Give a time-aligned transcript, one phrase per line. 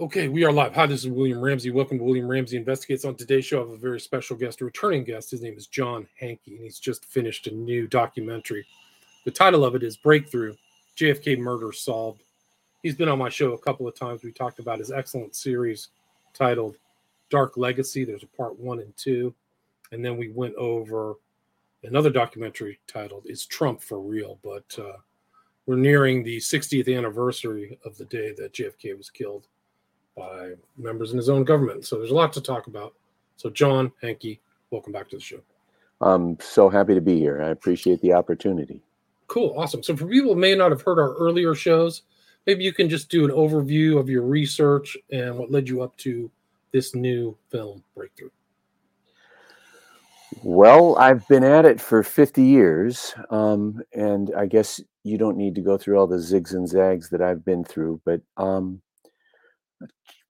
[0.00, 0.74] Okay, we are live.
[0.74, 1.70] Hi, this is William Ramsey.
[1.70, 3.04] Welcome to William Ramsey Investigates.
[3.04, 5.30] On today's show, I have a very special guest, a returning guest.
[5.30, 8.66] His name is John Hankey, and he's just finished a new documentary.
[9.24, 10.56] The title of it is Breakthrough
[10.96, 12.24] JFK Murder Solved.
[12.82, 14.24] He's been on my show a couple of times.
[14.24, 15.90] We talked about his excellent series
[16.32, 16.74] titled
[17.30, 18.04] Dark Legacy.
[18.04, 19.32] There's a part one and two.
[19.92, 21.14] And then we went over
[21.84, 24.40] another documentary titled Is Trump for Real?
[24.42, 24.96] But uh,
[25.66, 29.46] we're nearing the 60th anniversary of the day that JFK was killed
[30.16, 31.84] by members in his own government.
[31.84, 32.94] So there's a lot to talk about.
[33.36, 35.40] So, John Hankey, welcome back to the show.
[36.00, 37.42] I'm so happy to be here.
[37.42, 38.80] I appreciate the opportunity.
[39.26, 39.82] Cool, awesome.
[39.82, 42.02] So, for people who may not have heard our earlier shows,
[42.46, 45.96] maybe you can just do an overview of your research and what led you up
[45.98, 46.30] to
[46.72, 48.30] this new film breakthrough.
[50.42, 55.54] Well, I've been at it for 50 years, um, and I guess you don't need
[55.54, 58.80] to go through all the zigs and zags that I've been through, but um,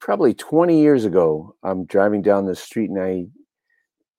[0.00, 3.26] probably 20 years ago, I'm driving down the street and I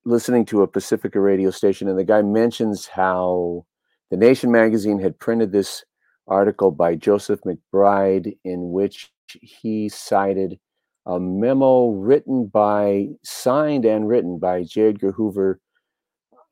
[0.06, 3.66] listening to a Pacifica radio station, and the guy mentions how
[4.12, 5.84] the Nation magazine had printed this
[6.28, 10.60] article by Joseph McBride in which he cited
[11.06, 14.90] a memo written by, signed and written by J.
[14.90, 15.60] Edgar Hoover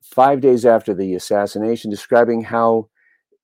[0.04, 2.90] five days after the assassination, describing how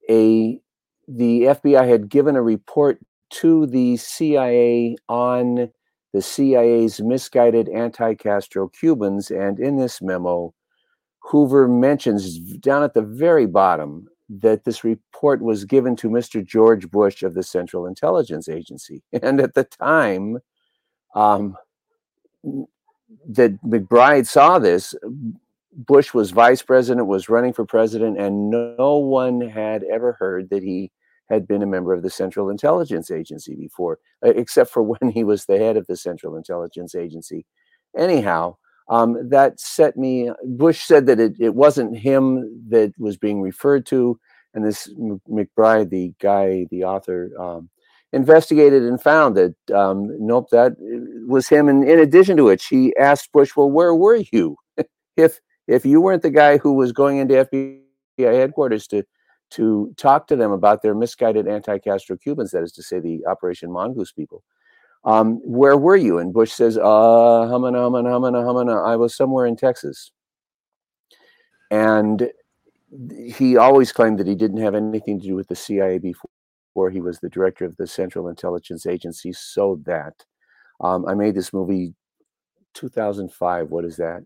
[0.10, 0.60] a
[1.08, 3.00] the FBI had given a report
[3.32, 5.72] to the CIA on
[6.14, 9.30] the CIA's misguided anti Castro Cubans.
[9.32, 10.54] And in this memo,
[11.20, 16.46] Hoover mentions down at the very bottom that this report was given to Mr.
[16.46, 19.02] George Bush of the Central Intelligence Agency.
[19.24, 20.38] And at the time
[21.16, 21.58] um,
[23.28, 24.96] that McBride saw this,
[25.74, 30.64] Bush was vice president, was running for president, and no one had ever heard that
[30.64, 30.92] he
[31.30, 35.24] had been a member of the Central Intelligence Agency before, uh, except for when he
[35.24, 37.46] was the head of the Central Intelligence Agency.
[37.98, 38.58] Anyhow,
[38.90, 40.32] um, that set me.
[40.44, 44.20] Bush said that it, it wasn't him that was being referred to,
[44.54, 44.92] and this
[45.30, 47.70] McBride, the guy, the author, um,
[48.14, 51.70] investigated and found that um, nope, that uh, was him.
[51.70, 54.58] And in addition to which, he asked Bush, "Well, where were you
[55.18, 57.80] if if you weren't the guy who was going into FBI
[58.18, 59.04] headquarters to
[59.52, 63.72] to talk to them about their misguided anti-Castro Cubans, that is to say, the Operation
[63.72, 64.44] Mongoose people.
[65.06, 66.20] Um, where were you?
[66.20, 68.82] And Bush says, uh, humana, humana, humana, humana.
[68.84, 70.12] I was somewhere in Texas.
[71.72, 72.30] And
[73.24, 77.02] he always claimed that he didn't have anything to do with the CIA before he
[77.02, 79.32] was the director of the Central Intelligence Agency.
[79.34, 80.26] So that
[80.82, 81.94] um, I made this movie
[82.74, 83.70] 2005.
[83.70, 84.24] What is that?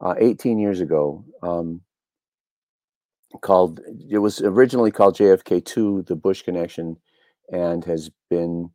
[0.00, 1.24] Uh, 18 years ago.
[1.42, 1.80] Um,
[3.36, 3.80] called
[4.10, 6.96] it was originally called JFK2 the Bush connection
[7.50, 8.70] and has been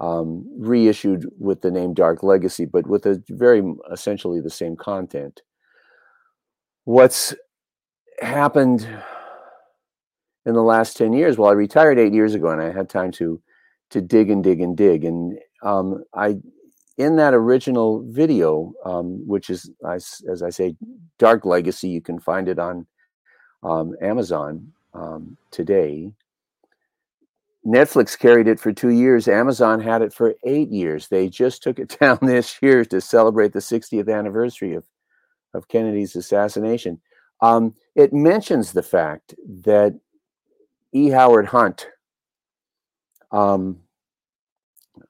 [0.00, 3.62] um, reissued with the name Dark Legacy but with a very
[3.92, 5.42] essentially the same content.
[6.84, 7.34] What's
[8.20, 8.88] happened
[10.44, 13.12] in the last 10 years well I retired 8 years ago and I had time
[13.12, 13.40] to
[13.90, 16.36] to dig and dig and dig and um, I
[16.98, 20.76] in that original video um, which is as I say
[21.18, 22.86] Dark Legacy you can find it on
[23.66, 26.12] um, Amazon um, today.
[27.66, 29.26] Netflix carried it for two years.
[29.26, 31.08] Amazon had it for eight years.
[31.08, 34.84] They just took it down this year to celebrate the 60th anniversary of,
[35.52, 37.00] of Kennedy's assassination.
[37.42, 39.34] Um, it mentions the fact
[39.64, 39.98] that
[40.92, 41.10] E.
[41.10, 41.88] Howard Hunt,
[43.32, 43.80] um,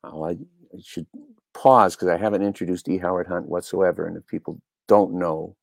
[0.02, 1.06] oh, I, I should
[1.52, 2.96] pause because I haven't introduced E.
[2.96, 4.06] Howard Hunt whatsoever.
[4.06, 4.58] And if people
[4.88, 5.54] don't know,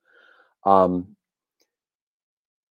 [0.64, 1.16] um,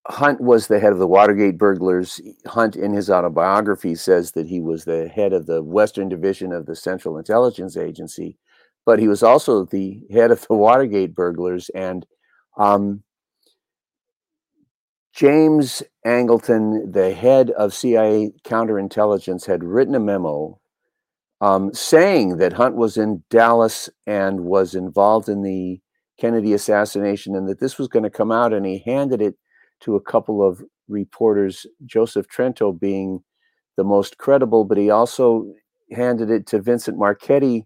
[0.07, 2.19] Hunt was the head of the Watergate burglars.
[2.47, 6.66] Hunt, in his autobiography, says that he was the head of the Western Division of
[6.66, 8.38] the Central Intelligence Agency,
[8.85, 11.69] but he was also the head of the Watergate burglars.
[11.75, 12.06] And
[12.57, 13.03] um,
[15.13, 20.59] James Angleton, the head of CIA counterintelligence, had written a memo
[21.41, 25.79] um, saying that Hunt was in Dallas and was involved in the
[26.20, 29.35] Kennedy assassination and that this was going to come out, and he handed it
[29.81, 33.23] to a couple of reporters, Joseph Trento being
[33.78, 35.45] the most credible, but he also
[35.91, 37.66] handed it to Vincent Marchetti,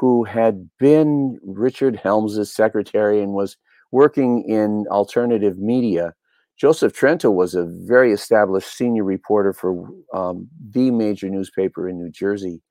[0.00, 3.56] who had been Richard Helms' secretary and was
[3.92, 6.14] working in alternative media.
[6.58, 12.10] Joseph Trento was a very established senior reporter for um, the major newspaper in New
[12.10, 12.62] Jersey.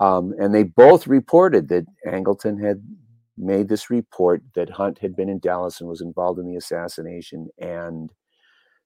[0.00, 2.82] Um, and they both reported that Angleton had
[3.36, 7.48] made this report that Hunt had been in Dallas and was involved in the assassination.
[7.58, 8.10] And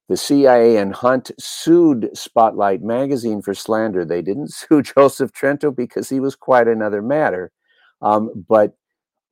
[0.09, 4.05] the CIA and Hunt sued Spotlight magazine for slander.
[4.05, 7.53] They didn't sue Joseph Trento because he was quite another matter.
[8.03, 8.75] Um, but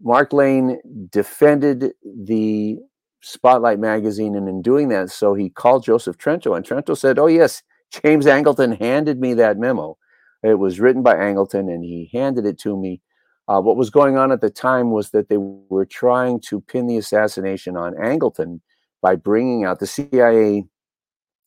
[0.02, 0.78] Mark Lane
[1.10, 2.78] defended the
[3.22, 7.26] Spotlight magazine, and in doing that, so he called Joseph Trento, and Trento said, "Oh
[7.26, 9.96] yes, James Angleton handed me that memo.
[10.42, 13.00] It was written by Angleton, and he handed it to me."
[13.46, 16.86] Uh, what was going on at the time was that they were trying to pin
[16.86, 18.60] the assassination on Angleton
[19.02, 20.64] by bringing out the CIA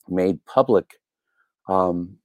[0.07, 0.99] made public
[1.67, 2.17] um,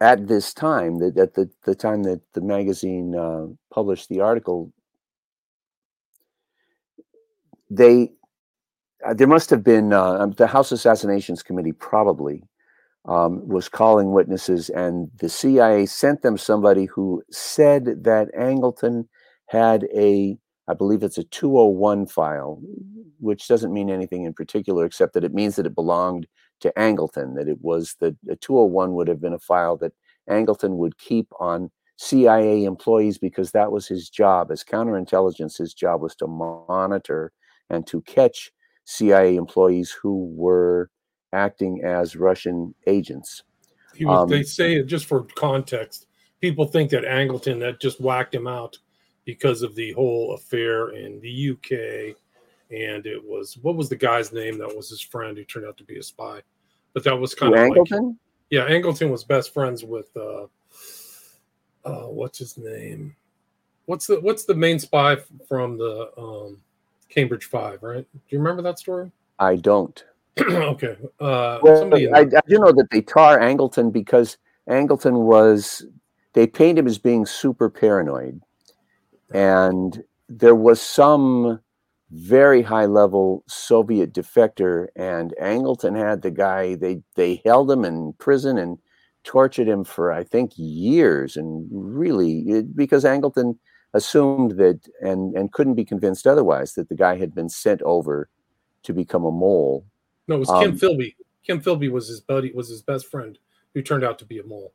[0.00, 4.72] at this time, that at the, the time that the magazine uh, published the article,
[7.70, 8.10] they
[9.06, 12.42] uh, there must have been uh, um, the House Assassinations Committee probably
[13.08, 19.06] um, was calling witnesses, and the CIA sent them somebody who said that Angleton
[19.46, 20.38] had a
[20.68, 22.60] I believe it's a 201 file,
[23.20, 26.26] which doesn't mean anything in particular, except that it means that it belonged
[26.60, 29.94] to Angleton, that it was the, the 201 would have been a file that
[30.28, 34.50] Angleton would keep on CIA employees because that was his job.
[34.50, 37.32] As counterintelligence, his job was to monitor
[37.70, 38.52] and to catch
[38.84, 40.90] CIA employees who were
[41.32, 43.42] acting as Russian agents.
[44.00, 46.06] Was, um, they say, just for context,
[46.40, 48.78] people think that Angleton that just whacked him out
[49.24, 52.16] because of the whole affair in the UK.
[52.70, 55.76] And it was what was the guy's name that was his friend who turned out
[55.78, 56.40] to be a spy?
[56.92, 58.06] But that was kind of Angleton.
[58.08, 58.16] Like,
[58.50, 60.46] yeah, Angleton was best friends with uh,
[61.84, 63.14] uh, what's his name?
[63.86, 65.16] What's the what's the main spy
[65.46, 66.60] from the um,
[67.08, 67.82] Cambridge Five?
[67.82, 68.06] Right?
[68.12, 69.10] Do you remember that story?
[69.38, 70.04] I don't.
[70.50, 70.96] okay.
[71.20, 74.38] Uh, well, I, I, do know that they tar Angleton because
[74.68, 75.84] Angleton was
[76.34, 78.40] they paint him as being super paranoid
[79.32, 81.60] and there was some
[82.10, 86.74] very high level Soviet defector, and Angleton had the guy.
[86.74, 88.78] They they held him in prison and
[89.24, 93.58] tortured him for I think years, and really it, because Angleton
[93.94, 98.28] assumed that and and couldn't be convinced otherwise that the guy had been sent over
[98.84, 99.84] to become a mole.
[100.28, 101.14] No, it was um, Kim Philby.
[101.44, 103.38] Kim Philby was his buddy, was his best friend,
[103.74, 104.72] who turned out to be a mole.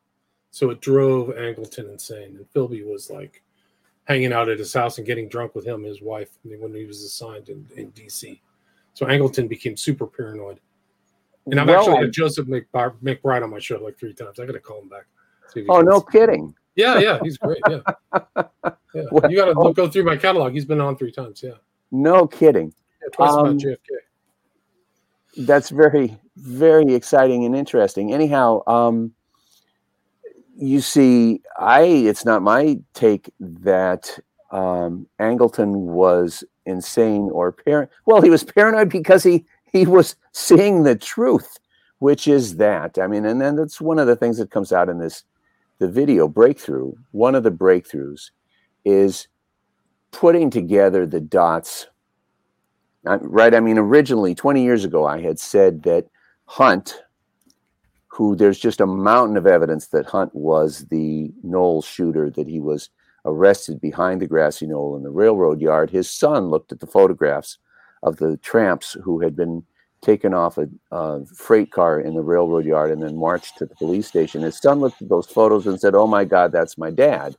[0.52, 3.42] So it drove Angleton insane, and Philby was like
[4.06, 6.86] hanging out at his house and getting drunk with him and his wife when he
[6.86, 8.40] was assigned in, in DC.
[8.94, 10.60] So Angleton became super paranoid.
[11.46, 14.40] And I've well, actually had Joseph McBride, on my show like three times.
[14.40, 15.06] I got to call him back.
[15.70, 16.56] Oh, no kidding.
[16.76, 17.60] Yeah, yeah, he's great.
[17.70, 17.80] Yeah,
[18.94, 19.04] yeah.
[19.12, 20.54] Well, you got to go through my catalog.
[20.54, 21.44] He's been on three times.
[21.44, 21.54] Yeah.
[21.92, 22.74] No kidding.
[23.02, 23.78] Yeah, twice um, about JFK.
[25.38, 28.14] That's very, very exciting and interesting.
[28.14, 29.14] Anyhow, um,
[30.56, 34.20] you see, I it's not my take that
[34.52, 37.90] um, Angleton was insane or parent.
[38.06, 41.58] Well, he was paranoid because he he was seeing the truth,
[42.00, 43.00] which is that.
[43.00, 45.24] I mean, and then that's one of the things that comes out in this
[45.80, 46.94] the video breakthrough.
[47.12, 48.30] One of the breakthroughs
[48.86, 49.28] is
[50.12, 51.88] putting together the dots.
[53.04, 53.54] Right.
[53.54, 56.08] I mean, originally, 20 years ago, I had said that
[56.46, 57.02] Hunt,
[58.08, 62.60] who there's just a mountain of evidence that Hunt was the knoll shooter, that he
[62.60, 62.90] was
[63.26, 65.90] arrested behind the grassy knoll in the railroad yard.
[65.90, 67.58] His son looked at the photographs
[68.04, 69.64] of the tramps who had been
[70.02, 74.08] taken off a, freight car in the railroad yard and then marched to the police
[74.08, 74.42] station.
[74.42, 77.36] His son looked at those photos and said, "Oh my God, that's my dad."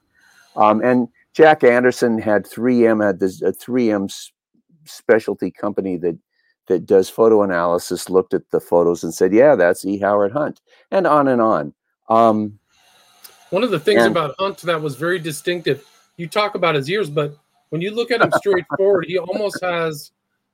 [0.57, 4.11] Um, and Jack Anderson had 3M had this a 3M
[4.85, 6.19] specialty company that
[6.67, 9.99] that does photo analysis looked at the photos and said, "Yeah, that's E.
[9.99, 10.61] Howard Hunt,"
[10.91, 11.75] and on and on.
[12.09, 12.59] Um,
[13.51, 15.87] One of the things and, about Hunt that was very distinctive.
[16.17, 17.37] You talk about his ears, but
[17.71, 20.13] when you look at him straightforward, he almost has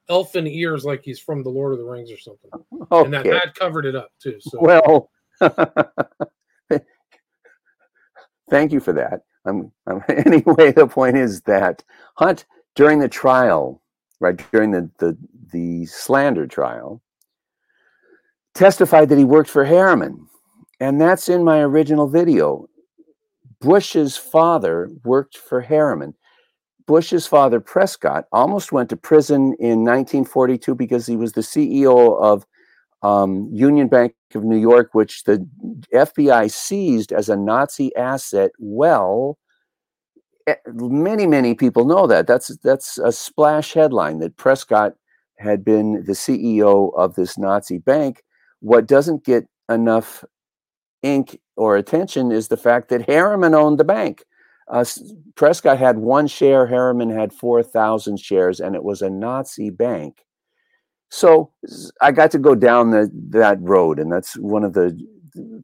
[0.09, 2.51] elfin ears, like he's from the Lord of the Rings or something.
[2.53, 3.05] Okay.
[3.05, 4.39] And that hat covered it up too.
[4.41, 4.59] So.
[4.61, 5.11] Well,
[8.51, 9.23] thank you for that.
[9.45, 11.85] I'm, I'm, anyway, the point is that
[12.17, 12.45] Hunt
[12.75, 13.81] during the trial
[14.21, 15.17] right during the, the,
[15.53, 17.03] the slander trial,
[18.55, 20.27] testified that he worked for Harriman.
[20.79, 22.67] And that's in my original video.
[23.61, 26.15] Bush's father worked for Harriman.
[26.87, 32.45] Bush's father, Prescott, almost went to prison in 1942 because he was the CEO of
[33.03, 35.47] um, Union Bank of New York, which the
[35.95, 38.51] FBI seized as a Nazi asset.
[38.59, 39.39] Well,
[40.67, 44.95] many many people know that that's that's a splash headline that Prescott
[45.39, 48.23] had been the CEO of this Nazi bank.
[48.61, 50.25] What doesn't get enough
[51.03, 54.25] ink or attention is the fact that Harriman owned the bank.
[54.69, 54.85] Uh,
[55.35, 60.25] Prescott had one share, Harriman had 4,000 shares, and it was a Nazi bank.
[61.11, 61.53] so
[62.01, 64.97] I got to go down the, that road, and that's one of the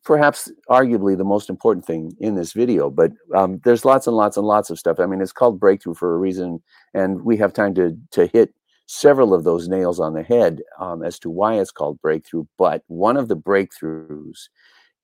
[0.04, 2.90] perhaps arguably the most important thing in this video.
[2.90, 5.00] But um, there's lots and lots and lots of stuff.
[5.00, 6.62] I mean, it's called breakthrough for a reason,
[6.94, 8.54] and we have time to to hit
[8.87, 12.44] several of those nails on the head um, as to why it's called breakthrough.
[12.56, 14.49] But one of the breakthroughs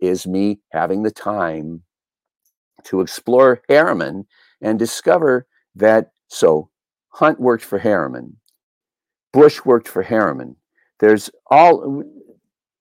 [0.01, 1.83] is me having the time
[2.85, 4.27] to explore Harriman
[4.61, 6.71] and discover that so
[7.09, 8.37] Hunt worked for Harriman,
[9.33, 10.57] Bush worked for Harriman.
[11.01, 12.05] There's all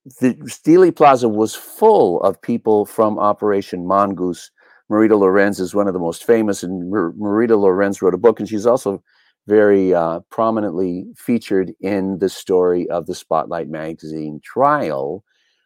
[0.06, 0.34] the
[0.66, 4.52] Dealey Plaza was full of people from Operation Mongoose.
[4.90, 8.50] Marita Lorenz is one of the most famous, and Marita Lorenz wrote a book, and
[8.50, 9.02] she's also
[9.48, 15.24] very uh, prominently featured in the story of the Spotlight magazine trial,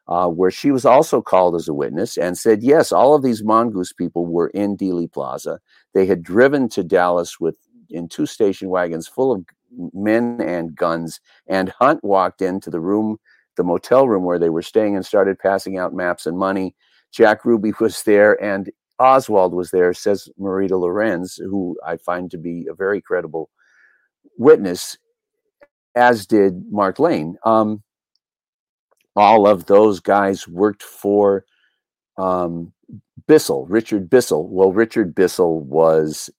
[0.08, 3.44] uh, where she was also called as a witness and said, yes, all of these
[3.44, 5.60] mongoose people were in Dealey Plaza.
[5.94, 7.58] They had driven to Dallas with
[7.90, 9.46] in two station wagons full of
[9.94, 13.18] men and guns, and Hunt walked into the room,
[13.58, 16.76] the motel room where they were staying, and started passing out maps and money.
[17.12, 22.38] Jack Ruby was there, and Oswald was there, says Marita Lorenz, who I find to
[22.38, 23.50] be a very credible
[24.38, 24.98] witness,
[25.96, 27.38] as did Mark Lane.
[27.44, 27.84] Um,
[29.16, 31.46] all of those guys worked for
[32.18, 32.74] um,
[33.28, 34.48] Bissell, Richard Bissell.
[34.48, 36.30] Well, Richard Bissell was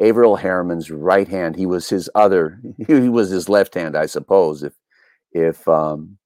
[0.00, 1.56] Averell Harriman's right hand.
[1.56, 2.60] He was his other.
[2.86, 4.62] He was his left hand, I suppose.
[4.62, 4.72] If
[5.38, 6.18] if um,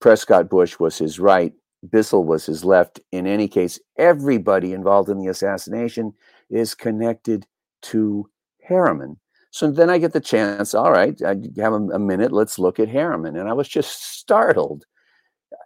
[0.00, 1.52] Prescott Bush was his right,
[1.90, 3.00] Bissell was his left.
[3.10, 6.12] In any case, everybody involved in the assassination
[6.50, 7.46] is connected
[7.82, 8.28] to
[8.62, 9.18] Harriman.
[9.50, 10.74] So then I get the chance.
[10.74, 12.32] All right, I have a, a minute.
[12.32, 14.84] Let's look at Harriman, and I was just startled.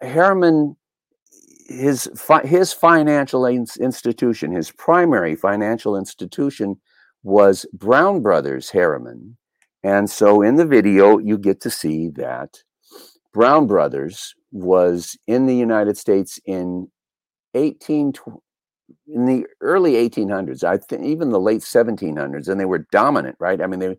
[0.03, 0.77] Harriman,
[1.69, 2.11] his
[2.45, 6.81] his financial institution, his primary financial institution,
[7.23, 9.37] was Brown Brothers Harriman,
[9.83, 12.63] and so in the video you get to see that
[13.33, 16.89] Brown Brothers was in the United States in
[17.55, 18.13] 18
[19.09, 23.61] in the early 1800s, I think even the late 1700s, and they were dominant, right?
[23.61, 23.97] I mean, they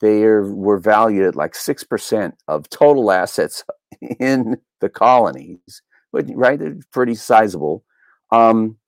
[0.00, 3.64] they were valued at like six percent of total assets
[4.20, 7.84] in the colonies, but right, They're pretty sizable.
[8.30, 8.78] Um,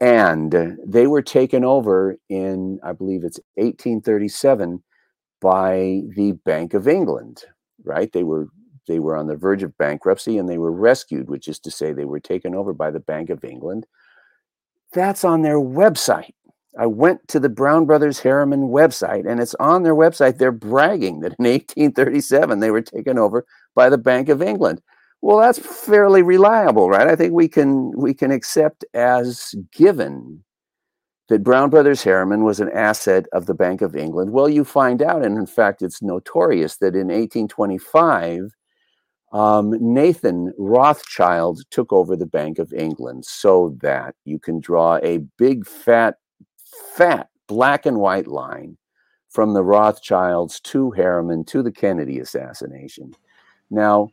[0.00, 4.82] and they were taken over in, I believe it's 1837,
[5.40, 7.44] by the Bank of England.
[7.84, 8.48] Right, they were
[8.86, 11.92] they were on the verge of bankruptcy, and they were rescued, which is to say,
[11.92, 13.86] they were taken over by the Bank of England
[14.92, 16.32] that's on their website.
[16.78, 20.38] I went to the Brown Brothers Harriman website, and it's on their website.
[20.38, 24.80] They're bragging that in 1837 they were taken over by the Bank of England.
[25.20, 27.08] Well, that's fairly reliable, right?
[27.08, 30.44] I think we can we can accept as given
[31.28, 34.32] that Brown Brothers Harriman was an asset of the Bank of England.
[34.32, 38.50] Well, you find out, and in fact, it's notorious that in 1825
[39.32, 45.18] um, Nathan Rothschild took over the Bank of England so that you can draw a
[45.36, 46.16] big, fat,
[46.94, 48.78] fat black and white line
[49.28, 53.14] from the Rothschilds to Harriman to the Kennedy assassination.
[53.70, 54.08] Now,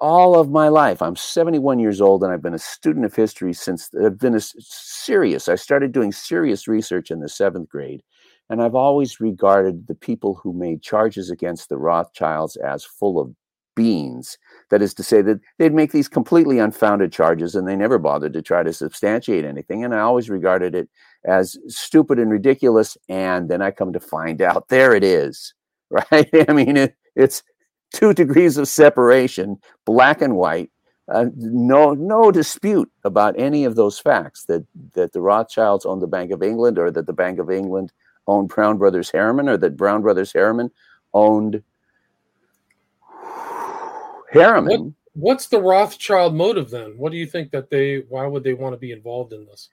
[0.00, 3.52] all of my life, I'm 71 years old and I've been a student of history
[3.52, 5.48] since I've been a serious.
[5.48, 8.02] I started doing serious research in the seventh grade.
[8.50, 13.34] And I've always regarded the people who made charges against the Rothschilds as full of
[13.74, 14.36] beans.
[14.70, 18.34] That is to say, that they'd make these completely unfounded charges and they never bothered
[18.34, 19.84] to try to substantiate anything.
[19.84, 20.88] And I always regarded it
[21.24, 22.96] as stupid and ridiculous.
[23.08, 25.54] And then I come to find out there it is,
[25.90, 26.28] right?
[26.48, 27.42] I mean, it, it's
[27.92, 30.70] two degrees of separation, black and white.
[31.08, 36.06] Uh, no, no dispute about any of those facts that that the Rothschilds owned the
[36.06, 37.92] Bank of England, or that the Bank of England
[38.26, 40.70] owned Brown Brothers Harriman, or that Brown Brothers Harriman
[41.12, 41.62] owned
[44.30, 44.94] Harriman.
[45.14, 46.96] What, what's the Rothschild motive then?
[46.96, 48.04] What do you think that they?
[48.08, 49.68] Why would they want to be involved in this?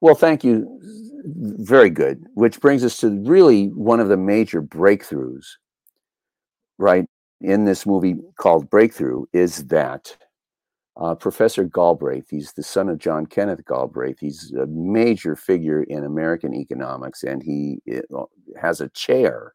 [0.00, 0.80] Well, thank you.
[1.24, 2.24] Very good.
[2.34, 5.46] Which brings us to really one of the major breakthroughs,
[6.78, 7.06] right,
[7.40, 10.16] in this movie called Breakthrough is that
[10.98, 14.18] uh, Professor Galbraith, he's the son of John Kenneth Galbraith.
[14.18, 17.82] He's a major figure in American economics, and he
[18.16, 18.24] uh,
[18.60, 19.52] has a chair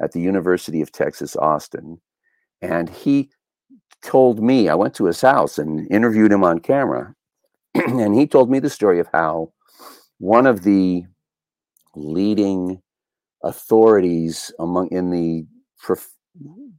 [0.00, 2.00] at the University of Texas, Austin.
[2.62, 3.30] And he
[4.02, 7.14] told me, I went to his house and interviewed him on camera,
[7.74, 9.52] and he told me the story of how
[10.18, 11.04] one of the
[11.96, 12.80] leading
[13.42, 15.46] authorities among in the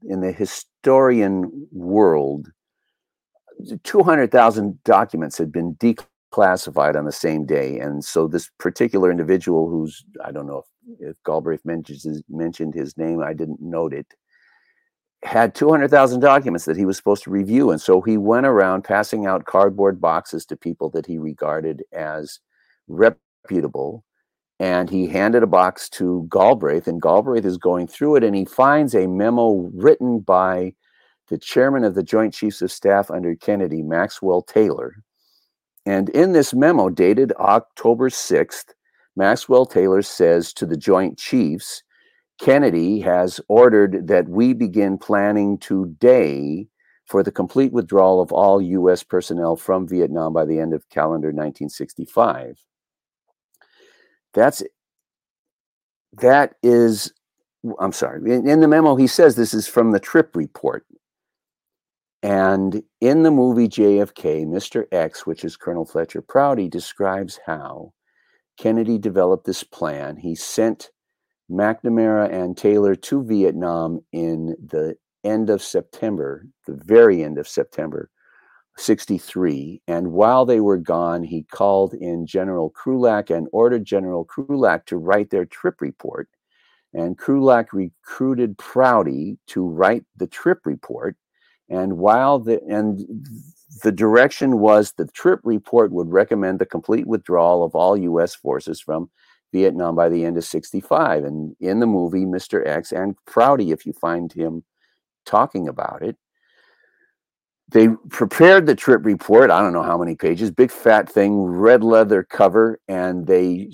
[0.04, 2.51] in the historian world
[3.84, 10.04] 200,000 documents had been declassified on the same day and so this particular individual who's
[10.24, 10.63] I don't know
[11.00, 14.13] if, if Galbraith mentions mentioned his name I didn't note it
[15.24, 17.72] had 200,000 documents that he was supposed to review.
[17.72, 22.39] And so he went around passing out cardboard boxes to people that he regarded as
[22.88, 24.04] reputable.
[24.60, 28.46] And he handed a box to Galbraith, and Galbraith is going through it, and he
[28.46, 30.74] finds a memo written by
[31.30, 34.96] the chairman of the Joint Chiefs of Staff under Kennedy, Maxwell Taylor.
[35.86, 38.74] And in this memo, dated October 6th,
[39.16, 41.84] Maxwell Taylor says to the Joint Chiefs,
[42.40, 46.68] Kennedy has ordered that we begin planning today
[47.06, 49.02] for the complete withdrawal of all U.S.
[49.02, 52.58] personnel from Vietnam by the end of calendar 1965.
[54.38, 54.62] That's
[56.22, 57.12] that is,
[57.79, 58.22] I'm sorry.
[58.32, 60.86] In, in the memo, he says this is from the trip report.
[62.22, 64.86] And in the movie JFK, Mr.
[64.91, 67.94] X, which is Colonel Fletcher Prouty, describes how
[68.60, 70.17] Kennedy developed this plan.
[70.17, 70.91] He sent
[71.50, 78.12] McNamara and Taylor to Vietnam in the end of September, the very end of September
[78.77, 79.81] 63.
[79.88, 84.98] And while they were gone, he called in General Krulak and ordered General Krulak to
[84.98, 86.29] write their trip report.
[86.93, 91.15] And Krulak recruited Prouty to write the trip report.
[91.69, 93.05] And while the and
[93.84, 98.34] the direction was the trip report would recommend the complete withdrawal of all U.S.
[98.36, 99.10] forces from
[99.51, 101.24] Vietnam by the end of 65.
[101.25, 102.65] And in the movie, Mr.
[102.65, 104.63] X and Prouty, if you find him
[105.25, 106.15] talking about it,
[107.69, 109.51] they prepared the trip report.
[109.51, 113.69] I don't know how many pages, big fat thing, red leather cover, and they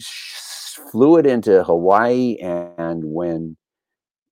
[0.91, 2.38] flew it into Hawaii.
[2.41, 3.55] And when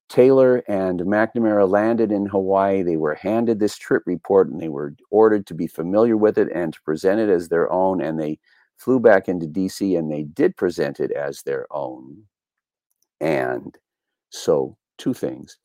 [0.10, 4.96] Taylor and McNamara landed in Hawaii, they were handed this trip report and they were
[5.12, 8.02] ordered to be familiar with it and to present it as their own.
[8.02, 8.40] And they
[8.78, 12.24] flew back into DC and they did present it as their own.
[13.20, 13.78] And
[14.32, 15.58] so, two things.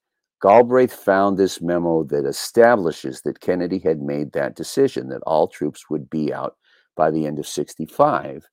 [0.43, 5.89] Galbraith found this memo that establishes that Kennedy had made that decision that all troops
[5.89, 6.57] would be out
[6.97, 8.49] by the end of 65.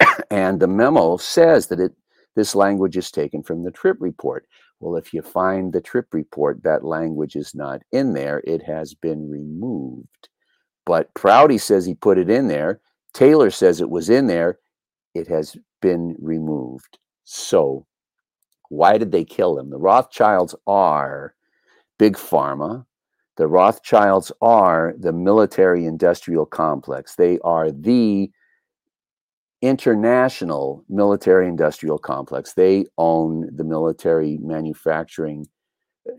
[0.30, 1.92] and the memo says that it
[2.36, 4.46] this language is taken from the trip report.
[4.78, 8.40] Well, if you find the trip report, that language is not in there.
[8.44, 10.28] It has been removed.
[10.86, 12.80] But Prouty says he put it in there.
[13.12, 14.58] Taylor says it was in there.
[15.14, 16.98] It has been removed.
[17.24, 17.86] So,
[18.70, 19.68] why did they kill him?
[19.68, 21.34] The Rothschilds are
[21.98, 22.86] big pharma.
[23.36, 27.16] The Rothschilds are the military industrial complex.
[27.16, 28.30] They are the
[29.60, 32.54] international military industrial complex.
[32.54, 35.48] They own the military manufacturing
[36.08, 36.12] uh,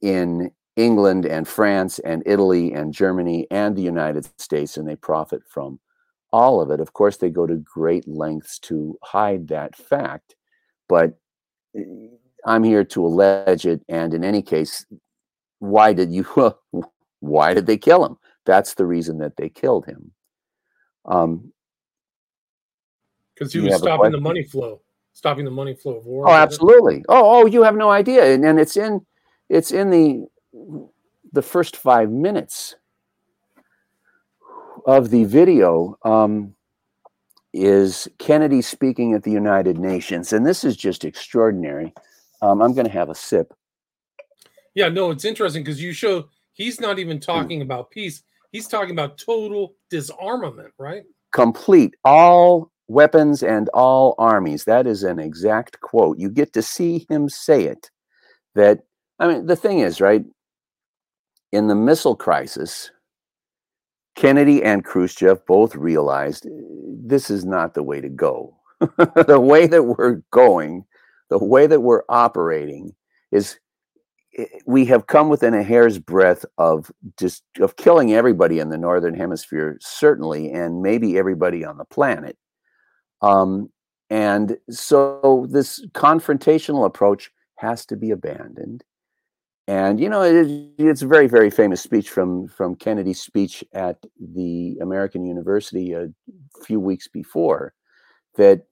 [0.00, 5.42] in England and France and Italy and Germany and the United States, and they profit
[5.48, 5.80] from
[6.32, 6.80] all of it.
[6.80, 10.36] Of course, they go to great lengths to hide that fact,
[10.88, 11.18] but
[12.46, 13.82] I'm here to allege it.
[13.88, 14.84] And in any case,
[15.58, 16.24] why did you?
[17.20, 18.16] why did they kill him?
[18.44, 20.12] That's the reason that they killed him.
[21.06, 21.52] Um,
[23.34, 24.80] because he was stopping the money flow,
[25.12, 26.28] stopping the money flow of war.
[26.28, 27.04] Oh, absolutely.
[27.08, 29.04] Oh, oh, you have no idea, and, and it's in
[29.48, 30.26] it's in the
[31.32, 32.76] the first five minutes
[34.86, 36.53] of the video um,
[37.54, 41.94] is Kennedy speaking at the United Nations, and this is just extraordinary.
[42.42, 43.54] Um, I'm going to have a sip.
[44.74, 48.90] Yeah, no, it's interesting because you show he's not even talking about peace; he's talking
[48.90, 51.04] about total disarmament, right?
[51.32, 54.64] Complete, all weapons and all armies.
[54.64, 56.18] That is an exact quote.
[56.18, 57.88] You get to see him say it.
[58.56, 58.80] That
[59.20, 60.24] I mean, the thing is, right?
[61.52, 62.90] In the missile crisis,
[64.14, 66.46] Kennedy and Khrushchev both realized
[67.04, 68.56] this is not the way to go.
[69.26, 70.84] the way that we're going,
[71.30, 72.94] the way that we're operating
[73.32, 73.58] is
[74.38, 78.78] eh, we have come within a hair's breadth of just of killing everybody in the
[78.78, 82.36] northern hemisphere certainly and maybe everybody on the planet
[83.22, 83.70] um,
[84.10, 88.84] and so this confrontational approach has to be abandoned
[89.66, 90.46] and you know, it,
[90.78, 96.08] it's a very, very famous speech from from Kennedy's speech at the American University a
[96.64, 97.72] few weeks before
[98.36, 98.66] that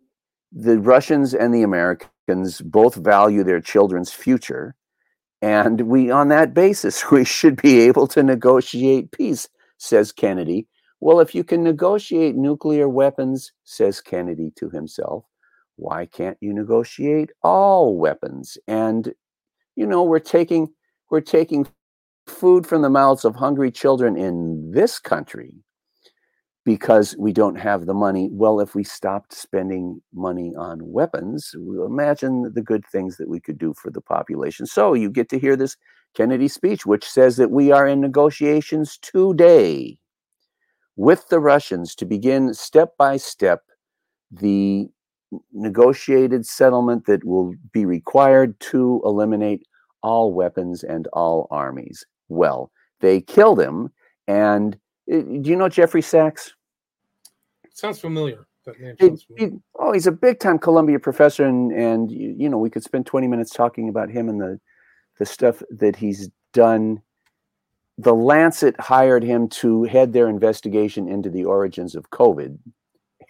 [0.53, 4.75] the Russians and the Americans both value their children's future,
[5.41, 10.69] and we, on that basis, we should be able to negotiate peace, says Kennedy.
[11.01, 15.25] Well, if you can negotiate nuclear weapons, says Kennedy to himself,
[15.77, 18.59] why can't you negotiate all weapons?
[18.69, 19.13] And
[19.75, 20.69] you know, we're taking
[21.13, 21.69] we're taking
[22.27, 25.53] food from the mouths of hungry children in this country
[26.65, 28.31] because we don't have the money.
[28.33, 33.59] Well, if we stopped spending money on weapons, imagine the good things that we could
[33.59, 34.65] do for the population.
[34.65, 35.77] So you get to hear this
[36.15, 39.99] Kennedy speech, which says that we are in negotiations today
[40.97, 43.65] with the Russians to begin step by step
[44.31, 44.89] the
[45.53, 49.67] negotiated settlement that will be required to eliminate
[50.03, 52.05] all weapons and all armies.
[52.29, 53.91] Well, they killed him.
[54.27, 54.77] And
[55.13, 56.55] uh, do you know Jeffrey Sachs?
[57.71, 58.47] Sounds familiar.
[58.67, 59.51] That name sounds familiar.
[59.51, 61.45] He, oh, he's a big time Columbia professor.
[61.45, 64.61] And, and, you know, we could spend 20 minutes talking about him and the,
[65.19, 67.03] the stuff that he's done.
[67.99, 72.59] The Lancet hired him to head their investigation into the origins of COVID.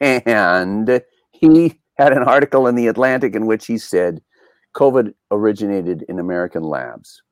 [0.01, 4.21] And he had an article in the Atlantic in which he said
[4.75, 7.23] COVID originated in American labs.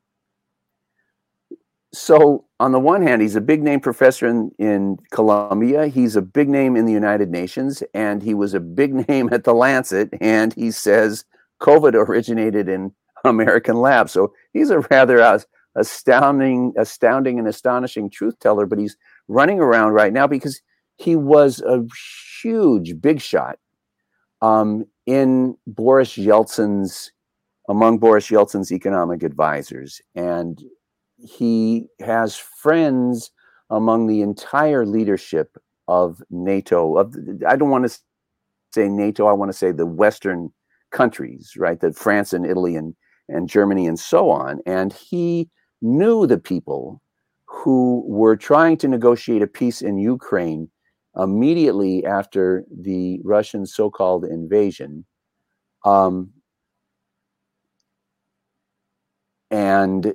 [1.92, 5.88] So, on the one hand, he's a big name professor in, in Columbia.
[5.88, 9.44] He's a big name in the United Nations, and he was a big name at
[9.44, 10.10] the Lancet.
[10.20, 11.24] And he says
[11.60, 12.92] COVID originated in
[13.24, 14.12] American labs.
[14.12, 15.40] So, he's a rather
[15.74, 18.66] astounding, astounding, and astonishing truth teller.
[18.66, 20.60] But he's running around right now because
[20.96, 21.84] he was a
[22.40, 23.58] huge big shot
[24.42, 27.10] um, in Boris Yeltsin's
[27.70, 30.60] among Boris Yeltsin's economic advisors, and
[31.16, 33.30] he has friends
[33.70, 35.56] among the entire leadership
[35.86, 36.96] of NATO.
[36.96, 37.14] Of
[37.46, 37.96] I don't want to
[38.74, 40.52] say NATO, I want to say the Western
[40.90, 41.78] countries, right?
[41.78, 42.96] That France and Italy and
[43.28, 44.60] and Germany and so on.
[44.66, 45.48] And he
[45.80, 47.00] knew the people
[47.46, 50.68] who were trying to negotiate a peace in Ukraine
[51.16, 55.04] immediately after the Russian so-called invasion.
[55.84, 56.30] Um,
[59.50, 60.14] and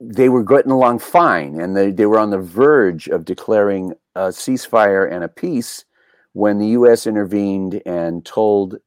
[0.00, 4.28] they were getting along fine, and they, they were on the verge of declaring a
[4.28, 5.84] ceasefire and a peace
[6.32, 7.06] when the U.S.
[7.06, 8.78] intervened and told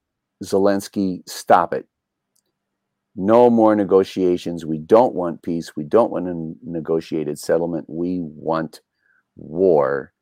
[0.43, 1.88] Zelensky, "Stop it!
[3.15, 4.65] No more negotiations.
[4.65, 5.76] We don't want peace.
[5.76, 7.86] We don't want a negotiated settlement.
[7.88, 8.82] We want
[9.36, 10.13] war."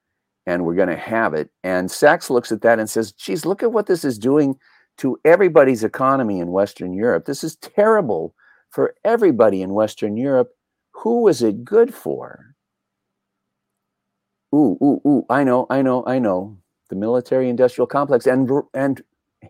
[0.45, 1.49] and we're going to have it.
[1.63, 4.55] And Sachs looks at that and says, geez, look at what this is doing
[4.97, 7.25] to everybody's economy in Western Europe.
[7.25, 8.35] This is terrible
[8.73, 10.49] for everybody in Western Europe.
[11.03, 12.55] Who is it good for?
[14.53, 16.57] Ooh, ooh, ooh, I know, I know, I know.
[16.89, 18.27] The military industrial complex.
[18.27, 19.01] And and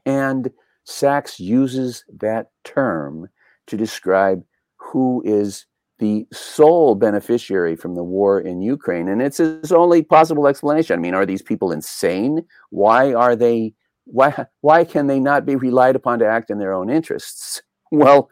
[0.05, 0.51] and
[0.85, 3.27] Sachs uses that term
[3.67, 4.43] to describe
[4.77, 5.65] who is
[5.99, 9.07] the sole beneficiary from the war in Ukraine.
[9.07, 10.97] And it's his only possible explanation.
[10.97, 12.45] I mean, are these people insane?
[12.69, 13.73] Why are they
[14.05, 17.61] why why can they not be relied upon to act in their own interests?
[17.93, 18.29] Well,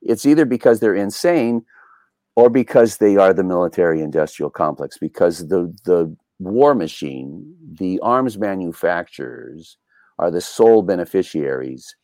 [0.00, 1.64] it's either because they're insane
[2.34, 8.38] or because they are the military industrial complex, because the the war machine, the arms
[8.38, 9.76] manufacturers
[10.18, 11.94] are the sole beneficiaries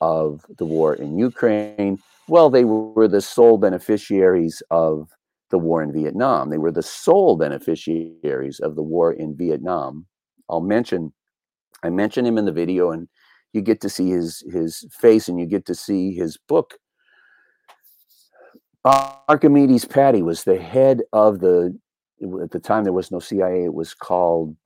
[0.00, 1.98] of the war in Ukraine
[2.28, 5.10] well, they were the sole beneficiaries of
[5.50, 6.50] the war in Vietnam.
[6.50, 10.06] They were the sole beneficiaries of the war in Vietnam.
[10.48, 11.12] I'll mention,
[11.82, 13.08] I mention him in the video, and
[13.54, 16.74] you get to see his his face, and you get to see his book.
[18.84, 21.76] Archimedes Patti was the head of the.
[22.42, 23.64] At the time, there was no CIA.
[23.64, 24.56] It was called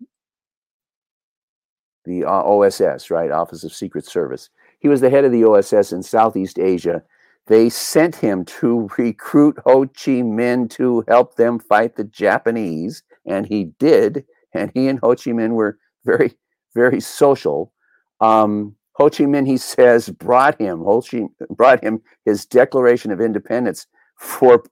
[2.05, 3.31] the uh, OSS, right?
[3.31, 4.51] Office of Secret Service.
[4.81, 7.03] He was the head of the OSS in Southeast Asia
[7.48, 13.46] they sent him to recruit Ho Chi Minh to help them fight the Japanese, and
[13.46, 14.24] he did.
[14.55, 16.33] And he and Ho Chi Minh were very,
[16.74, 17.72] very social.
[18.20, 23.20] Um, Ho Chi Minh, he says, brought him Ho Chi brought him his Declaration of
[23.20, 24.62] Independence for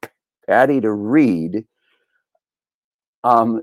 [0.49, 1.65] Patti to read,
[3.23, 3.63] um,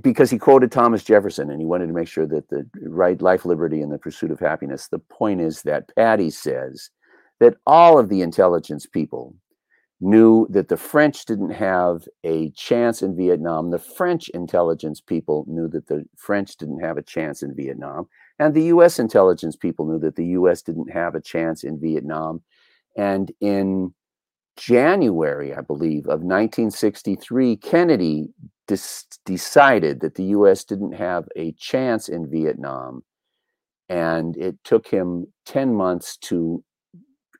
[0.00, 3.44] because he quoted Thomas Jefferson, and he wanted to make sure that the right life,
[3.44, 4.88] liberty, and the pursuit of happiness.
[4.88, 6.90] The point is that Patti says
[7.40, 9.34] that all of the intelligence people
[10.00, 13.70] knew that the French didn't have a chance in Vietnam.
[13.70, 18.08] The French intelligence people knew that the French didn't have a chance in Vietnam.
[18.38, 22.42] And the US intelligence people knew that the US didn't have a chance in Vietnam.
[22.96, 23.94] And in
[24.56, 28.28] January, I believe, of 1963, Kennedy
[29.24, 33.02] decided that the US didn't have a chance in Vietnam.
[33.88, 36.64] And it took him 10 months to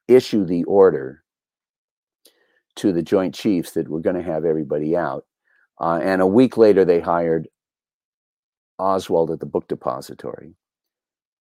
[0.08, 1.22] issue the order
[2.76, 5.24] to the Joint Chiefs that we're going to have everybody out.
[5.80, 7.48] Uh, and a week later, they hired
[8.78, 10.54] Oswald at the book depository.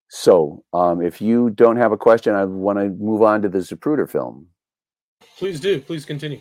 [0.08, 3.58] So, um, if you don't have a question, I want to move on to the
[3.58, 4.46] Zapruder film.
[5.38, 5.80] Please do.
[5.80, 6.40] Please continue.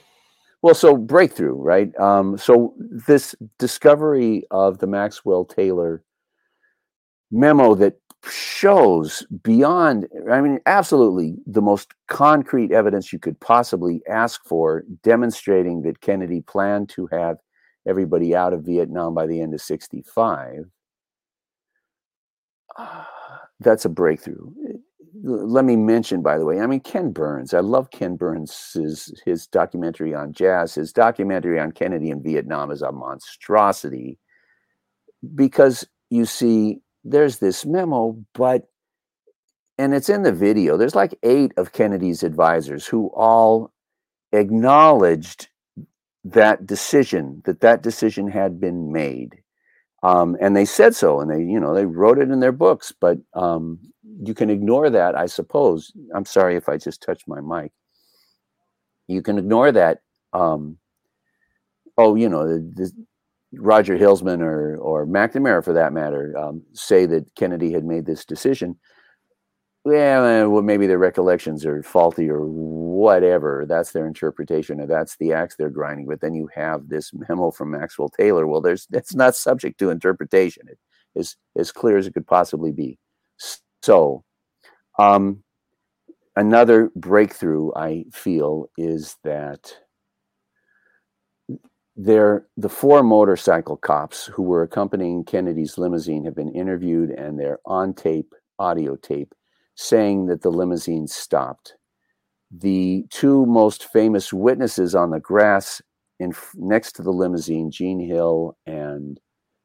[0.62, 1.97] Well, so breakthrough, right?
[1.99, 6.04] Um, so this discovery of the Maxwell Taylor
[7.32, 7.95] memo that
[8.30, 15.82] shows beyond, I mean, absolutely the most concrete evidence you could possibly ask for, demonstrating
[15.82, 17.38] that Kennedy planned to have
[17.86, 20.65] everybody out of Vietnam by the end of 65.
[23.63, 24.52] That's a breakthrough.
[25.23, 27.54] Let me mention, by the way, I mean, Ken Burns.
[27.54, 30.76] I love Ken Burns' his his documentary on jazz.
[30.76, 34.19] His documentary on Kennedy in Vietnam is a monstrosity
[35.36, 38.67] because you see there's this memo, but
[39.78, 40.78] and it's in the video.
[40.78, 43.71] There's like eight of Kennedy's advisors who all
[44.32, 45.47] acknowledged
[46.26, 49.42] that decision, that that decision had been made.
[50.03, 52.91] Um, and they said so, and they, you know, they wrote it in their books.
[52.91, 53.79] But um,
[54.21, 55.91] you can ignore that, I suppose.
[56.13, 57.71] I'm sorry if I just touched my mic.
[59.07, 59.99] You can ignore that.
[60.33, 60.77] Um,
[61.97, 62.91] oh, you know, the, the,
[63.55, 68.25] Roger Hilsman or or McNamara, for that matter, um, say that Kennedy had made this
[68.25, 68.75] decision.
[69.86, 73.65] Yeah, well, maybe their recollections are faulty or whatever.
[73.67, 76.08] That's their interpretation, or that's the axe they're grinding.
[76.08, 78.48] But then you have this memo from Maxwell Taylor.
[78.48, 80.63] Well, there's it's not subject to interpretation.
[80.69, 80.80] It
[81.15, 82.98] is as clear as it could possibly be.
[83.84, 84.24] So,
[85.00, 85.43] um,
[86.36, 89.74] another breakthrough I feel is that
[91.96, 97.60] they're the four motorcycle cops who were accompanying Kennedy's limousine have been interviewed and they're
[97.65, 99.34] on tape, audio tape,
[99.75, 101.75] saying that the limousine stopped.
[102.51, 105.81] The two most famous witnesses on the grass
[106.19, 109.19] in next to the limousine, Jean Hill and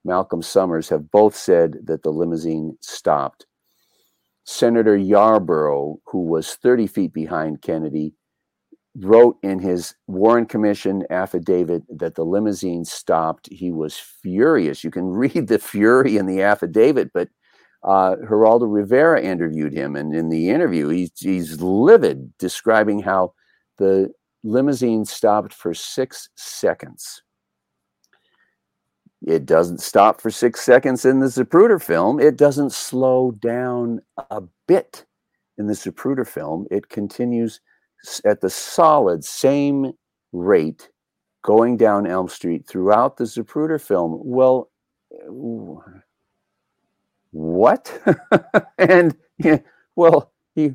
[0.04, 3.46] Malcolm Summers, have both said that the limousine stopped.
[4.44, 8.14] Senator Yarborough, who was 30 feet behind Kennedy,
[8.96, 13.48] wrote in his Warren Commission affidavit that the limousine stopped.
[13.52, 14.82] He was furious.
[14.82, 17.28] You can read the fury in the affidavit, but
[17.84, 23.34] uh, Geraldo Rivera interviewed him, and in the interview, he's, he's livid, describing how
[23.78, 24.12] the
[24.42, 27.22] limousine stopped for six seconds.
[29.26, 32.20] It doesn't stop for six seconds in the Zapruder film.
[32.20, 35.04] It doesn't slow down a bit
[35.56, 36.66] in the Zapruder film.
[36.70, 37.60] It continues
[38.24, 39.92] at the solid same
[40.32, 40.88] rate
[41.42, 44.20] going down Elm Street throughout the Zapruder film.
[44.22, 44.70] Well,
[47.30, 47.92] what?
[48.78, 49.58] and yeah,
[49.96, 50.74] well, he,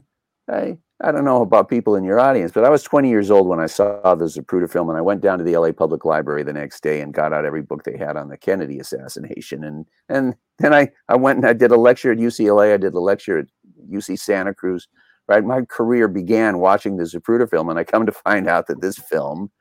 [0.49, 3.47] I, I don't know about people in your audience, but I was 20 years old
[3.47, 6.43] when I saw the Zapruder film, and I went down to the LA Public Library
[6.43, 9.63] the next day and got out every book they had on the Kennedy assassination.
[9.63, 12.73] And and then I, I went and I did a lecture at UCLA.
[12.73, 13.47] I did a lecture at
[13.89, 14.87] UC Santa Cruz
[15.27, 15.43] right?
[15.43, 18.97] My career began watching the Zapruder film, and I come to find out that this
[18.97, 19.51] film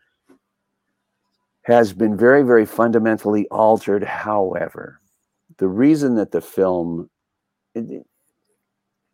[1.63, 4.03] has been very, very fundamentally altered.
[4.03, 5.01] However,
[5.59, 7.11] the reason that the film,
[7.75, 8.05] and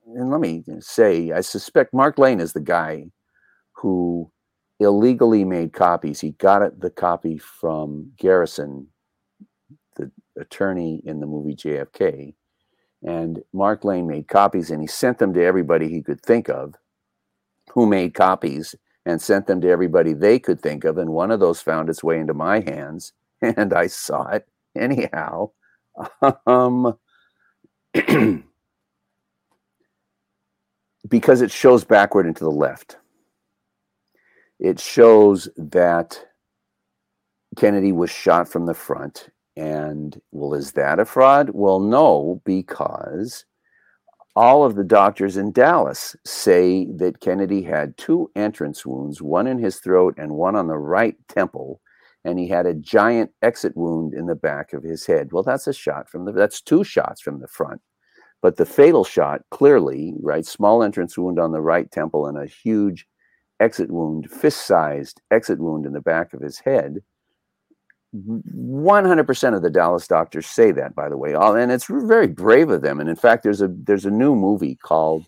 [0.04, 3.06] let me say, I suspect Mark Lane is the guy
[3.72, 4.30] who
[4.80, 6.20] illegally made copies.
[6.20, 8.88] He got the copy from Garrison,
[9.96, 12.34] the attorney in the movie JFK,
[13.02, 16.74] and Mark Lane made copies and he sent them to everybody he could think of
[17.70, 18.74] who made copies
[19.06, 20.98] and sent them to everybody they could think of.
[20.98, 24.46] And one of those found its way into my hands and I saw it
[24.76, 25.50] anyhow.
[26.46, 26.98] Um,
[31.08, 32.96] because it shows backward and to the left.
[34.58, 36.22] It shows that
[37.56, 41.50] Kennedy was shot from the front and well, is that a fraud?
[41.52, 43.44] Well, no, because
[44.36, 49.58] all of the doctors in Dallas say that Kennedy had two entrance wounds, one in
[49.58, 51.80] his throat and one on the right temple,
[52.28, 55.32] and he had a giant exit wound in the back of his head.
[55.32, 57.80] Well, that's a shot from the that's two shots from the front.
[58.40, 62.46] But the fatal shot, clearly, right, small entrance wound on the right temple and a
[62.46, 63.06] huge
[63.58, 67.02] exit wound, fist-sized exit wound in the back of his head
[68.14, 72.70] 100% of the Dallas doctors say that, by the way, All, and it's very brave
[72.70, 73.00] of them.
[73.00, 75.26] And in fact, there's a there's a new movie called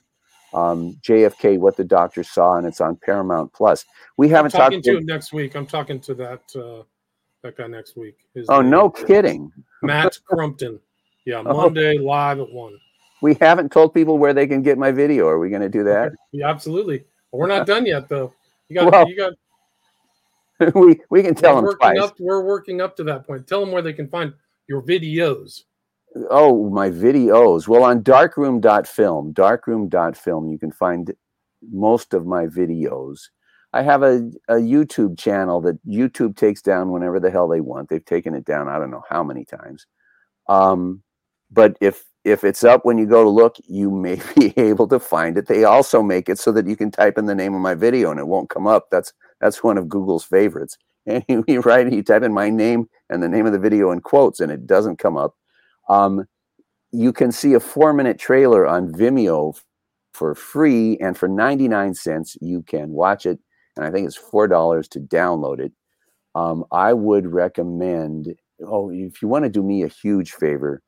[0.52, 3.84] um, JFK: What the Doctor Saw, and it's on Paramount Plus.
[4.16, 5.54] We haven't I'm talking talked to him next week.
[5.54, 6.82] I'm talking to that uh,
[7.42, 8.18] that guy next week.
[8.34, 10.80] His oh, no kidding, Matt Crumpton.
[11.24, 11.54] Yeah, oh.
[11.54, 12.02] Monday oh.
[12.02, 12.78] live at one.
[13.22, 15.28] We haven't told people where they can get my video.
[15.28, 16.12] Are we going to do that?
[16.32, 17.04] Yeah, absolutely.
[17.32, 18.32] We're not done yet, though.
[18.68, 19.32] You got well, you got
[20.74, 21.98] we we can tell we're them twice.
[21.98, 23.46] Up, we're working up to that point.
[23.46, 24.32] Tell them where they can find
[24.68, 25.64] your videos.
[26.30, 27.68] Oh, my videos.
[27.68, 31.12] Well, on darkroom.film, darkroom.film, you can find
[31.70, 33.28] most of my videos.
[33.72, 37.88] I have a, a YouTube channel that YouTube takes down whenever the hell they want.
[37.88, 39.86] They've taken it down, I don't know how many times.
[40.48, 41.02] Um,
[41.50, 44.98] but if if it's up when you go to look, you may be able to
[44.98, 45.46] find it.
[45.46, 48.10] They also make it so that you can type in the name of my video
[48.10, 48.88] and it won't come up.
[48.90, 50.76] That's that's one of Google's favorites.
[51.06, 53.90] And you, you write, you type in my name and the name of the video
[53.90, 55.34] in quotes, and it doesn't come up.
[55.90, 56.26] Um,
[56.92, 59.60] you can see a four-minute trailer on Vimeo
[60.14, 63.38] for free, and for 99 cents, you can watch it.
[63.76, 65.72] And I think it's four dollars to download it.
[66.34, 68.34] Um, I would recommend.
[68.66, 70.82] Oh, if you want to do me a huge favor,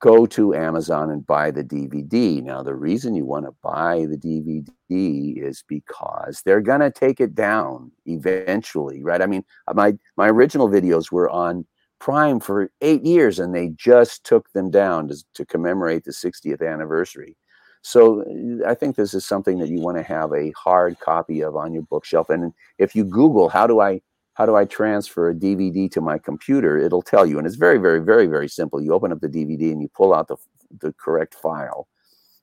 [0.00, 2.42] go to Amazon and buy the DVD.
[2.42, 7.20] Now, the reason you want to buy the DVD is because they're going to take
[7.20, 9.22] it down eventually, right?
[9.22, 11.66] I mean, my my original videos were on
[12.04, 16.60] Prime for eight years, and they just took them down to, to commemorate the 60th
[16.60, 17.34] anniversary.
[17.80, 21.42] So uh, I think this is something that you want to have a hard copy
[21.42, 22.28] of on your bookshelf.
[22.28, 24.02] And if you Google how do I
[24.34, 27.38] how do I transfer a DVD to my computer, it'll tell you.
[27.38, 28.82] And it's very, very, very, very simple.
[28.82, 30.36] You open up the DVD and you pull out the
[30.80, 31.88] the correct file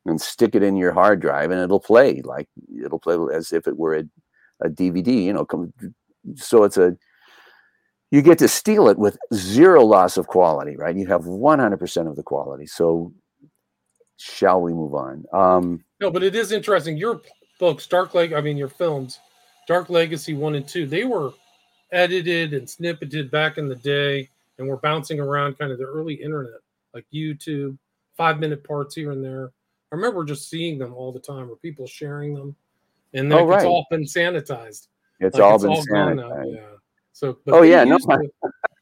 [0.08, 2.50] and stick it in your hard drive, and it'll play like
[2.84, 4.04] it'll play as if it were a,
[4.62, 5.24] a DVD.
[5.24, 5.46] You know,
[6.36, 6.98] so it's a
[8.12, 10.96] you get to steal it with zero loss of quality, right?
[10.96, 12.68] You have 100% of the quality.
[12.68, 13.14] So,
[14.18, 15.24] shall we move on?
[15.34, 16.98] Um, no, but it is interesting.
[16.98, 17.22] Your
[17.60, 19.20] books, Dark Leg, I mean, your films,
[19.66, 21.32] Dark Legacy 1 and 2, they were
[21.92, 26.16] edited and snippeted back in the day and were bouncing around kind of the early
[26.16, 26.60] internet,
[26.94, 27.78] like YouTube,
[28.18, 29.52] five minute parts here and there.
[29.92, 32.56] I remember just seeing them all the time, or people sharing them,
[33.14, 33.58] and then oh, right.
[33.58, 34.88] it's all been sanitized.
[35.20, 36.56] It's like all it's been all sanitized.
[36.56, 36.78] Yeah.
[37.14, 37.98] So, oh yeah, no.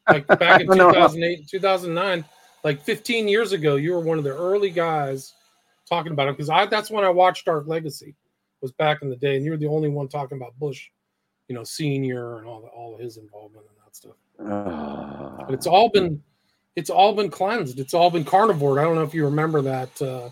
[0.08, 2.24] like back in 2008, 2009,
[2.64, 5.34] like 15 years ago, you were one of the early guys
[5.88, 8.14] talking about it because I that's when I watched Dark Legacy
[8.60, 10.88] was back in the day, and you were the only one talking about Bush,
[11.48, 14.16] you know, senior and all the, all his involvement and that stuff.
[14.38, 16.22] Uh, but it's all been
[16.76, 17.78] it's all been cleansed.
[17.78, 18.78] It's all been carnivore.
[18.80, 20.30] I don't know if you remember that uh,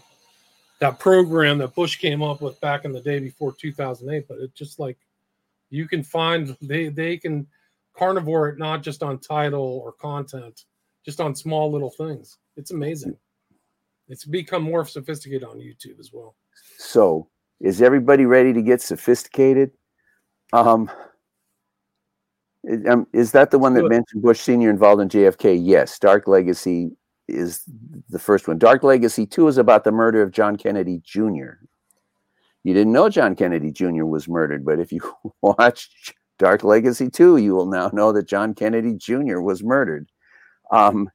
[0.79, 4.55] that program that Bush came up with back in the day before 2008, but it
[4.55, 4.97] just like
[5.71, 7.47] you can find they they can
[7.99, 10.65] carnivore it not just on title or content,
[11.05, 12.39] just on small little things.
[12.57, 13.17] It's amazing.
[14.09, 16.35] It's become more sophisticated on YouTube as well.
[16.79, 17.29] So,
[17.61, 19.73] is everybody ready to get sophisticated?
[20.53, 20.91] Um,
[22.89, 25.59] um is that the one that mentioned Bush Senior involved in JFK?
[25.61, 25.99] Yes.
[25.99, 26.91] Dark Legacy
[27.27, 27.63] is
[28.09, 28.59] the first one.
[28.59, 31.61] Dark Legacy 2 is about the murder of John Kennedy Jr.
[32.65, 34.05] You didn't know John Kennedy Jr.
[34.05, 35.01] was murdered, but if you
[35.43, 39.41] watch Dark Legacy 2, you will now know that John Kennedy Jr.
[39.41, 40.09] was murdered.
[40.71, 41.11] Um,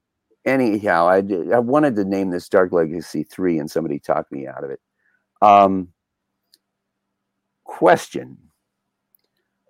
[0.45, 1.17] anyhow, I,
[1.53, 4.81] I wanted to name this Dark Legacy 3, and somebody talked me out of it.
[5.41, 5.89] Um,
[7.63, 8.37] question.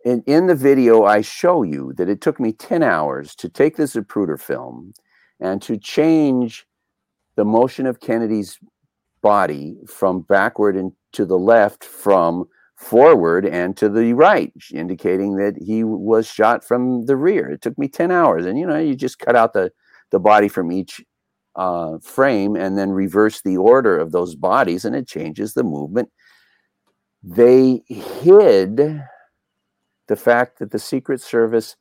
[0.06, 3.78] In, in the video, I show you that it took me 10 hours to take
[3.78, 4.94] the Zapruder film
[5.40, 6.66] and to change
[7.36, 8.60] the motion of Kennedy's
[9.22, 12.46] body from backward and to the left from
[12.84, 17.50] forward and to the right, indicating that he was shot from the rear.
[17.50, 18.46] It took me 10 hours.
[18.46, 19.72] And, you know, you just cut out the,
[20.12, 21.02] the body from each
[21.56, 26.10] uh, frame and then reverse the order of those bodies, and it changes the movement.
[27.24, 29.02] They hid
[30.08, 31.76] the fact that the Secret Service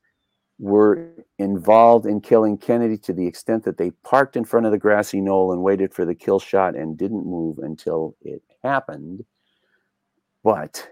[0.59, 4.79] were involved in killing Kennedy to the extent that they parked in front of the
[4.79, 9.25] grassy knoll and waited for the kill shot and didn't move until it happened
[10.43, 10.89] but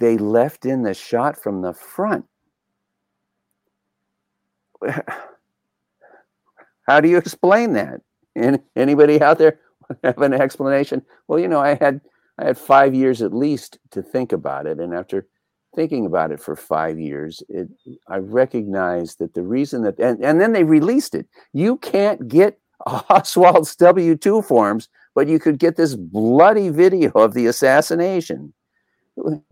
[0.00, 2.24] they left in the shot from the front.
[6.86, 8.00] How do you explain that?
[8.34, 9.60] And anybody out there
[10.04, 11.02] have an explanation?
[11.28, 12.00] Well, you know, I had
[12.38, 15.26] I had five years at least to think about it, and after
[15.74, 17.68] thinking about it for five years, it
[18.08, 21.26] I recognized that the reason that and, and then they released it.
[21.52, 27.34] You can't get Oswald's W two forms, but you could get this bloody video of
[27.34, 28.52] the assassination.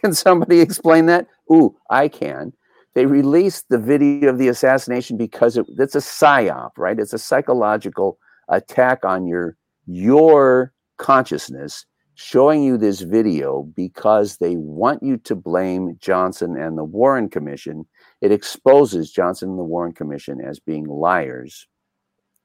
[0.00, 1.26] Can somebody explain that?
[1.52, 2.52] Ooh, I can.
[2.94, 6.98] They released the video of the assassination because it, it's a psyop, right?
[6.98, 11.84] It's a psychological attack on your your consciousness,
[12.14, 17.84] showing you this video because they want you to blame Johnson and the Warren Commission.
[18.22, 21.66] It exposes Johnson and the Warren Commission as being liars.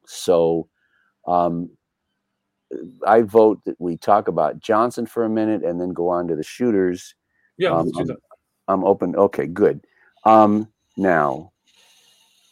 [0.05, 0.67] So
[1.27, 1.69] um,
[3.05, 6.35] I vote that we talk about Johnson for a minute and then go on to
[6.35, 7.15] the shooters.
[7.57, 8.09] Yeah, um, I'm,
[8.67, 9.15] I'm, open.
[9.15, 9.85] Okay, good.
[10.23, 10.67] Um,
[10.97, 11.51] now,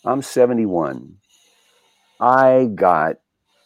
[0.06, 1.16] I'm 71.
[2.20, 3.18] I got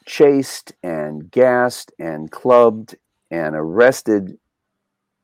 [0.06, 2.96] chased and gassed and clubbed
[3.32, 4.38] and arrested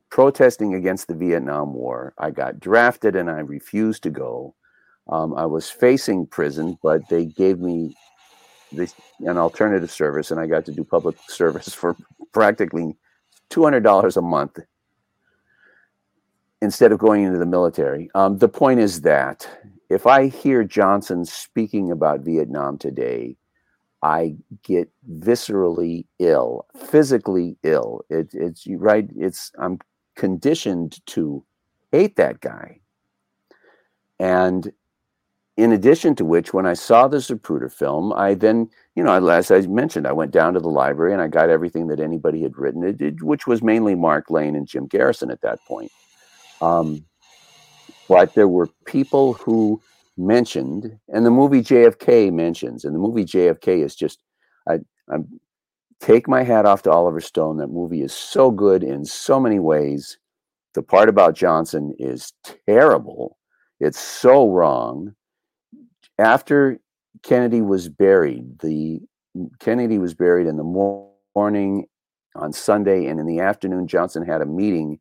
[0.09, 2.13] protesting against the Vietnam War.
[2.17, 4.55] I got drafted and I refused to go.
[5.07, 7.95] Um, I was facing prison, but they gave me
[8.71, 11.95] this, an alternative service, and I got to do public service for
[12.33, 12.95] practically
[13.49, 14.59] two hundred dollars a month
[16.61, 18.09] instead of going into the military.
[18.15, 19.47] Um, the point is that
[19.89, 23.37] if I hear Johnson speaking about Vietnam today,
[24.01, 28.01] I get viscerally ill, physically ill.
[28.09, 29.09] It, it's right.
[29.15, 29.79] It's I'm
[30.15, 31.43] conditioned to
[31.91, 32.79] hate that guy.
[34.19, 34.71] And
[35.59, 39.51] in addition to which, when I saw the Zapruder film, I then, you know, as
[39.51, 42.57] I mentioned, I went down to the library and I got everything that anybody had
[42.57, 45.91] written, it, which was mainly Mark Lane and Jim Garrison at that point.
[46.61, 47.03] Um,
[48.07, 49.81] but there were people who
[50.17, 54.23] mentioned, and the movie JFK mentions, and the movie JFK is just,
[54.67, 54.75] I,
[55.11, 55.17] I
[55.99, 57.57] take my hat off to Oliver Stone.
[57.57, 60.17] That movie is so good in so many ways.
[60.73, 62.31] The part about Johnson is
[62.65, 63.37] terrible.
[63.81, 65.15] It's so wrong.
[66.19, 66.79] After
[67.23, 68.99] Kennedy was buried, the
[69.59, 71.85] Kennedy was buried in the morning
[72.35, 74.99] on Sunday, and in the afternoon, Johnson had a meeting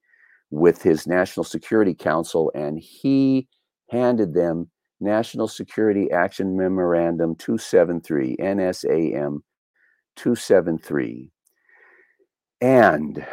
[0.51, 3.49] with his National Security Council, and he
[3.91, 9.39] handed them National Security Action Memorandum 273, NSAM
[10.17, 11.31] 273.
[12.61, 13.27] And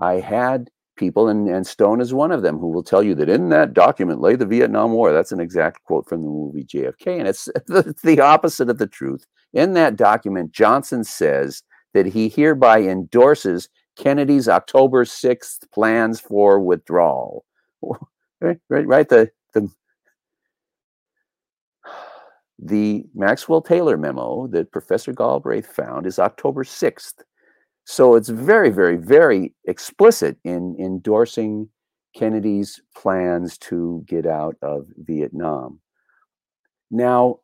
[0.00, 3.28] I had people, and, and Stone is one of them, who will tell you that
[3.28, 5.12] in that document lay the Vietnam War.
[5.12, 8.86] That's an exact quote from the movie JFK, and it's the, the opposite of the
[8.86, 9.26] truth.
[9.52, 11.62] In that document, Johnson says
[11.94, 17.44] that he hereby endorses Kennedy's October 6th plans for withdrawal.
[18.38, 19.08] Right, right, right.
[19.08, 19.66] The, the,
[22.58, 27.14] the Maxwell Taylor memo that Professor Galbraith found is October 6th.
[27.88, 31.68] So it's very, very, very explicit in endorsing
[32.16, 35.78] Kennedy's plans to get out of Vietnam.
[36.90, 37.38] Now,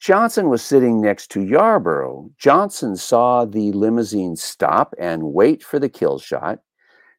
[0.00, 2.30] Johnson was sitting next to Yarborough.
[2.36, 6.58] Johnson saw the limousine stop and wait for the kill shot.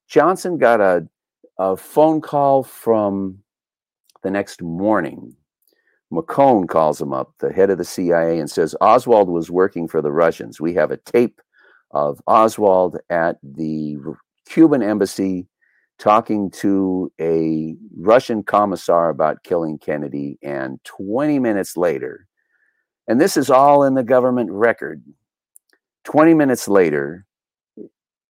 [0.09, 1.07] Johnson got a,
[1.57, 3.37] a phone call from
[4.23, 5.33] the next morning.
[6.11, 10.01] McCone calls him up, the head of the CIA, and says Oswald was working for
[10.01, 10.59] the Russians.
[10.59, 11.39] We have a tape
[11.93, 13.97] of Oswald at the
[14.47, 15.47] Cuban embassy
[15.99, 20.39] talking to a Russian commissar about killing Kennedy.
[20.41, 22.27] And 20 minutes later,
[23.07, 25.03] and this is all in the government record.
[26.03, 27.25] 20 minutes later,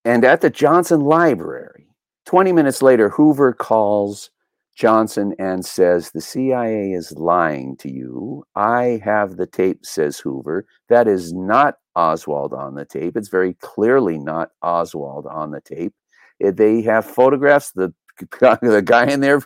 [0.04, 1.88] and at the Johnson Library,
[2.26, 4.30] 20 minutes later, Hoover calls
[4.76, 8.44] Johnson and says, The CIA is lying to you.
[8.56, 10.66] I have the tape, says Hoover.
[10.90, 13.18] That is not Oswald on the tape.
[13.18, 15.94] It's very clearly not Oswald on the tape.
[16.40, 17.72] They have photographs.
[17.72, 17.94] The,
[18.40, 19.42] the guy in there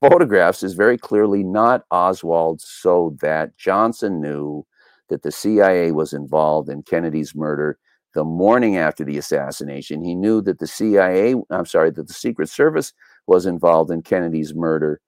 [0.00, 4.66] photographs is very clearly not Oswald, so that Johnson knew
[5.08, 7.78] that the CIA was involved in Kennedy's murder
[8.14, 10.02] the morning after the assassination.
[10.02, 12.92] He knew that the CIA, I'm sorry, that the Secret Service
[13.26, 15.00] was involved in Kennedy's murder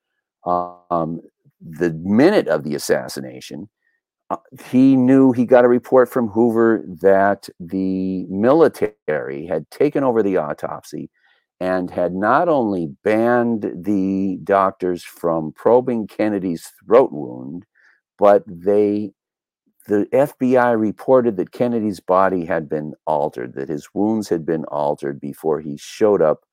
[0.44, 1.20] um,
[1.60, 3.68] the minute of the assassination.
[4.30, 10.22] Uh, he knew he got a report from Hoover that the military had taken over
[10.22, 11.10] the autopsy
[11.60, 17.64] and had not only banned the doctors from probing Kennedy's throat wound,
[18.18, 19.12] but they
[19.86, 25.18] the FBI reported that Kennedy's body had been altered, that his wounds had been altered
[25.18, 26.44] before he showed up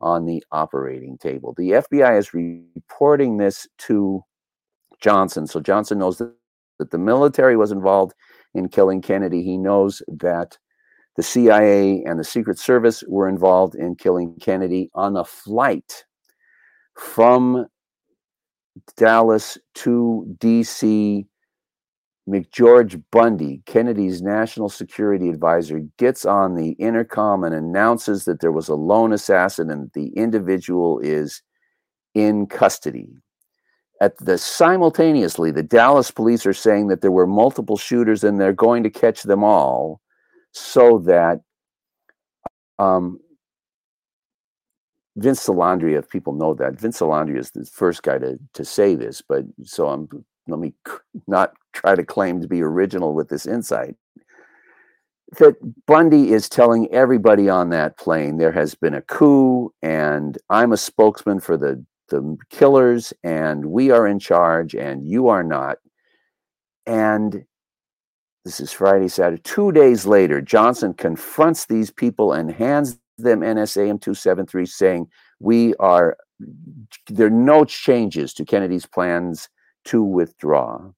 [0.00, 1.54] on the operating table.
[1.56, 4.22] The FBI is reporting this to
[5.00, 5.46] Johnson.
[5.46, 6.32] So Johnson knows that,
[6.78, 8.14] that the military was involved
[8.54, 9.42] in killing Kennedy.
[9.42, 10.58] He knows that
[11.16, 16.04] the CIA and the Secret Service were involved in killing Kennedy on a flight
[16.96, 17.66] from
[18.96, 21.26] Dallas to DC.
[22.28, 28.68] McGeorge Bundy, Kennedy's national security advisor, gets on the intercom and announces that there was
[28.68, 31.42] a lone assassin and the individual is
[32.14, 33.08] in custody.
[34.00, 38.52] At the simultaneously, the Dallas police are saying that there were multiple shooters and they're
[38.52, 40.00] going to catch them all
[40.52, 41.40] so that
[42.78, 43.18] um,
[45.16, 48.94] Vince Salandria, if people know that, Vince Salandria is the first guy to to say
[48.94, 50.08] this, but so I'm
[50.46, 50.72] let me
[51.26, 53.96] not try to claim to be original with this insight.
[55.38, 60.72] That Bundy is telling everybody on that plane there has been a coup, and I'm
[60.72, 65.78] a spokesman for the the killers, and we are in charge, and you are not.
[66.86, 67.44] And
[68.44, 69.42] this is Friday, Saturday.
[69.42, 75.08] Two days later, Johnson confronts these people and hands them NSAM 273 saying,
[75.40, 76.16] We are,
[77.08, 79.48] there are no changes to Kennedy's plans
[79.86, 80.90] to withdraw.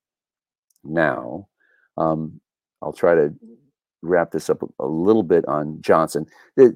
[0.85, 1.49] Now,
[1.97, 2.41] Um,
[2.83, 3.35] I'll try to
[4.03, 6.27] wrap this up a, a little bit on Johnson.
[6.57, 6.75] The,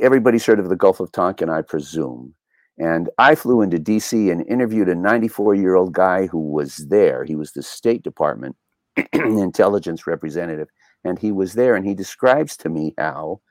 [0.00, 2.34] everybody's heard of the Gulf of Tonkin, I presume.
[2.80, 7.24] And I flew into DC and interviewed a 94 year old guy who was there.
[7.24, 8.56] He was the State Department
[9.12, 10.68] intelligence representative.
[11.04, 13.42] And he was there and he describes to me how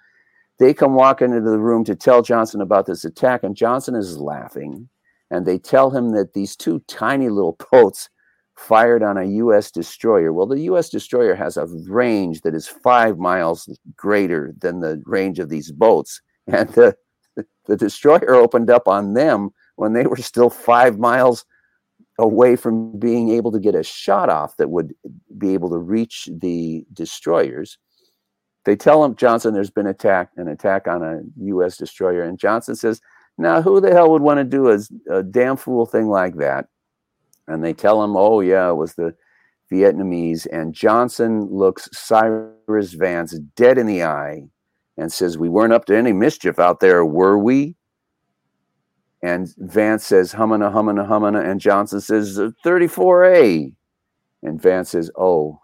[0.57, 3.43] they come walking into the room to tell Johnson about this attack.
[3.43, 4.89] And Johnson is laughing.
[5.29, 8.09] And they tell him that these two tiny little boats
[8.57, 9.69] fired on a U.S.
[9.69, 10.33] destroyer.
[10.33, 10.89] Well, the U.S.
[10.89, 16.19] destroyer has a range that is five miles greater than the range of these boats.
[16.51, 16.95] And the
[17.65, 21.45] the destroyer opened up on them when they were still five miles
[22.17, 24.93] away from being able to get a shot off that would
[25.37, 27.77] be able to reach the destroyers.
[28.65, 31.77] They tell him Johnson there's been attack an attack on a U.S.
[31.77, 32.99] destroyer, and Johnson says,
[33.37, 34.79] "Now who the hell would want to do a,
[35.09, 36.67] a damn fool thing like that?"
[37.47, 39.15] And they tell him, "Oh yeah, it was the
[39.71, 44.43] Vietnamese." And Johnson looks Cyrus Vance dead in the eye
[44.99, 47.75] and says, We weren't up to any mischief out there, were we?
[49.23, 51.41] And Vance says, Humana, humana, humana.
[51.41, 53.73] And Johnson says, 34A.
[54.43, 55.59] And Vance says, Oh,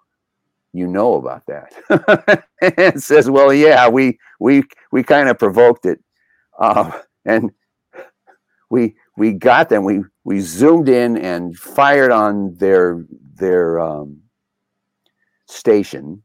[0.73, 2.45] you know about that.
[2.77, 5.99] and says, Well, yeah, we we we kind of provoked it.
[6.59, 6.91] Uh,
[7.25, 7.51] and
[8.69, 9.83] we we got them.
[9.83, 13.05] We we zoomed in and fired on their
[13.35, 14.21] their um,
[15.47, 16.23] station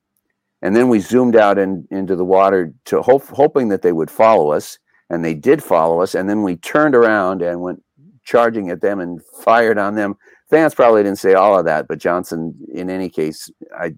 [0.62, 4.10] and then we zoomed out in, into the water to hope, hoping that they would
[4.10, 4.78] follow us.
[5.08, 6.14] And they did follow us.
[6.14, 7.82] And then we turned around and went
[8.24, 10.16] charging at them and fired on them.
[10.50, 13.94] Vance probably didn't say all of that, but Johnson, in any case, I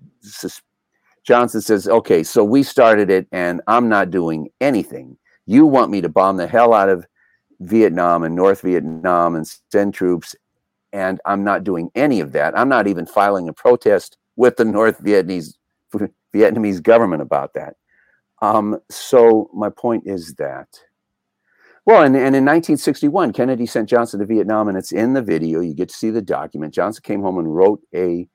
[1.25, 5.17] Johnson says, "Okay, so we started it, and I'm not doing anything.
[5.47, 7.07] You want me to bomb the hell out of
[7.61, 10.35] Vietnam and North Vietnam and send troops,
[10.93, 12.59] and I'm not doing any of that.
[12.59, 15.55] I'm not even filing a protest with the North Vietnamese
[16.35, 17.77] Vietnamese government about that.
[18.41, 20.69] Um, so my point is that,
[21.85, 25.61] well, and, and in 1961, Kennedy sent Johnson to Vietnam, and it's in the video.
[25.61, 26.75] You get to see the document.
[26.75, 28.29] Johnson came home and wrote a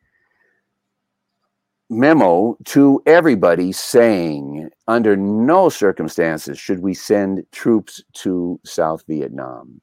[1.89, 9.81] memo to everybody saying, under no circumstances should we send troops to South Vietnam.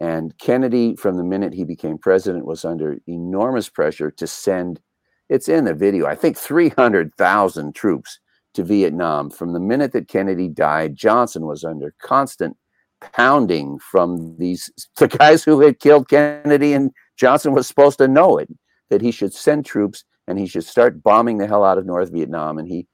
[0.00, 4.80] And Kennedy, from the minute he became president, was under enormous pressure to send
[5.28, 6.06] it's in the video.
[6.06, 8.18] I think 300,000 troops
[8.54, 9.30] to Vietnam.
[9.30, 12.56] From the minute that Kennedy died, Johnson was under constant
[13.00, 18.38] pounding from these the guys who had killed Kennedy, and Johnson was supposed to know
[18.38, 18.48] it
[18.90, 22.10] that he should send troops and he should start bombing the hell out of North
[22.10, 22.58] Vietnam.
[22.58, 22.86] And he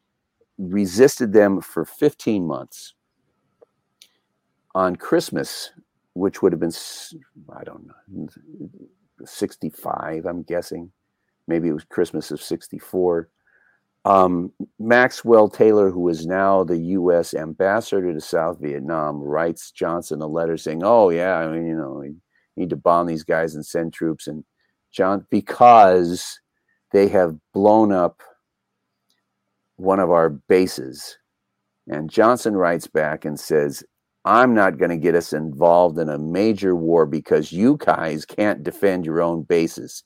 [0.59, 2.95] resisted them for 15 months.
[4.75, 5.71] On Christmas,
[6.15, 6.73] which would have been,
[7.57, 8.29] I don't know,
[9.25, 10.91] 65, I'm guessing
[11.47, 13.29] maybe it was Christmas of 64.
[14.07, 17.33] Um, Maxwell Taylor, who is now the U.S.
[17.33, 22.01] ambassador to South Vietnam, writes Johnson a letter saying, "Oh yeah, I mean, you know,
[22.03, 22.15] we
[22.57, 24.45] need to bomb these guys and send troops." And
[24.93, 26.39] John, because
[26.93, 28.23] they have blown up
[29.77, 31.17] one of our bases,
[31.89, 33.83] and Johnson writes back and says,
[34.27, 38.63] "I'm not going to get us involved in a major war because you guys can't
[38.63, 40.05] defend your own bases."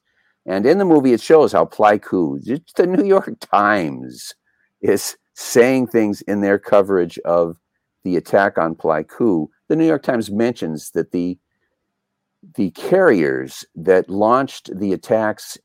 [0.49, 2.41] And in the movie, it shows how Pleiku,
[2.75, 4.35] the New York Times,
[4.81, 7.59] is saying things in their coverage of
[8.03, 9.49] the attack on Pleiku.
[9.69, 11.39] The New York Times mentions that the
[12.55, 15.59] the carriers that launched the attacks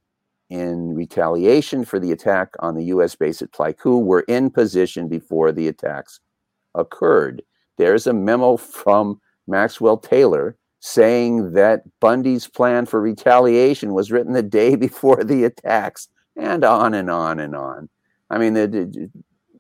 [0.50, 3.16] in retaliation for the attack on the U.S.
[3.16, 6.20] base at Pleiku were in position before the attacks
[6.76, 7.44] occurred.
[7.78, 14.44] There's a memo from Maxwell Taylor saying that Bundy's plan for retaliation was written the
[14.44, 17.88] day before the attacks, and on and on and on.
[18.30, 19.10] I mean, it, it,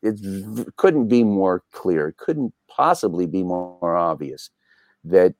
[0.01, 4.49] it couldn't be more clear, it couldn't possibly be more obvious
[5.05, 5.33] that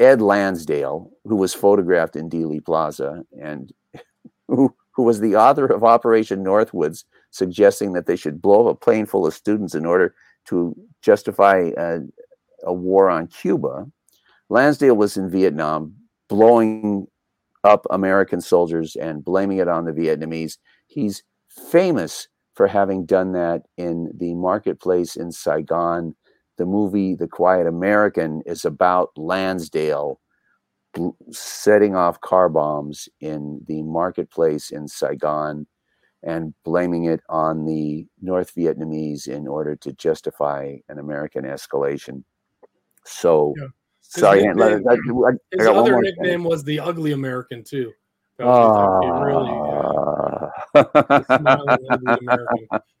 [0.00, 3.72] Ed Lansdale, who was photographed in Dealey Plaza and
[4.48, 8.80] who, who was the author of Operation Northwoods, suggesting that they should blow up a
[8.84, 10.12] plane full of students in order
[10.46, 12.00] to justify a,
[12.64, 13.86] a war on Cuba,
[14.50, 15.94] Lansdale was in Vietnam,
[16.28, 17.06] blowing
[17.64, 20.58] up American soldiers and blaming it on the Vietnamese.
[20.88, 26.14] He's famous for having done that in the marketplace in Saigon.
[26.58, 30.20] The movie The Quiet American is about Lansdale
[31.30, 35.66] setting off car bombs in the marketplace in Saigon
[36.24, 42.24] and blaming it on the North Vietnamese in order to justify an American escalation.
[43.04, 43.68] So yeah.
[44.10, 44.96] Sorry, I, I,
[45.52, 47.92] his other nickname was the Ugly American too.
[48.40, 48.48] Really,
[51.24, 52.10] Smiling.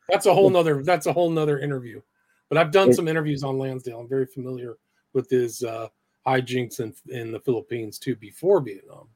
[0.08, 0.84] That's a whole nother.
[0.84, 2.00] That's a whole nother interview.
[2.48, 3.98] But I've done some interviews on Lansdale.
[3.98, 4.76] I'm very familiar
[5.12, 5.88] with his uh,
[6.24, 9.08] hijinks in in the Philippines too before Vietnam.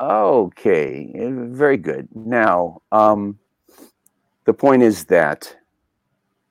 [0.00, 2.08] Okay, eh, very good.
[2.14, 3.38] Now, um,
[4.46, 5.54] the point is that,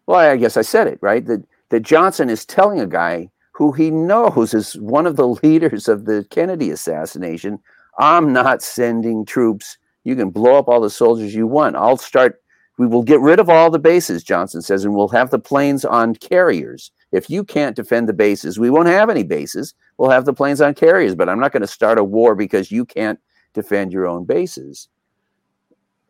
[0.06, 1.26] well, I guess I said it right.
[1.26, 5.88] That that Johnson is telling a guy who he knows is one of the leaders
[5.88, 7.60] of the Kennedy assassination,
[8.00, 9.78] "I'm not sending troops.
[10.04, 11.76] You can blow up all the soldiers you want.
[11.76, 12.42] I'll start.
[12.78, 15.86] We will get rid of all the bases," Johnson says, and we'll have the planes
[15.86, 16.92] on carriers.
[17.12, 19.74] If you can't defend the bases, we won't have any bases.
[19.98, 22.72] We'll have the planes on carriers, but I'm not going to start a war because
[22.72, 23.20] you can't
[23.54, 24.88] defend your own bases.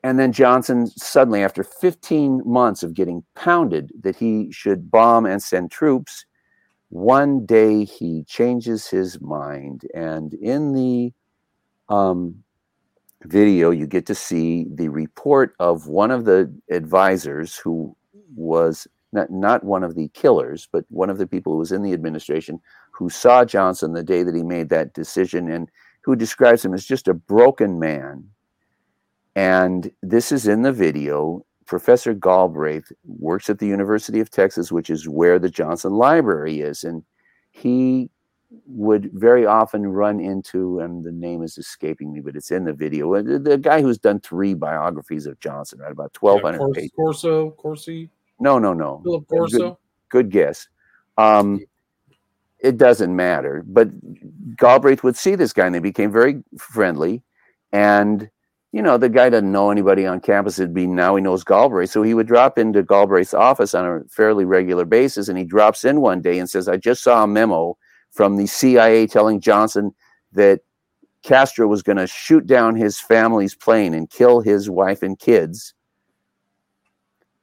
[0.03, 5.41] And then Johnson suddenly, after 15 months of getting pounded that he should bomb and
[5.41, 6.25] send troops,
[6.91, 9.83] one day he changes his mind.
[9.95, 11.13] And in the
[11.87, 12.43] um,
[13.23, 17.95] video, you get to see the report of one of the advisors who
[18.35, 21.81] was not, not one of the killers, but one of the people who was in
[21.81, 22.59] the administration
[22.91, 25.69] who saw Johnson the day that he made that decision and
[26.01, 28.29] who describes him as just a broken man.
[29.33, 31.45] And this is in the video.
[31.71, 36.83] Professor Galbraith works at the University of Texas, which is where the Johnson Library is.
[36.83, 37.01] And
[37.51, 38.09] he
[38.67, 42.73] would very often run into, and the name is escaping me, but it's in the
[42.73, 43.13] video.
[43.13, 45.93] uh, The, guy who's done three biographies of Johnson, right?
[45.93, 46.91] About 1,200 Yeah, pages.
[46.93, 48.09] Corso, Corsi,
[48.41, 48.99] No, no, no.
[49.05, 49.79] Philip Good- Corso.
[50.09, 50.67] good guess.
[51.17, 51.61] Um,
[52.59, 53.63] it doesn't matter.
[53.65, 53.87] But
[54.57, 57.23] Galbraith would see this guy and they became very friendly.
[57.71, 58.29] And,
[58.71, 60.57] you know, the guy doesn't know anybody on campus.
[60.57, 61.89] It'd be now he knows Galbraith.
[61.89, 65.27] So he would drop into Galbraith's office on a fairly regular basis.
[65.27, 67.77] And he drops in one day and says, I just saw a memo
[68.11, 69.93] from the CIA telling Johnson
[70.31, 70.61] that
[71.23, 75.73] Castro was going to shoot down his family's plane and kill his wife and kids.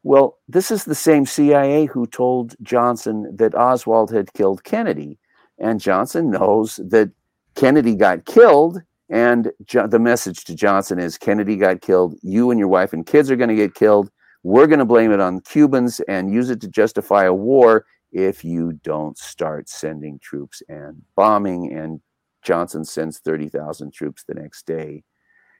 [0.03, 5.19] Well, this is the same CIA who told Johnson that Oswald had killed Kennedy.
[5.59, 7.11] And Johnson knows that
[7.55, 8.81] Kennedy got killed.
[9.11, 12.15] And jo- the message to Johnson is Kennedy got killed.
[12.23, 14.11] You and your wife and kids are going to get killed.
[14.43, 18.45] We're going to blame it on Cubans and use it to justify a war if
[18.45, 21.73] you don't start sending troops and bombing.
[21.73, 22.01] And
[22.43, 25.05] Johnson sends 30,000 troops the next day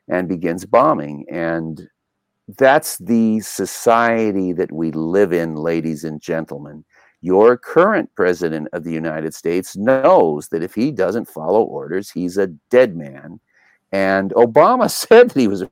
[0.09, 1.27] and begins bombing.
[1.31, 1.89] And
[2.57, 6.85] that's the society that we live in, ladies and gentlemen.
[7.21, 12.39] Your current president of the United States knows that if he doesn't follow orders, he's
[12.39, 13.41] a dead man.
[13.93, 15.65] And Obama said that he was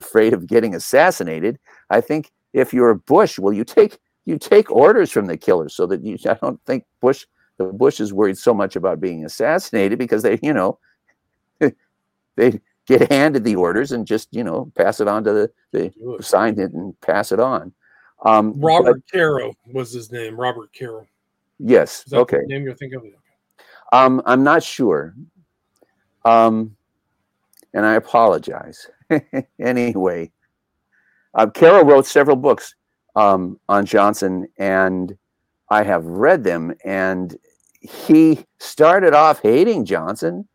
[0.00, 1.58] afraid of getting assassinated.
[1.90, 5.86] I think if you're Bush, well, you take you take orders from the killers so
[5.86, 7.26] that you I don't think Bush
[7.58, 10.78] the Bush is worried so much about being assassinated because they, you know,
[12.36, 15.90] they get handed the orders and just, you know, pass it on to the, the
[15.90, 17.72] Do signed it and pass it on.
[18.22, 20.38] Um, but- Robert Caro was his name.
[20.38, 21.06] Robert Caro.
[21.58, 22.04] yes.
[22.12, 22.38] Okay.
[22.38, 23.04] the name you're thinking of?
[23.92, 25.14] Um, I'm not sure.
[26.24, 26.76] Um,
[27.74, 28.88] and I apologize.
[29.60, 30.30] anyway,
[31.34, 32.74] uh, Caro wrote several books
[33.14, 35.16] um, on Johnson, and
[35.68, 36.74] I have read them.
[36.84, 37.36] And
[37.80, 40.48] he started off hating Johnson.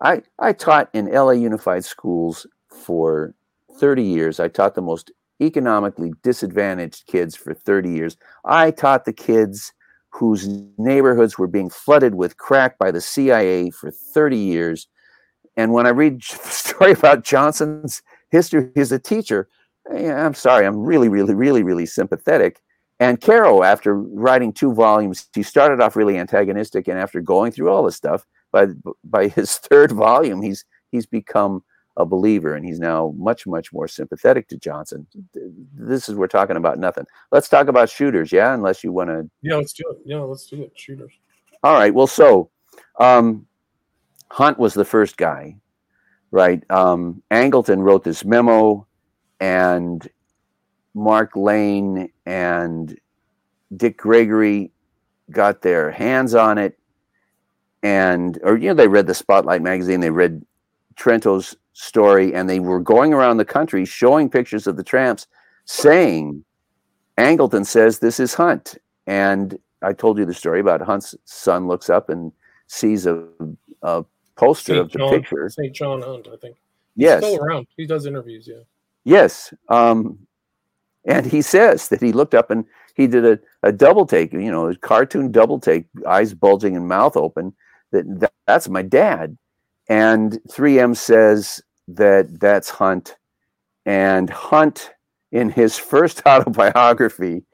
[0.00, 3.34] I I taught in LA Unified Schools for
[3.78, 4.40] 30 years.
[4.40, 5.10] I taught the most
[5.40, 8.16] economically disadvantaged kids for 30 years.
[8.44, 9.72] I taught the kids
[10.10, 14.88] whose neighborhoods were being flooded with crack by the CIA for 30 years.
[15.56, 19.48] And when I read the story about Johnson's history as a teacher,
[19.90, 22.60] I'm sorry, I'm really, really, really, really sympathetic.
[22.98, 27.70] And Caro, after writing two volumes, he started off really antagonistic, and after going through
[27.70, 28.68] all this stuff, by
[29.04, 31.62] by his third volume, he's he's become
[31.96, 35.06] a believer, and he's now much, much more sympathetic to Johnson.
[35.74, 37.06] This is we're talking about nothing.
[37.32, 38.54] Let's talk about shooters, yeah.
[38.54, 39.98] Unless you want to Yeah, let's do it.
[40.04, 40.72] Yeah, let's do it.
[40.74, 41.12] Shooters.
[41.62, 41.94] all right.
[41.94, 42.50] Well, so
[43.00, 43.46] um,
[44.30, 45.56] Hunt was the first guy,
[46.30, 46.62] right?
[46.70, 48.86] Um, Angleton wrote this memo,
[49.40, 50.06] and
[50.94, 52.98] Mark Lane and
[53.74, 54.70] Dick Gregory
[55.30, 56.78] got their hands on it,
[57.82, 60.44] and or you know they read the Spotlight magazine, they read
[60.96, 65.26] Trento's story, and they were going around the country showing pictures of the tramps,
[65.64, 66.44] saying,
[67.18, 68.76] "Angleton says this is Hunt,"
[69.06, 72.32] and I told you the story about Hunt's son looks up and
[72.66, 73.22] sees a,
[73.82, 74.04] a
[74.36, 74.80] poster St.
[74.80, 75.48] of the John, picture.
[75.48, 75.74] St.
[75.74, 76.56] John Hunt, I think.
[76.96, 77.66] He's Yes, still around.
[77.76, 78.48] He does interviews.
[78.48, 78.62] Yeah.
[79.04, 79.52] yes.
[79.68, 80.18] Um,
[81.04, 84.50] and he says that he looked up and he did a, a double take, you
[84.50, 87.54] know, a cartoon double take, eyes bulging and mouth open.
[87.92, 89.36] That, that that's my dad.
[89.88, 93.16] And 3M says that that's Hunt.
[93.84, 94.90] and Hunt,
[95.32, 97.44] in his first autobiography,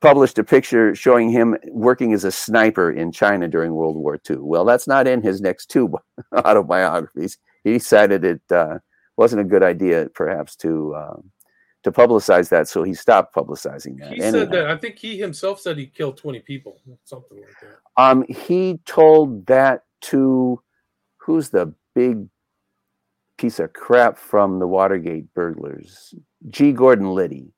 [0.00, 4.38] published a picture showing him working as a sniper in China during World War II.
[4.40, 5.94] Well, that's not in his next two
[6.34, 7.38] autobiographies.
[7.62, 8.78] He decided it uh,
[9.16, 11.16] wasn't a good idea, perhaps, to uh,
[11.82, 14.12] to publicize that, so he stopped publicizing that.
[14.12, 14.66] He said that.
[14.66, 18.02] I think he himself said he killed twenty people, something like that.
[18.02, 20.60] Um, he told that to
[21.30, 22.26] who's the big
[23.38, 26.12] piece of crap from the Watergate burglars,
[26.48, 26.72] G.
[26.72, 27.52] Gordon Liddy.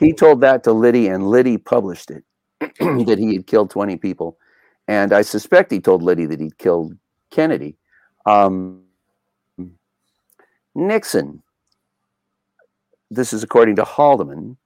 [0.00, 2.24] He told that to Liddy, and Liddy published it
[2.60, 4.36] that he had killed 20 people.
[4.88, 6.96] And I suspect he told Liddy that he'd killed
[7.30, 7.76] Kennedy.
[8.26, 8.82] Um,
[10.74, 11.40] Nixon,
[13.12, 14.56] this is according to Haldeman,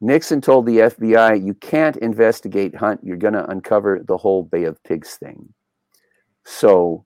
[0.00, 4.64] Nixon told the FBI, you can't investigate Hunt, you're going to uncover the whole Bay
[4.64, 5.52] of Pigs thing.
[6.46, 7.04] So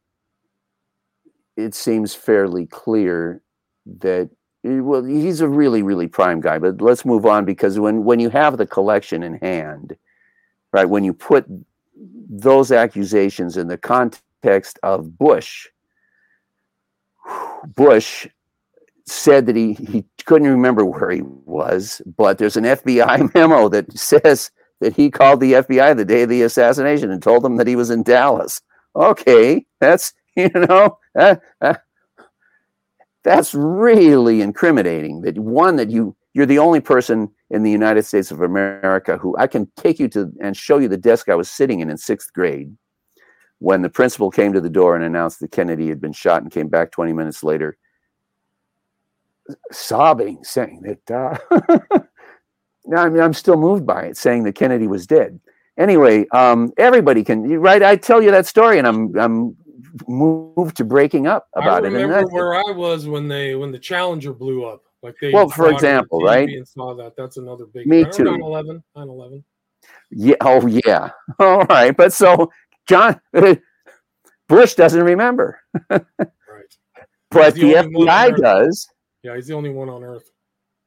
[1.62, 3.40] it seems fairly clear
[3.86, 4.28] that
[4.64, 8.20] eh, well he's a really really prime guy but let's move on because when when
[8.20, 9.96] you have the collection in hand
[10.72, 11.44] right when you put
[12.28, 15.68] those accusations in the context of bush
[17.74, 18.26] bush
[19.06, 23.92] said that he he couldn't remember where he was but there's an fbi memo that
[23.96, 24.50] says
[24.80, 27.76] that he called the fbi the day of the assassination and told them that he
[27.76, 28.60] was in dallas.
[28.94, 30.98] Okay that's you know?
[31.14, 31.74] Uh, uh,
[33.22, 38.30] that's really incriminating that one that you you're the only person in the united states
[38.30, 41.48] of america who i can take you to and show you the desk i was
[41.48, 42.74] sitting in in sixth grade
[43.58, 46.50] when the principal came to the door and announced that kennedy had been shot and
[46.50, 47.76] came back 20 minutes later
[49.70, 51.36] sobbing saying that uh,
[52.96, 55.40] I mean, i'm still moved by it saying that kennedy was dead.
[55.78, 57.82] Anyway um, everybody can right?
[57.82, 59.56] I tell you that story and i'm i'm
[60.06, 62.22] moved to breaking up about I remember it.
[62.22, 64.82] And where I was when they when the Challenger blew up.
[65.02, 66.48] Like they well, for example, right?
[66.48, 67.14] And saw that.
[67.16, 67.86] That's another big.
[67.86, 68.24] Me too.
[68.24, 68.82] 9/11.
[68.96, 69.44] 9/11.
[70.10, 70.34] Yeah.
[70.40, 71.10] Oh yeah.
[71.38, 71.96] All right.
[71.96, 72.50] But so
[72.86, 73.20] John
[74.48, 75.58] Bush doesn't remember.
[75.90, 76.04] right.
[77.30, 78.88] But the, the FBI does.
[79.22, 80.30] Yeah, he's the only one on Earth.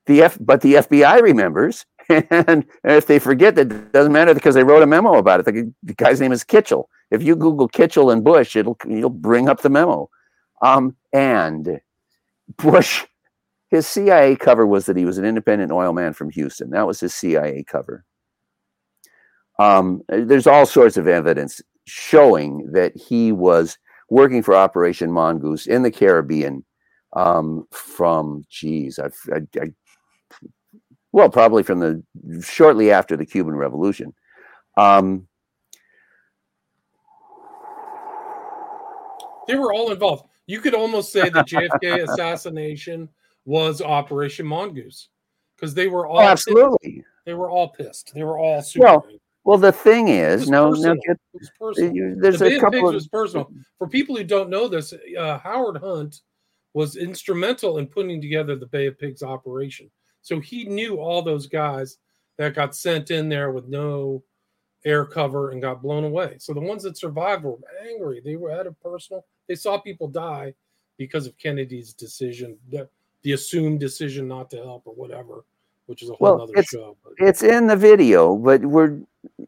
[0.05, 4.63] The F, but the FBI remembers, and if they forget, that doesn't matter because they
[4.63, 5.45] wrote a memo about it.
[5.47, 6.85] The, the guy's name is Kitchel.
[7.11, 10.09] If you Google Kitchel and Bush, it'll you'll bring up the memo.
[10.61, 11.79] Um, and
[12.57, 13.05] Bush,
[13.69, 16.71] his CIA cover was that he was an independent oil man from Houston.
[16.71, 18.05] That was his CIA cover.
[19.59, 23.77] Um, there's all sorts of evidence showing that he was
[24.09, 26.65] working for Operation Mongoose in the Caribbean
[27.13, 29.71] um, from, geez, I, I, I,
[31.11, 32.03] well, probably from the
[32.43, 34.13] shortly after the Cuban Revolution.
[34.75, 35.27] Um,
[39.47, 40.25] They were all involved.
[40.47, 43.09] You could almost say the JFK assassination
[43.45, 45.09] was Operation Mongoose
[45.55, 46.93] because they were all oh, absolutely.
[46.93, 47.05] Pissed.
[47.25, 48.13] They were all pissed.
[48.13, 48.85] They were all super.
[48.85, 49.07] Well,
[49.43, 51.19] well, the thing is, no, no, get,
[51.77, 53.51] you, there's the a couple of was personal.
[53.77, 56.21] For people who don't know this, uh, Howard Hunt
[56.73, 59.89] was instrumental in putting together the Bay of Pigs operation.
[60.21, 61.99] So he knew all those guys
[62.39, 64.23] that got sent in there with no
[64.83, 66.37] air cover and got blown away.
[66.39, 68.21] So the ones that survived were angry.
[68.25, 69.25] They were had a personal.
[69.47, 70.53] They saw people die
[70.97, 72.87] because of Kennedy's decision, the,
[73.23, 75.45] the assumed decision not to help or whatever,
[75.87, 76.97] which is a whole well, other it's, show.
[77.03, 77.13] But.
[77.17, 78.99] It's in the video, but we're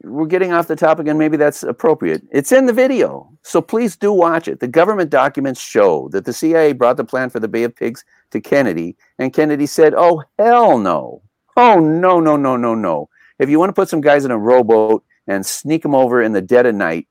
[0.03, 2.23] we're getting off the topic, and maybe that's appropriate.
[2.31, 4.59] It's in the video, so please do watch it.
[4.59, 8.03] The government documents show that the CIA brought the plan for the Bay of Pigs
[8.31, 11.21] to Kennedy, and Kennedy said, "Oh hell no!
[11.55, 13.09] Oh no no no no no!
[13.39, 16.33] If you want to put some guys in a rowboat and sneak them over in
[16.33, 17.07] the dead of night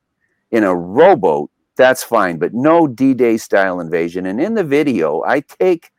[0.51, 4.27] in a rowboat, that's fine, but no D Day style invasion.
[4.27, 5.91] And in the video, I take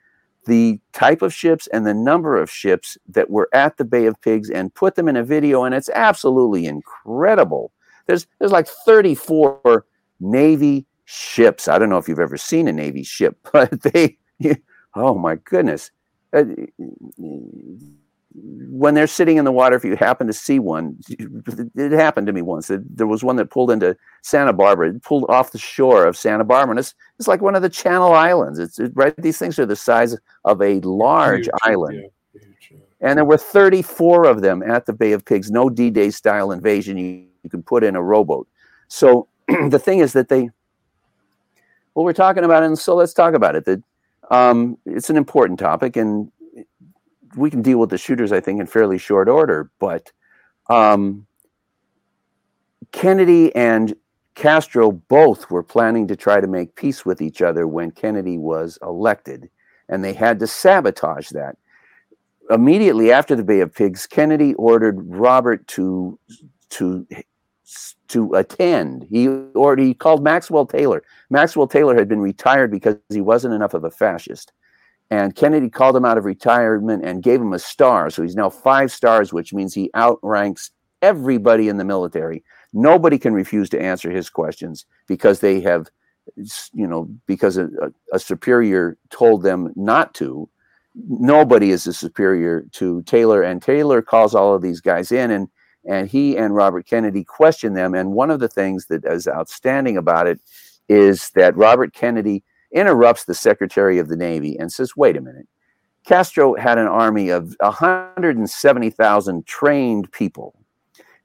[0.45, 4.19] the type of ships and the number of ships that were at the Bay of
[4.21, 7.71] Pigs and put them in a video, and it's absolutely incredible.
[8.07, 9.85] There's there's like 34
[10.19, 11.67] Navy ships.
[11.67, 14.17] I don't know if you've ever seen a Navy ship, but they,
[14.95, 15.91] oh my goodness.
[16.33, 16.43] Uh,
[18.39, 22.33] When they're sitting in the water, if you happen to see one, it happened to
[22.33, 22.69] me once.
[22.69, 26.43] There was one that pulled into Santa Barbara, it pulled off the shore of Santa
[26.43, 28.59] Barbara, and it's, it's like one of the Channel Islands.
[28.59, 29.15] It's it, right.
[29.17, 30.15] These things are the size
[30.45, 33.09] of a large huge, island, yeah, huge, yeah.
[33.09, 35.49] and there were 34 of them at the Bay of Pigs.
[35.49, 36.97] No D-Day style invasion.
[36.97, 38.47] You, you could put in a rowboat.
[38.87, 40.49] So the thing is that they,
[41.95, 43.65] well, we're talking about it, and so let's talk about it.
[43.65, 43.81] That
[44.29, 46.31] um, it's an important topic, and
[47.37, 49.69] we can deal with the shooters, I think, in fairly short order.
[49.79, 50.11] But
[50.69, 51.27] um,
[52.91, 53.95] Kennedy and
[54.35, 58.77] Castro both were planning to try to make peace with each other when Kennedy was
[58.81, 59.49] elected.
[59.89, 61.57] and they had to sabotage that.
[62.49, 66.17] Immediately after the Bay of Pigs, Kennedy ordered Robert to
[66.69, 67.05] to
[68.07, 69.05] to attend.
[69.09, 71.03] He or he called Maxwell Taylor.
[71.29, 74.53] Maxwell Taylor had been retired because he wasn't enough of a fascist.
[75.09, 78.09] And Kennedy called him out of retirement and gave him a star.
[78.09, 82.43] So he's now five stars, which means he outranks everybody in the military.
[82.73, 85.87] Nobody can refuse to answer his questions because they have,
[86.73, 87.69] you know, because a,
[88.11, 90.49] a superior told them not to.
[90.95, 95.47] Nobody is a superior to Taylor, and Taylor calls all of these guys in, and
[95.85, 97.93] and he and Robert Kennedy question them.
[97.93, 100.41] And one of the things that is outstanding about it
[100.89, 105.47] is that Robert Kennedy interrupts the Secretary of the Navy and says, "Wait a minute."
[106.05, 110.55] Castro had an army of 170,000 trained people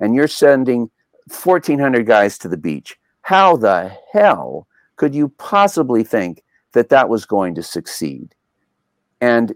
[0.02, 0.90] and you're sending
[1.28, 2.98] 1,400 guys to the beach.
[3.22, 4.66] How the hell
[4.96, 8.34] could you possibly think that that was going to succeed?
[9.20, 9.54] And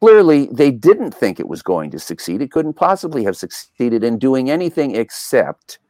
[0.00, 2.40] clearly, they didn't think it was going to succeed.
[2.40, 5.80] It couldn't possibly have succeeded in doing anything except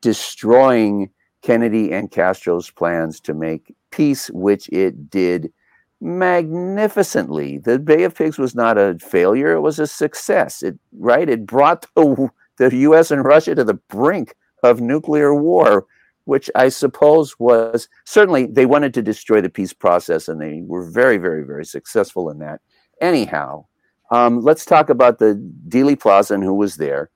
[0.00, 1.10] destroying
[1.42, 5.52] Kennedy and Castro's plans to make peace, which it did
[6.00, 7.58] magnificently.
[7.58, 10.62] The Bay of Pigs was not a failure; it was a success.
[10.62, 11.28] It right.
[11.28, 12.28] It brought the
[12.58, 15.86] the US and Russia to the brink of nuclear war,
[16.24, 20.88] which I suppose was certainly they wanted to destroy the peace process and they were
[20.88, 22.60] very, very, very successful in that.
[23.00, 23.66] Anyhow,
[24.10, 25.34] um, let's talk about the
[25.68, 27.10] Dealey Plaza and who was there.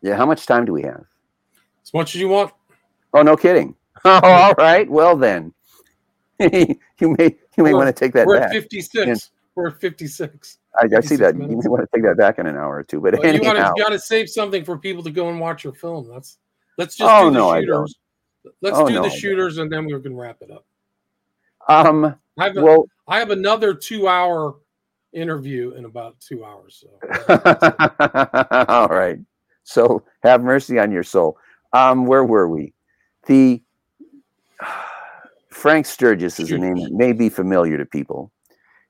[0.00, 1.04] Yeah, how much time do we have?
[1.82, 2.52] As much as you want.
[3.12, 3.74] Oh, no kidding.
[4.04, 4.90] Oh, all right.
[4.90, 5.52] Well then,
[6.40, 6.48] you
[7.00, 8.48] may you may We're- want to take that We're back.
[8.54, 9.30] at 56.
[9.54, 10.58] We're at 56.
[10.74, 11.34] I, I see 56 that.
[11.36, 13.00] You may want to take that back in an hour or two.
[13.00, 15.62] But Well, you anyhow, gotta, you gotta save something for people to go and watch
[15.64, 16.08] your film.
[16.08, 16.38] That's
[16.78, 17.94] let's just Oh, do the no, I shooters.
[18.60, 20.64] Let's Oh, do no, the shooters and then we can wrap it up.
[21.68, 24.56] um, I have a, well, I have another two hour
[25.12, 26.82] interview in about two hours.
[26.82, 27.36] So
[28.68, 29.18] All right.
[29.64, 31.36] So have mercy on your soul.
[31.72, 32.72] Um, where were we?
[33.26, 33.62] The
[35.50, 38.32] Frank Sturgis is a name that may be familiar to people.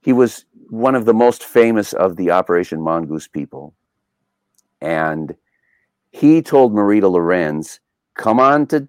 [0.00, 3.74] He was one of the most famous of the Operation Mongoose people.
[4.80, 5.34] And
[6.10, 7.80] he told Marita Lorenz,
[8.14, 8.88] come on to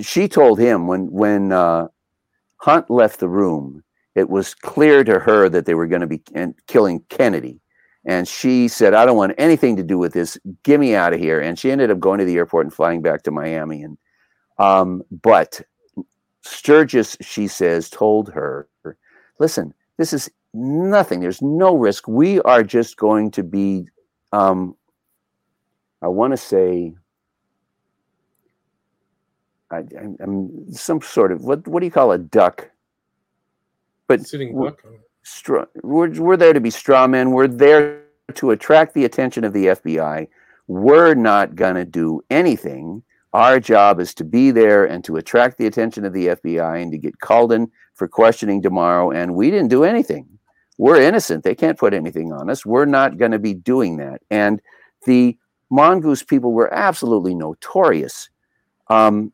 [0.00, 1.88] she told him when when uh,
[2.56, 3.82] Hunt left the room,
[4.14, 6.22] it was clear to her that they were going to be
[6.66, 7.60] killing Kennedy.
[8.06, 10.38] And she said, I don't want anything to do with this.
[10.62, 11.40] Get me out of here.
[11.40, 13.82] And she ended up going to the airport and flying back to Miami.
[13.82, 13.98] And
[14.58, 15.60] um, but
[16.44, 18.68] Sturgis, she says, told her,
[19.38, 21.20] listen, this is nothing.
[21.20, 22.06] There's no risk.
[22.06, 23.88] We are just going to be,
[24.32, 24.76] um,
[26.02, 26.94] I want to say,
[29.70, 32.70] I, I'm, I'm some sort of what what do you call a duck?
[34.06, 34.82] But sitting duck.
[35.22, 37.30] straw, we're, we're there to be straw men.
[37.30, 38.02] We're there
[38.34, 40.28] to attract the attention of the FBI.
[40.68, 43.02] We're not going to do anything.
[43.34, 46.92] Our job is to be there and to attract the attention of the FBI and
[46.92, 49.10] to get called in for questioning tomorrow.
[49.10, 50.28] And we didn't do anything.
[50.78, 51.42] We're innocent.
[51.42, 52.64] They can't put anything on us.
[52.64, 54.22] We're not going to be doing that.
[54.30, 54.62] And
[55.04, 55.36] the
[55.68, 58.28] mongoose people were absolutely notorious.
[58.88, 59.32] Um,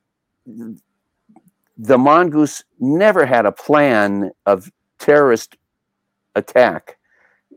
[1.77, 5.57] the mongoose never had a plan of terrorist
[6.35, 6.97] attack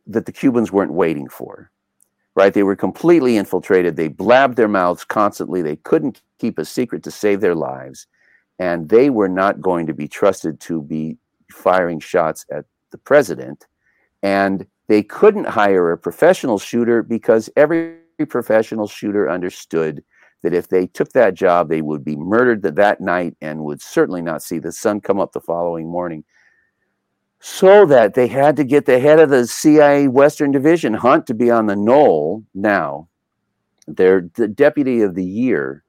[0.07, 1.71] that the Cubans weren't waiting for.
[2.35, 2.53] Right?
[2.53, 3.95] They were completely infiltrated.
[3.95, 5.61] They blabbed their mouths constantly.
[5.61, 8.07] They couldn't keep a secret to save their lives.
[8.57, 11.17] And they were not going to be trusted to be
[11.51, 13.67] firing shots at the president.
[14.23, 17.97] And they couldn't hire a professional shooter because every
[18.29, 20.03] professional shooter understood
[20.43, 24.21] that if they took that job, they would be murdered that, night and would certainly
[24.21, 26.23] not see the sun come up the following morning.
[27.45, 31.33] So that they had to get the head of the CIA Western Division, Hunt, to
[31.33, 33.09] be on the knoll now.
[33.85, 35.83] Their the deputy of the year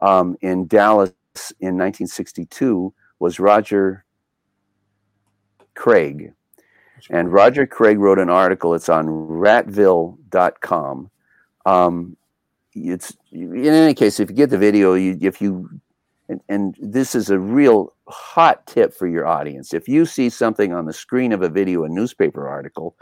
[0.00, 1.12] um, in Dallas
[1.60, 4.04] in 1962 was Roger
[5.76, 6.32] Craig.
[7.10, 8.74] And Roger Craig wrote an article.
[8.74, 11.10] It's on ratville.com.
[11.64, 12.16] Um,
[12.74, 15.70] it's in any case, if you get the video, you if you
[16.28, 19.72] and, and this is a real hot tip for your audience.
[19.72, 22.96] If you see something on the screen of a video, a newspaper article,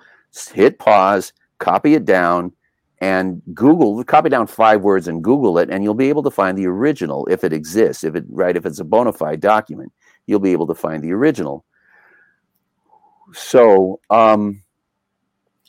[0.52, 2.52] hit pause, copy it down,
[3.00, 6.56] and Google copy down five words and Google it, and you'll be able to find
[6.56, 8.04] the original if it exists.
[8.04, 9.92] If it right, if it's a bona fide document,
[10.26, 11.64] you'll be able to find the original.
[13.34, 14.62] So, um,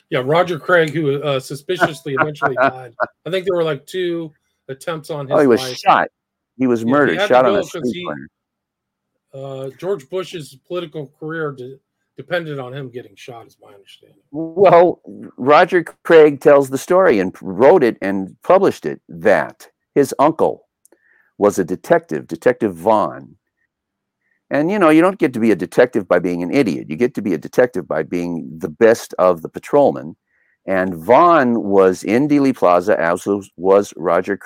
[0.10, 2.94] Yeah, Roger Craig, who uh, suspiciously eventually died.
[3.26, 4.32] I think there were like two
[4.70, 5.78] attempts on his oh, he was life.
[5.78, 6.10] shot.
[6.58, 8.30] He was Yeah, murdered, shot on a street corner.
[9.34, 11.80] Uh, George Bush's political career de-
[12.16, 14.22] depended on him getting shot, is my understanding.
[14.32, 15.02] Well,
[15.38, 20.68] Roger Craig tells the story and wrote it and published it that his uncle
[21.38, 23.36] was a detective, Detective Vaughn.
[24.50, 26.90] And you know, you don't get to be a detective by being an idiot.
[26.90, 30.16] You get to be a detective by being the best of the patrolmen.
[30.66, 34.40] And Vaughn was in Dealey Plaza, as was, was Roger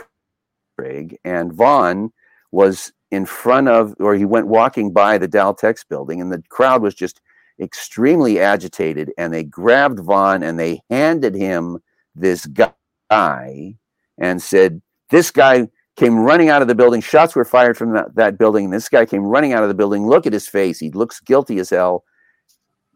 [0.82, 1.20] Craig.
[1.24, 2.12] And Vaughn
[2.52, 6.82] was in front of, or he went walking by the Daltex building, and the crowd
[6.82, 7.22] was just
[7.60, 9.12] extremely agitated.
[9.18, 11.78] And they grabbed Vaughn and they handed him
[12.16, 13.76] this guy
[14.18, 15.68] and said, This guy
[15.98, 17.02] came running out of the building.
[17.02, 18.72] Shots were fired from that, that building.
[18.72, 20.08] This guy came running out of the building.
[20.08, 20.80] Look at his face.
[20.80, 22.04] He looks guilty as hell.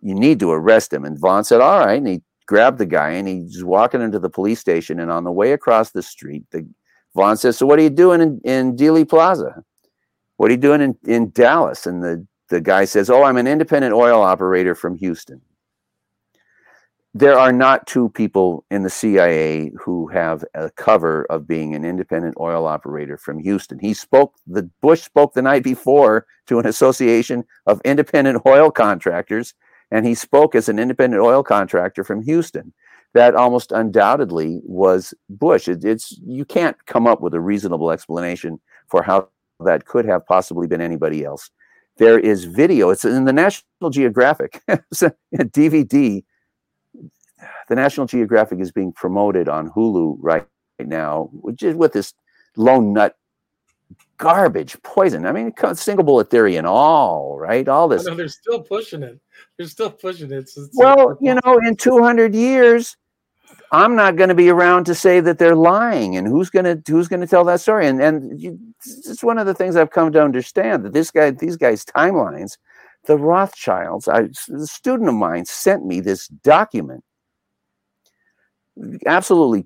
[0.01, 1.05] You need to arrest him.
[1.05, 1.99] And Vaughn said, All right.
[1.99, 4.99] And he grabbed the guy and he's walking into the police station.
[4.99, 6.67] And on the way across the street, the
[7.16, 9.63] Vaughn says, So what are you doing in, in Dealey Plaza?
[10.38, 11.86] What are you doing in, in Dallas?
[11.86, 15.41] And the, the guy says, Oh, I'm an independent oil operator from Houston
[17.16, 21.86] there are not two people in the CIA who have a cover of being an
[21.86, 23.80] independent oil operator from Houston.
[23.80, 29.53] He spoke, the Bush spoke the night before to an association of independent oil contractors,
[29.91, 32.74] and he spoke as an independent oil contractor from Houston.
[33.16, 35.68] That almost undoubtedly was Bush.
[35.68, 39.30] It, it's you can't come up with a reasonable explanation for how
[39.61, 41.49] that could have possibly been anybody else.
[41.97, 42.91] There is video.
[42.91, 44.61] It's in the National Geographic.
[44.68, 46.24] it's a, a DVD
[47.68, 50.45] the National Geographic is being promoted on Hulu right,
[50.80, 52.13] right now, which is with this
[52.55, 53.16] lone nut
[54.18, 55.26] garbage poison.
[55.26, 57.68] I mean, single bullet theory and all, right?
[57.68, 58.05] All this.
[58.05, 59.20] No, they're still pushing it.
[59.57, 60.38] They're still pushing it.
[60.38, 62.95] It's, it's well, you know, in 200 years,
[63.76, 66.82] I'm not going to be around to say that they're lying, and who's going to
[66.89, 67.88] who's going to tell that story?
[67.88, 71.32] And and you, it's one of the things I've come to understand that this guy,
[71.32, 72.57] these guys' timelines,
[73.05, 74.07] the Rothschilds.
[74.07, 77.03] I, a student of mine sent me this document
[79.05, 79.65] absolutely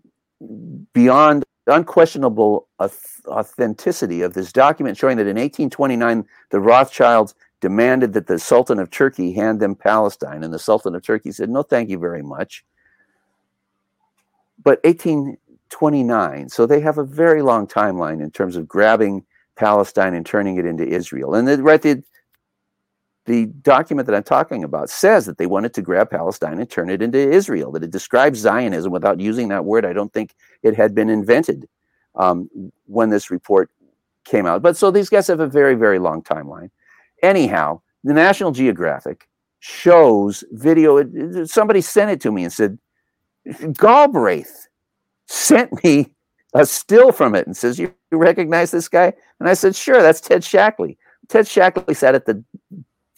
[0.91, 2.67] beyond unquestionable
[3.27, 8.89] authenticity of this document showing that in 1829 the Rothschilds demanded that the Sultan of
[8.89, 12.65] Turkey hand them Palestine, and the Sultan of Turkey said, "No, thank you very much."
[14.69, 20.23] But 1829, so they have a very long timeline in terms of grabbing Palestine and
[20.23, 21.33] turning it into Israel.
[21.33, 22.03] And the, right, the,
[23.25, 26.91] the document that I'm talking about says that they wanted to grab Palestine and turn
[26.91, 29.87] it into Israel, that it describes Zionism without using that word.
[29.87, 31.67] I don't think it had been invented
[32.13, 32.47] um,
[32.85, 33.71] when this report
[34.23, 34.61] came out.
[34.61, 36.69] But so these guys have a very, very long timeline.
[37.23, 39.27] Anyhow, the National Geographic
[39.61, 41.43] shows video.
[41.45, 42.77] Somebody sent it to me and said,
[43.73, 44.67] Galbraith
[45.27, 46.13] sent me
[46.53, 49.13] a still from it and says, You recognize this guy?
[49.39, 50.97] And I said, Sure, that's Ted Shackley.
[51.27, 52.43] Ted Shackley sat at the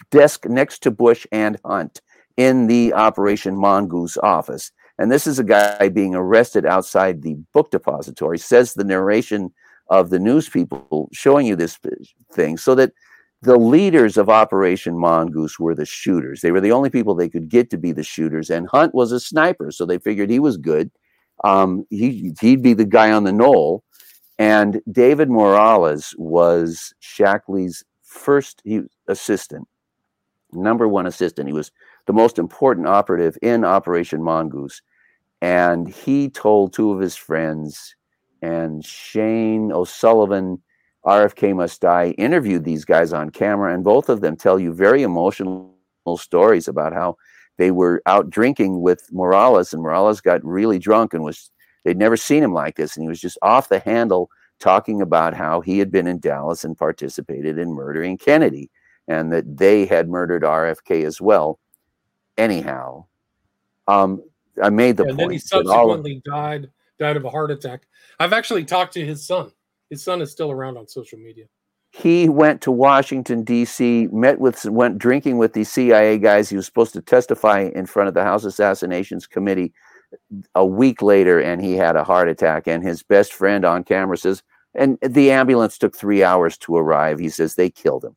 [0.09, 2.01] desk next to Bush and Hunt
[2.37, 4.71] in the Operation Mongoose office.
[4.97, 9.51] And this is a guy being arrested outside the book depository, says the narration
[9.89, 11.79] of the news people showing you this
[12.31, 12.91] thing, so that
[13.41, 16.41] the leaders of Operation Mongoose were the shooters.
[16.41, 18.49] They were the only people they could get to be the shooters.
[18.49, 20.91] And Hunt was a sniper, so they figured he was good.
[21.43, 23.83] Um, he, he'd be the guy on the knoll.
[24.37, 29.67] And David Morales was Shackley's first he, assistant
[30.53, 31.47] number one assistant.
[31.47, 31.71] He was
[32.07, 34.81] the most important operative in Operation Mongoose.
[35.41, 37.95] And he told two of his friends,
[38.41, 40.61] and Shane O'Sullivan,
[41.05, 45.03] RFK Must Die, interviewed these guys on camera, and both of them tell you very
[45.03, 45.73] emotional
[46.17, 47.17] stories about how
[47.57, 51.51] they were out drinking with Morales, and Morales got really drunk and was
[51.83, 54.29] they'd never seen him like this, and he was just off the handle
[54.59, 58.69] talking about how he had been in Dallas and participated in murdering Kennedy
[59.07, 61.59] and that they had murdered RFK as well.
[62.37, 63.05] Anyhow,
[63.87, 64.23] um,
[64.61, 65.19] I made the and point.
[65.19, 67.87] then he subsequently of, died died of a heart attack.
[68.19, 69.51] I've actually talked to his son.
[69.91, 71.45] His son is still around on social media.
[71.91, 76.49] He went to Washington D.C., met with, went drinking with these CIA guys.
[76.49, 79.73] He was supposed to testify in front of the House Assassinations Committee
[80.55, 82.65] a week later, and he had a heart attack.
[82.65, 84.41] And his best friend on camera says,
[84.73, 87.19] and the ambulance took three hours to arrive.
[87.19, 88.15] He says they killed him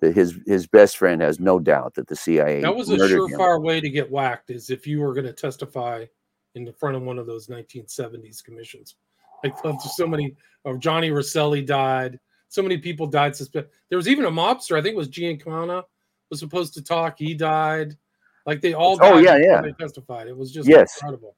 [0.00, 3.62] that his his best friend has no doubt that the CIA that was a surefire
[3.62, 6.04] way to get whacked is if you were going to testify
[6.54, 8.96] in the front of one of those 1970s commissions.
[9.44, 9.54] Like
[9.94, 10.34] so many
[10.64, 12.18] of Johnny Rosselli died,
[12.48, 13.32] so many people died.
[13.32, 15.82] Suspe- there was even a mobster, I think it was Giancana,
[16.30, 17.18] was supposed to talk.
[17.18, 17.96] He died.
[18.46, 20.28] Like they all oh yeah yeah they testified.
[20.28, 20.96] It was just yes.
[20.96, 21.36] incredible.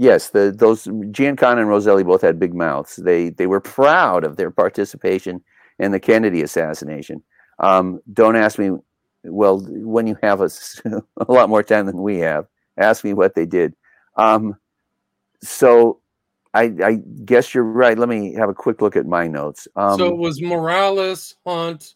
[0.00, 2.96] Yes, the those Giancana and Rosselli both had big mouths.
[2.96, 5.42] They they were proud of their participation
[5.80, 7.24] in the Kennedy assassination.
[7.58, 8.70] Um, don't ask me
[9.24, 10.50] well, when you have a,
[11.16, 12.46] a lot more time than we have,
[12.76, 13.74] ask me what they did.
[14.16, 14.56] Um,
[15.42, 16.00] so
[16.54, 16.94] I, I,
[17.24, 17.98] guess you're right.
[17.98, 19.68] Let me have a quick look at my notes.
[19.76, 21.94] Um, so it was Morales, Hunt,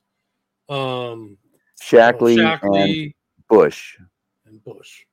[0.68, 1.38] um,
[1.82, 3.14] Shackley, Shackley and
[3.48, 3.96] Bush.
[4.46, 5.04] And Bush.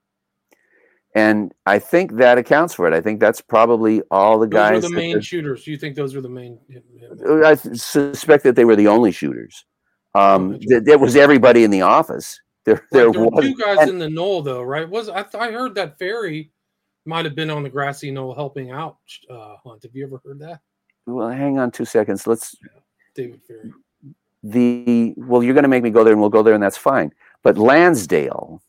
[1.15, 2.93] And I think that accounts for it.
[2.93, 4.81] I think that's probably all the those guys.
[4.83, 5.63] Those the main shooters.
[5.63, 6.59] Do you think those were the main?
[7.43, 9.65] I suspect that they were the only shooters.
[10.13, 12.39] Um, oh, there was everybody in the office.
[12.65, 14.87] There, there, there were two guys and, in the knoll, though, right?
[14.87, 15.25] Was I?
[15.33, 16.51] I heard that Ferrie
[17.05, 18.97] might have been on the grassy knoll helping out
[19.29, 19.83] uh, Hunt.
[19.83, 20.61] Have you ever heard that?
[21.05, 22.27] Well, hang on two seconds.
[22.27, 22.55] Let's.
[22.61, 22.79] Yeah.
[23.15, 23.73] David Ferrie.
[24.43, 26.77] The well, you're going to make me go there, and we'll go there, and that's
[26.77, 27.11] fine.
[27.43, 28.61] But Lansdale,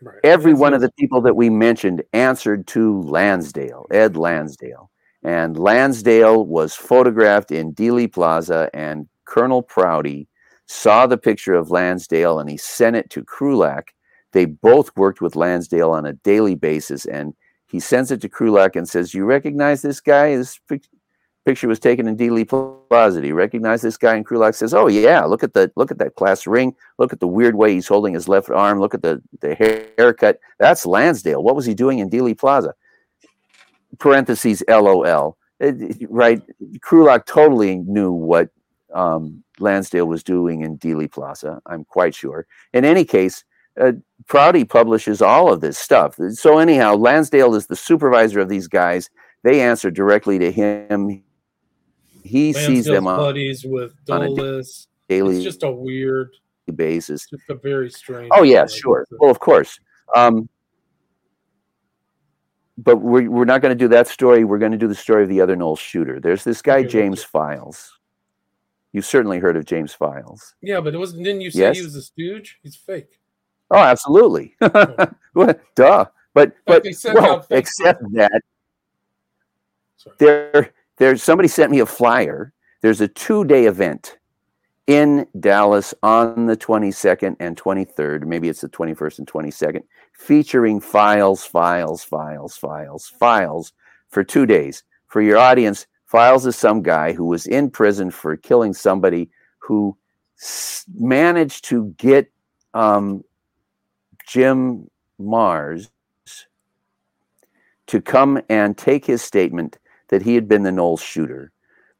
[0.00, 0.18] right.
[0.22, 4.90] every one of the people that we mentioned answered to Lansdale, Ed Lansdale,
[5.24, 10.28] and Lansdale was photographed in Dealey Plaza, and Colonel Prouty
[10.66, 13.88] saw the picture of Lansdale, and he sent it to Krulak.
[14.36, 17.32] They both worked with Lansdale on a daily basis, and
[17.68, 20.36] he sends it to Krulak and says, "You recognize this guy?
[20.36, 20.60] This
[21.46, 23.22] picture was taken in Dealey Plaza.
[23.22, 25.96] Do you recognize this guy?" And Krulak says, "Oh yeah, look at the look at
[26.00, 26.74] that class ring.
[26.98, 28.78] Look at the weird way he's holding his left arm.
[28.78, 29.54] Look at the the
[29.96, 30.38] haircut.
[30.58, 31.42] That's Lansdale.
[31.42, 32.74] What was he doing in Dealey Plaza?"
[33.98, 35.38] Parentheses LOL.
[36.10, 36.42] right?
[36.80, 38.50] Krulak totally knew what
[38.92, 41.62] um, Lansdale was doing in Dealey Plaza.
[41.64, 42.46] I'm quite sure.
[42.74, 43.42] In any case,
[43.80, 43.92] uh,
[44.26, 46.18] Prouty publishes all of this stuff.
[46.32, 49.08] So anyhow, Lansdale is the supervisor of these guys.
[49.44, 51.22] They answer directly to him.
[52.24, 54.88] He Lansdale's sees them on, buddies with Dulles.
[55.08, 55.36] daily.
[55.36, 56.30] It's just a weird
[56.74, 57.28] basis.
[57.30, 58.30] Just a very strange.
[58.34, 59.06] Oh yeah, sure.
[59.20, 59.78] Well, of course.
[60.16, 60.48] Um,
[62.78, 64.44] but we're we're not going to do that story.
[64.44, 66.18] We're going to do the story of the other Knoll's shooter.
[66.18, 67.98] There's this guy okay, James Files.
[68.92, 70.54] You've certainly heard of James Files.
[70.62, 71.24] Yeah, but it wasn't.
[71.24, 71.76] Didn't you say yes?
[71.76, 72.58] he was a stooge?
[72.62, 73.20] He's fake.
[73.70, 74.54] Oh, absolutely.
[74.60, 76.06] Duh.
[76.34, 78.42] But but well, except that
[79.96, 80.16] Sorry.
[80.18, 82.52] there there's somebody sent me a flyer.
[82.82, 84.18] There's a two day event
[84.86, 88.24] in Dallas on the 22nd and 23rd.
[88.26, 89.80] Maybe it's the 21st and 22nd,
[90.12, 93.72] featuring files, files, files, files, files
[94.10, 94.84] for two days.
[95.08, 99.96] For your audience, files is some guy who was in prison for killing somebody who
[100.40, 102.30] s- managed to get
[102.74, 103.24] um,
[104.26, 105.88] Jim Marrs
[107.86, 111.52] to come and take his statement that he had been the Knoll's shooter.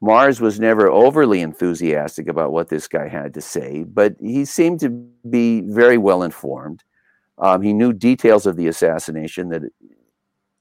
[0.03, 4.81] Marrs was never overly enthusiastic about what this guy had to say, but he seemed
[4.81, 4.91] to
[5.31, 6.83] be very well informed.
[7.39, 9.62] Um, he knew details of the assassination that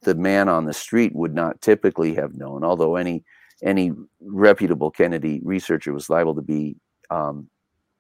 [0.04, 3.24] the man on the street would not typically have known, although any
[3.64, 3.92] any
[4.22, 6.76] reputable Kennedy researcher was liable to be
[7.10, 7.48] um,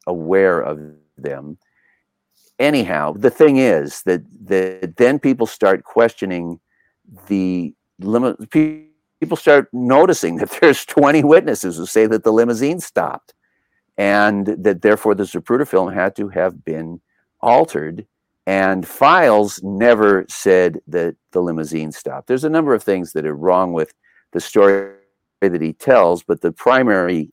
[0.06, 0.80] aware of
[1.18, 1.58] them
[2.60, 6.60] anyhow, the thing is that that then people start questioning
[7.28, 8.50] the limit.
[8.50, 13.34] People start noticing that there's 20 witnesses who say that the limousine stopped,
[13.98, 17.02] and that therefore the Zapruder film had to have been
[17.42, 18.06] altered.
[18.48, 22.28] And Files never said that the limousine stopped.
[22.28, 23.92] There's a number of things that are wrong with
[24.34, 24.94] the story
[25.42, 27.32] that he tells, but the primary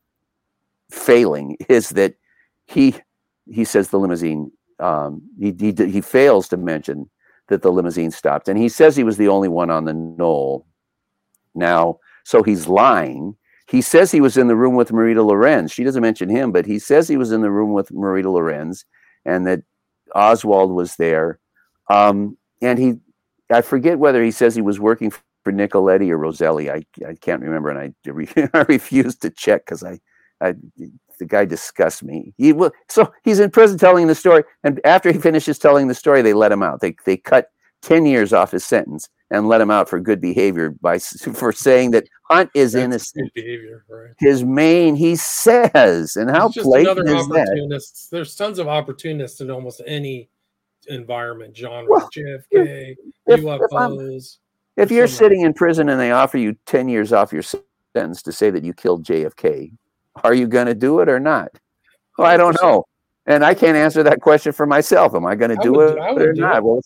[0.91, 2.15] failing is that
[2.67, 2.95] he
[3.51, 7.09] he says the limousine um, he, he, he fails to mention
[7.49, 10.67] that the limousine stopped, and he says he was the only one on the knoll.
[11.55, 13.37] Now, so he's lying.
[13.69, 15.73] He says he was in the room with Marita Lorenz.
[15.73, 18.85] She doesn't mention him, but he says he was in the room with Marita Lorenz,
[19.25, 19.63] and that
[20.15, 21.39] Oswald was there.
[21.89, 22.95] Um, and he,
[23.51, 26.71] I forget whether he says he was working for Nicoletti or Roselli.
[26.71, 30.01] I, I can't remember, and I, I refuse to check because I,
[30.41, 30.55] I
[31.19, 32.35] the guy disgusts me.
[32.37, 35.95] He will, so he's in prison telling the story, and after he finishes telling the
[35.95, 36.81] story, they let him out.
[36.81, 37.51] They they cut
[37.83, 40.99] ten years off his sentence and let him out for good behavior by
[41.35, 43.33] for saying that Hunt is That's innocent.
[43.35, 44.11] behavior, right?
[44.19, 48.09] His main, he says, and how blatant is that?
[48.11, 50.29] There's tons of opportunists in almost any
[50.89, 54.39] environment, genre, well, JFK, if, UFOs.
[54.77, 57.43] If, if you're sitting in prison and they offer you ten years off your
[57.95, 59.73] sentence to say that you killed JFK,
[60.23, 61.51] are you going to do it or not?
[62.19, 62.85] Well, I don't know.
[63.27, 65.15] And I can't answer that question for myself.
[65.15, 66.59] Am I going to do would, it or not?
[66.59, 66.65] It.
[66.65, 66.81] Well,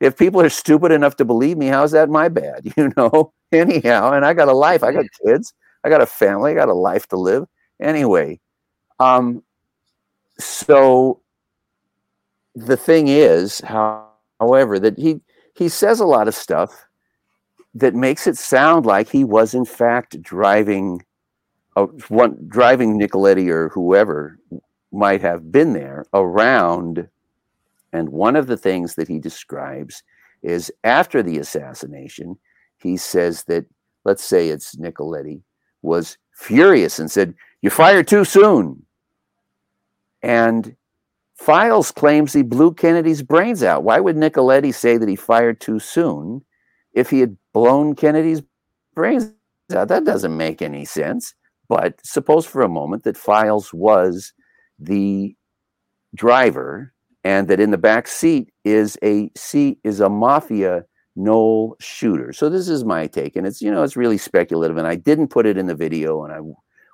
[0.00, 2.72] if people are stupid enough to believe me, how's that my bad?
[2.76, 4.82] You know, anyhow, and I got a life.
[4.82, 5.52] I got kids.
[5.84, 6.52] I got a family.
[6.52, 7.44] I got a life to live.
[7.80, 8.38] Anyway,
[8.98, 9.42] um,
[10.38, 11.20] so
[12.54, 15.20] the thing is, however, that he
[15.54, 16.86] he says a lot of stuff
[17.74, 21.02] that makes it sound like he was in fact driving
[21.76, 24.38] uh, one driving Nicoletti or whoever
[24.92, 27.08] might have been there around.
[27.92, 30.02] And one of the things that he describes
[30.42, 32.36] is after the assassination,
[32.78, 33.66] he says that,
[34.04, 35.42] let's say it's Nicoletti,
[35.82, 38.84] was furious and said, You fired too soon.
[40.22, 40.76] And
[41.40, 43.82] Files claims he blew Kennedy's brains out.
[43.82, 46.44] Why would Nicoletti say that he fired too soon
[46.92, 48.42] if he had blown Kennedy's
[48.94, 49.32] brains
[49.72, 49.88] out?
[49.88, 51.34] That doesn't make any sense.
[51.70, 54.32] But suppose for a moment that Files was
[54.80, 55.36] the
[56.16, 56.92] driver
[57.22, 60.84] and that in the back seat is a seat is a mafia
[61.14, 62.32] Knoll shooter.
[62.32, 65.28] So this is my take, and it's you know it's really speculative, and I didn't
[65.28, 66.38] put it in the video, and I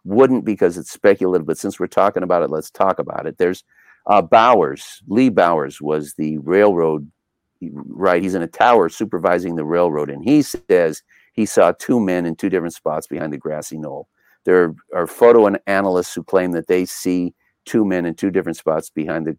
[0.05, 1.47] wouldn't because it's speculative.
[1.47, 3.39] But since we're talking about it, let's talk about it.
[3.39, 3.65] There's
[4.07, 7.11] uh, Bowers, Lee Bowers was the railroad,
[7.63, 8.23] right?
[8.23, 12.37] He's in a tower supervising the railroad, and he says he saw two men in
[12.37, 14.09] two different spots behind the grassy knoll.
[14.47, 17.35] There are photo and analysts who claim that they see
[17.67, 19.37] two men in two different spots behind the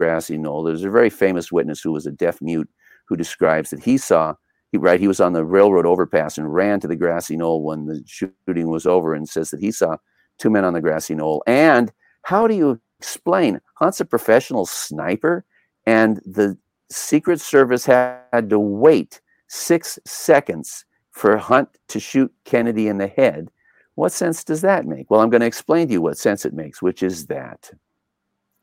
[0.00, 0.64] grassy knoll.
[0.64, 2.68] There's a very famous witness who was a deaf mute
[3.06, 4.34] who describes that he saw
[4.72, 7.86] he right he was on the railroad overpass and ran to the grassy knoll when
[7.86, 9.96] the shooting was over and says that he saw
[10.38, 11.92] two men on the grassy knoll and
[12.22, 13.60] how do you explain.
[13.74, 15.44] Hunt's a professional sniper,
[15.86, 16.56] and the
[16.90, 23.50] Secret Service had to wait six seconds for Hunt to shoot Kennedy in the head.
[23.94, 25.10] What sense does that make?
[25.10, 27.70] Well, I'm going to explain to you what sense it makes, which is that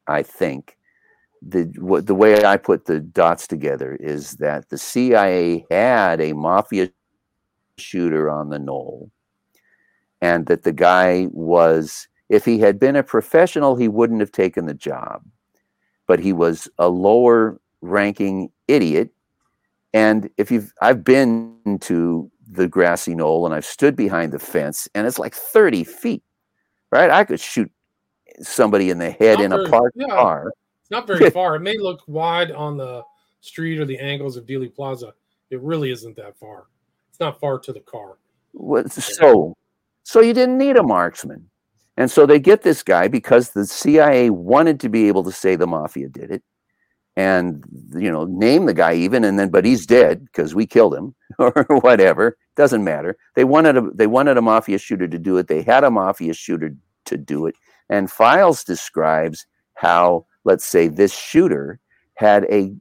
[0.08, 0.78] I think
[1.42, 6.34] the what, the way I put the dots together is that the CIA had a
[6.34, 6.90] mafia
[7.78, 9.12] shooter on the knoll,
[10.22, 14.66] and that the guy was if he had been a professional, he wouldn't have taken
[14.66, 15.24] the job.
[16.08, 19.10] But he was a lower ranking idiot.
[19.94, 24.88] And if you've, I've been to the grassy knoll and I've stood behind the fence
[24.96, 26.24] and it's like 30 feet,
[26.92, 27.10] right?
[27.10, 27.72] I could shoot
[28.42, 30.52] somebody in the head in very, a parked yeah, car.
[30.82, 31.56] It's not very far.
[31.56, 33.04] It may look wide on the
[33.42, 35.14] street or the angles of Dealey Plaza.
[35.52, 36.66] It really isn't that far.
[37.10, 38.18] It's not far to the car.
[38.90, 39.54] So,
[40.04, 41.50] so you didn't need a marksman.
[41.98, 45.56] And so they get this guy because the CIA wanted to be able to say
[45.56, 46.42] the mafia did it
[47.16, 47.64] and
[47.94, 51.14] you know name the guy even and then but he's dead because we killed him
[51.40, 53.18] or whatever doesn't matter.
[53.36, 55.48] They wanted a they wanted a mafia shooter to do it.
[55.48, 56.76] They had a mafia shooter
[57.06, 57.56] to do it.
[57.90, 59.46] And files describes
[59.76, 61.80] how let's say this shooter
[62.16, 62.74] had a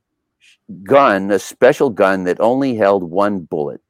[0.83, 3.81] gun a special gun that only held one bullet.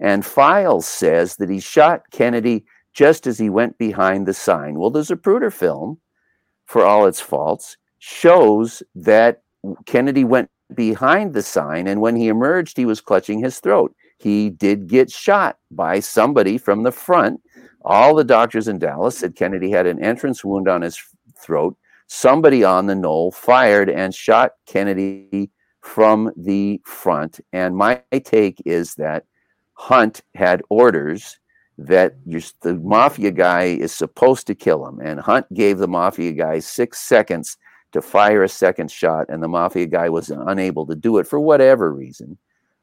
[0.00, 2.64] And files says that he shot kennedy
[2.94, 4.78] just as he went behind the sign.
[4.78, 6.00] Well, the Zapruder film,
[6.64, 9.42] for all its faults, shows that
[9.86, 13.94] Kennedy went behind the sign, and when he emerged, he was clutching his throat.
[14.18, 17.40] He did get shot by somebody from the front.
[17.82, 21.00] All the doctors in Dallas said Kennedy had an entrance wound on his
[21.40, 21.76] throat.
[22.08, 25.50] Somebody on the knoll fired and shot Kennedy
[25.82, 27.40] from the front.
[27.52, 29.24] And my take is that
[29.74, 31.38] Hunt had orders
[31.76, 34.98] that the mafia guy is supposed to kill him.
[35.00, 37.56] And Hunt gave the mafia guy six seconds
[37.92, 41.40] to fire a second shot, and the mafia guy was unable to do it for
[41.40, 42.36] whatever reason.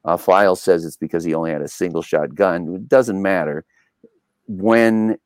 [0.04, 2.74] Uh, File says it's because he only had a single shot gun.
[2.74, 3.64] It doesn't matter.
[4.46, 5.18] When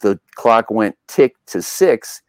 [0.00, 2.22] the clock went tick to six,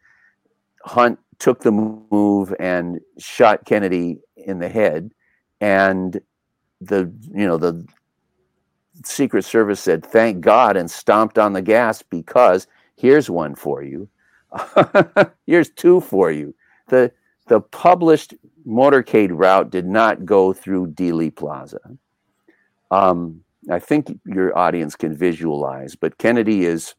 [0.84, 5.12] Hunt took the move and shot Kennedy in the head,
[5.60, 6.20] and
[6.80, 7.86] the you know the
[9.04, 12.66] Secret Service said, thank God, and stomped on the gas because
[12.96, 14.08] here's one for you.
[15.46, 16.54] here's two for you.
[16.88, 17.12] The,
[17.46, 18.34] the published
[18.66, 21.80] motorcade route did not go through Dealey Plaza.
[22.90, 26.94] Um, I think your audience can visualize, but Kennedy is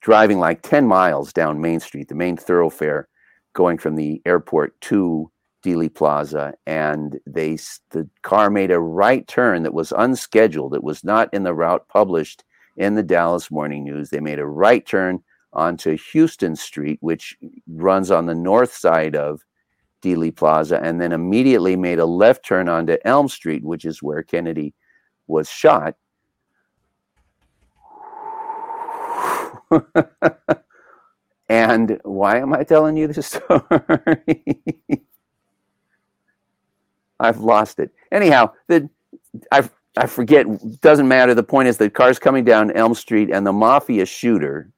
[0.00, 3.08] driving like 10 miles down Main Street, the main thoroughfare
[3.54, 5.30] going from the airport to
[5.64, 7.58] Dealey Plaza, and they
[7.90, 10.74] the car made a right turn that was unscheduled.
[10.74, 12.44] It was not in the route published
[12.76, 14.10] in the Dallas Morning News.
[14.10, 15.24] They made a right turn
[15.56, 19.40] onto Houston Street, which runs on the north side of
[20.02, 24.22] Dealey Plaza, and then immediately made a left turn onto Elm Street, which is where
[24.22, 24.74] Kennedy
[25.26, 25.96] was shot.
[31.48, 34.44] and why am I telling you this story?
[37.18, 37.90] I've lost it.
[38.12, 38.88] Anyhow, the
[39.50, 40.46] I I forget.
[40.82, 41.34] Doesn't matter.
[41.34, 44.70] The point is the car's coming down Elm Street, and the mafia shooter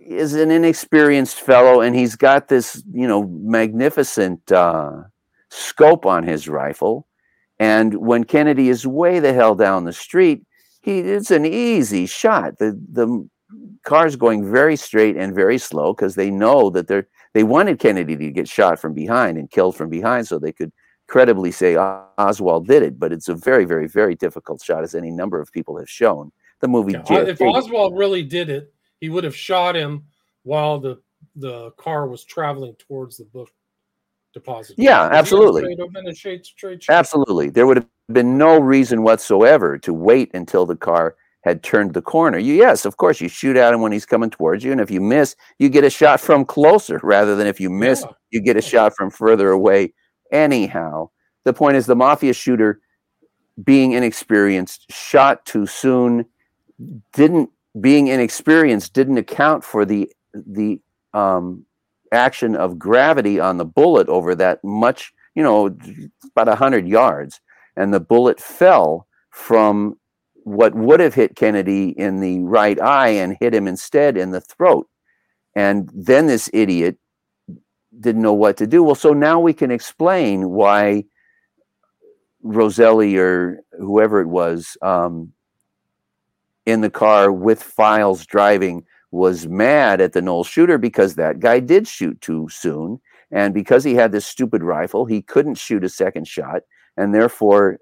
[0.00, 5.02] is an inexperienced fellow, and he's got this you know magnificent uh,
[5.50, 7.06] scope on his rifle.
[7.58, 10.42] And when Kennedy is way the hell down the street,
[10.80, 12.58] he it's an easy shot.
[12.58, 13.28] The the
[13.84, 18.16] car's going very straight and very slow because they know that they're they wanted Kennedy
[18.16, 20.72] to get shot from behind and killed from behind so they could
[21.06, 22.98] credibly say Oswald did it.
[22.98, 26.32] But it's a very, very, very difficult shot, as any number of people have shown.
[26.60, 26.92] The movie.
[26.92, 30.04] Yeah, if Oswald really did it, he would have shot him
[30.42, 31.00] while the
[31.36, 33.50] the car was traveling towards the book
[34.32, 34.76] deposit.
[34.78, 35.76] Yeah, absolutely.
[36.88, 37.50] Absolutely.
[37.50, 42.02] There would have been no reason whatsoever to wait until the car had turned the
[42.02, 42.38] corner.
[42.38, 44.90] You, yes, of course, you shoot at him when he's coming towards you, and if
[44.90, 48.12] you miss, you get a shot from closer rather than if you miss, yeah.
[48.30, 49.94] you get a shot from further away.
[50.32, 51.10] Anyhow,
[51.44, 52.80] the point is the mafia shooter,
[53.64, 56.26] being inexperienced, shot too soon,
[57.12, 60.80] didn't being inexperienced didn't account for the the
[61.12, 61.64] um,
[62.12, 65.76] action of gravity on the bullet over that much, you know,
[66.32, 67.40] about a hundred yards,
[67.76, 69.96] and the bullet fell from
[70.44, 74.40] what would have hit Kennedy in the right eye and hit him instead in the
[74.40, 74.88] throat.
[75.54, 76.96] And then this idiot
[77.98, 78.82] didn't know what to do.
[78.82, 81.04] Well, so now we can explain why
[82.42, 85.32] Roselli or whoever it was um,
[86.70, 91.60] in the car with Files driving was mad at the Knoll's shooter because that guy
[91.60, 93.00] did shoot too soon.
[93.32, 96.62] And because he had this stupid rifle, he couldn't shoot a second shot.
[96.96, 97.78] And therefore,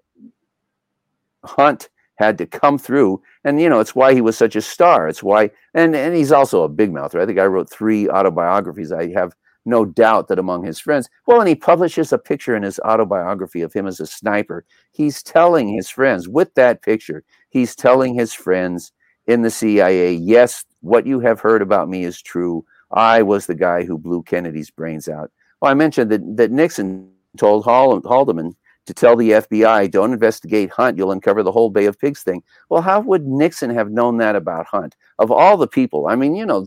[1.45, 3.23] Hunt had to come through.
[3.45, 5.09] And, you know, it's why he was such a star.
[5.09, 7.21] It's why, and, and he's also a big mouther.
[7.21, 8.93] I think I wrote three autobiographies.
[8.93, 9.35] I have
[9.69, 13.61] no doubt that among his friends, well, and he publishes a picture in his autobiography
[13.61, 14.65] of him as a sniper.
[14.91, 18.93] He's telling his friends with that picture, he's telling his friends
[19.27, 22.65] in the CIA, yes, what you have heard about me is true.
[22.91, 25.31] I was the guy who blew Kennedy's brains out.
[25.61, 28.55] Well, I mentioned that, that Nixon told Haldeman
[28.87, 32.43] to tell the FBI, don't investigate Hunt, you'll uncover the whole Bay of Pigs thing.
[32.71, 34.97] Well, how would Nixon have known that about Hunt?
[35.19, 36.67] Of all the people, I mean, you know,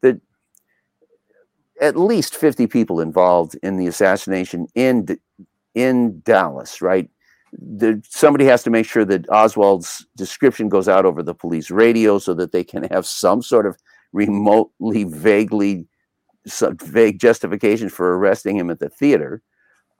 [0.00, 0.20] that
[1.82, 5.18] at least 50 people involved in the assassination in
[5.74, 7.10] in Dallas, right?
[8.08, 12.32] Somebody has to make sure that Oswald's description goes out over the police radio so
[12.34, 13.76] that they can have some sort of
[14.12, 15.86] remotely, vaguely,
[16.46, 19.42] vague justification for arresting him at the theater.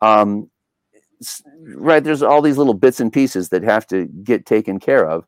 [0.00, 0.50] Um,
[1.76, 5.24] right there's all these little bits and pieces that have to get taken care of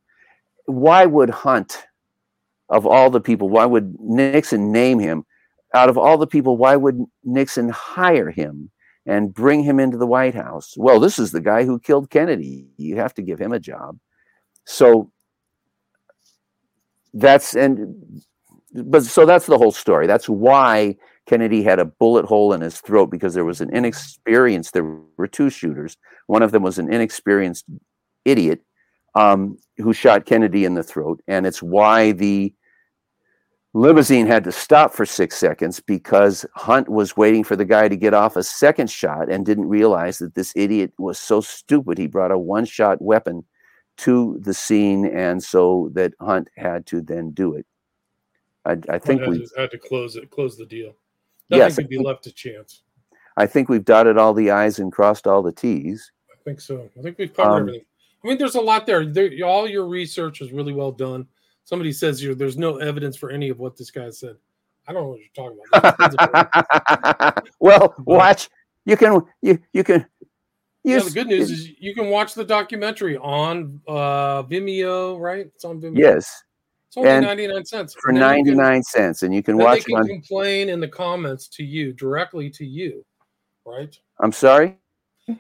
[0.67, 1.87] why would hunt
[2.69, 5.25] of all the people why would nixon name him
[5.75, 8.71] out of all the people why would nixon hire him
[9.07, 12.67] and bring him into the white house well this is the guy who killed kennedy
[12.77, 13.99] you have to give him a job
[14.65, 15.11] so
[17.13, 18.23] that's and
[18.73, 20.97] but so that's the whole story that's why
[21.27, 25.27] Kennedy had a bullet hole in his throat because there was an inexperienced, there were
[25.27, 25.97] two shooters.
[26.27, 27.65] One of them was an inexperienced
[28.25, 28.61] idiot
[29.15, 31.23] um, who shot Kennedy in the throat.
[31.27, 32.53] And it's why the
[33.75, 37.97] limousine had to stop for six seconds because Hunt was waiting for the guy to
[37.97, 41.99] get off a second shot and didn't realize that this idiot was so stupid.
[41.99, 43.45] He brought a one shot weapon
[43.99, 45.07] to the scene.
[45.07, 47.67] And so that Hunt had to then do it.
[48.65, 50.95] I, I think we had to close it, close the deal.
[51.51, 52.83] Nothing yes, could be left to chance.
[53.37, 56.11] I think we've dotted all the I's and crossed all the T's.
[56.33, 56.89] I think so.
[56.99, 57.85] I think we've covered um, everything.
[58.25, 59.05] I mean, there's a lot there.
[59.05, 59.31] there.
[59.45, 61.27] All your research is really well done.
[61.65, 64.37] Somebody says you there's no evidence for any of what this guy said.
[64.87, 65.59] I don't know what you're talking
[66.23, 67.49] about.
[67.61, 68.49] well, watch.
[68.85, 70.07] You can you you can.
[70.85, 75.47] yeah, the good news is you can watch the documentary on uh, Vimeo, right?
[75.47, 75.99] It's on Vimeo.
[75.99, 76.43] Yes,
[76.89, 77.97] it's only and 99 cents.
[77.99, 79.23] For 99 can, cents.
[79.23, 80.07] And you can watch they can on...
[80.07, 83.05] complain in the comments to you, directly to you,
[83.65, 83.99] right?
[84.21, 84.77] I'm sorry?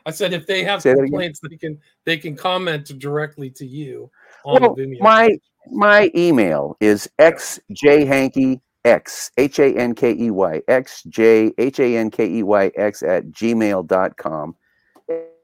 [0.06, 4.10] I said if they have Say complaints, they can they can comment directly to you
[4.44, 5.00] on well, Vimeo.
[5.00, 5.36] My
[5.70, 11.96] my email is xjhankey x h a n k e y x j h a
[11.96, 14.56] n k e y x at gmail.com.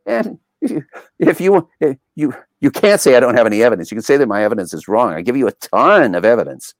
[0.07, 0.39] And
[1.19, 1.69] if you
[2.17, 3.91] you you can't say I don't have any evidence.
[3.91, 5.15] You can say that my evidence is wrong.
[5.15, 6.75] I give you a ton of evidence,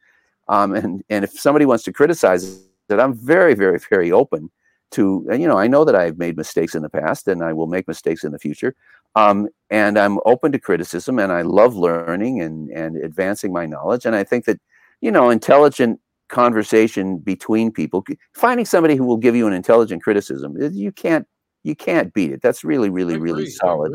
[0.49, 4.51] um, and and if somebody wants to criticize it, I'm very very very open
[4.93, 5.27] to.
[5.31, 7.89] You know, I know that I've made mistakes in the past, and I will make
[7.89, 8.75] mistakes in the future.
[9.15, 14.05] Um, and I'm open to criticism, and I love learning and and advancing my knowledge.
[14.05, 14.61] And I think that
[15.01, 18.05] you know, intelligent conversation between people,
[18.35, 21.27] finding somebody who will give you an intelligent criticism, you can't
[21.63, 22.41] you can't beat it.
[22.43, 23.93] That's really, really, really solid.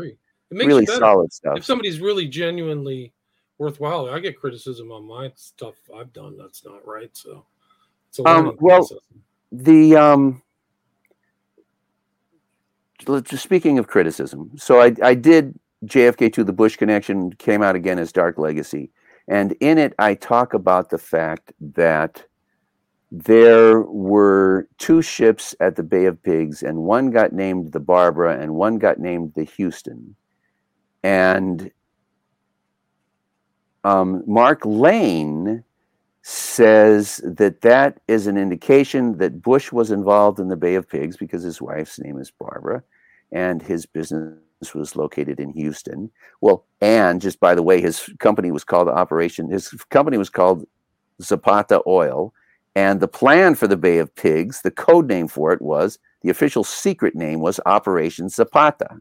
[0.50, 1.58] really solid stuff.
[1.58, 3.12] If somebody's really genuinely
[3.58, 7.10] worthwhile, I get criticism on my stuff I've done that's not right.
[7.12, 7.46] So,
[8.24, 8.98] um, well, process.
[9.50, 10.42] the um,
[13.36, 17.98] speaking of criticism, so I I did JFK to the Bush connection came out again
[17.98, 18.90] as Dark Legacy,
[19.28, 22.24] And in it, I talk about the fact that
[23.10, 28.38] there were two ships at the Bay of Pigs, and one got named the Barbara
[28.40, 30.16] and one got named the Houston.
[31.02, 31.70] And
[33.84, 35.62] um, Mark Lane
[36.28, 41.16] says that that is an indication that Bush was involved in the Bay of Pigs
[41.16, 42.82] because his wife's name is Barbara
[43.30, 44.34] and his business
[44.74, 46.10] was located in Houston.
[46.40, 50.66] Well, and just by the way, his company was called Operation, his company was called
[51.22, 52.34] Zapata Oil.
[52.74, 56.30] And the plan for the Bay of Pigs, the code name for it was, the
[56.30, 59.00] official secret name was Operation Zapata.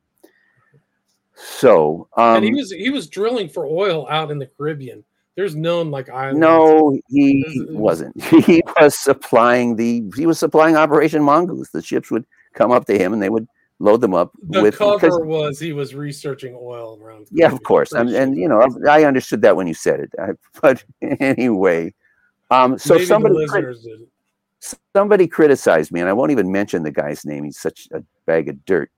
[1.34, 5.04] So, um, and he was he was drilling for oil out in the Caribbean.
[5.36, 6.40] There's known like islands.
[6.40, 8.22] No, he wasn't.
[8.46, 11.70] He was supplying the he was supplying Operation Mongoose.
[11.70, 13.48] The ships would come up to him and they would
[13.80, 14.32] load them up.
[14.50, 17.28] The with, cover was he was researching oil around.
[17.32, 20.14] Yeah, of course, and, and you know I understood that when you said it.
[20.18, 20.30] I,
[20.62, 20.84] but
[21.20, 21.94] anyway,
[22.50, 23.86] um, so Maybe somebody listeners
[24.94, 27.44] somebody criticized me, and I won't even mention the guy's name.
[27.44, 28.90] He's such a bag of dirt.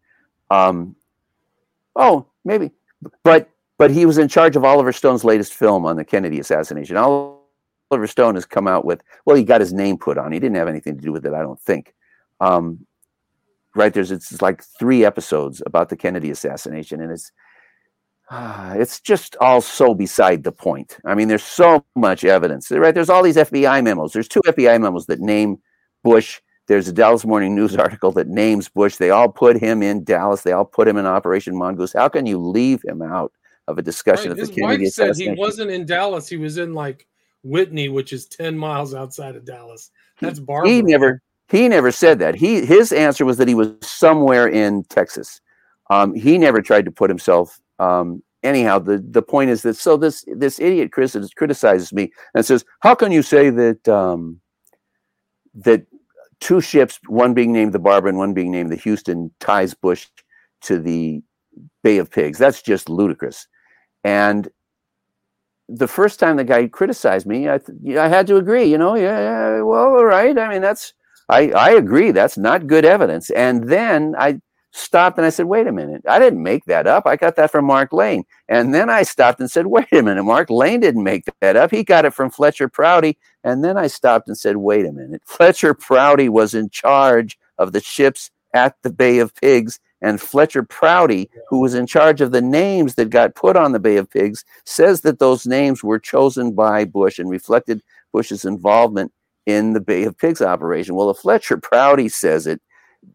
[0.49, 0.95] Um,
[1.95, 2.71] oh, maybe,
[3.23, 6.97] but but he was in charge of Oliver Stone's latest film on the Kennedy assassination.
[6.97, 10.31] Oliver Stone has come out with well, he got his name put on.
[10.31, 11.93] He didn't have anything to do with it, I don't think.
[12.39, 12.85] Um,
[13.75, 17.31] right there's it's like three episodes about the Kennedy assassination, and it's
[18.29, 20.97] uh, it's just all so beside the point.
[21.05, 22.69] I mean, there's so much evidence.
[22.71, 22.93] Right?
[22.93, 24.13] There's all these FBI memos.
[24.13, 25.59] There's two FBI memos that name
[26.03, 26.41] Bush.
[26.67, 28.97] There's a Dallas Morning News article that names Bush.
[28.97, 30.41] They all put him in Dallas.
[30.41, 31.93] They all put him in Operation Mongoose.
[31.93, 33.31] How can you leave him out
[33.67, 34.31] of a discussion Right.
[34.31, 36.27] of His the Kennedy wife said he wasn't in Dallas.
[36.27, 37.07] He was in like
[37.43, 39.91] Whitney, which is ten miles outside of Dallas.
[40.21, 40.69] That's Barbara.
[40.71, 42.35] he never he never said that.
[42.35, 45.41] He his answer was that he was somewhere in Texas.
[45.89, 47.59] Um, he never tried to put himself.
[47.79, 52.45] Um, anyhow, the the point is that so this this idiot Chris criticizes me and
[52.45, 54.41] says, "How can you say that um,
[55.55, 55.85] that
[56.39, 60.07] two ships, one being named the Barbara and one being named the Houston, ties Bush
[60.61, 61.21] to the
[61.83, 62.37] Bay of Pigs?
[62.37, 63.47] That's just ludicrous."
[64.07, 64.47] And
[65.67, 68.63] the first time the guy criticized me, I th- I had to agree.
[68.63, 70.37] You know, yeah, yeah, well, all right.
[70.37, 70.93] I mean, that's
[71.27, 72.11] I, I agree.
[72.11, 73.29] That's not good evidence.
[73.31, 74.39] And then I
[74.71, 76.03] stopped and I said, wait a minute.
[76.07, 77.05] I didn't make that up.
[77.05, 78.23] I got that from Mark Lane.
[78.47, 80.23] And then I stopped and said, wait a minute.
[80.23, 81.71] Mark Lane didn't make that up.
[81.71, 83.17] He got it from Fletcher Prouty.
[83.43, 85.21] And then I stopped and said, wait a minute.
[85.25, 89.81] Fletcher Prouty was in charge of the ships at the Bay of Pigs.
[90.01, 93.79] And Fletcher Prouty, who was in charge of the names that got put on the
[93.79, 97.81] Bay of Pigs, says that those names were chosen by Bush and reflected
[98.13, 99.11] Bush's involvement
[99.47, 100.95] in the Bay of Pigs operation.
[100.95, 102.61] Well, if Fletcher Prouty says it,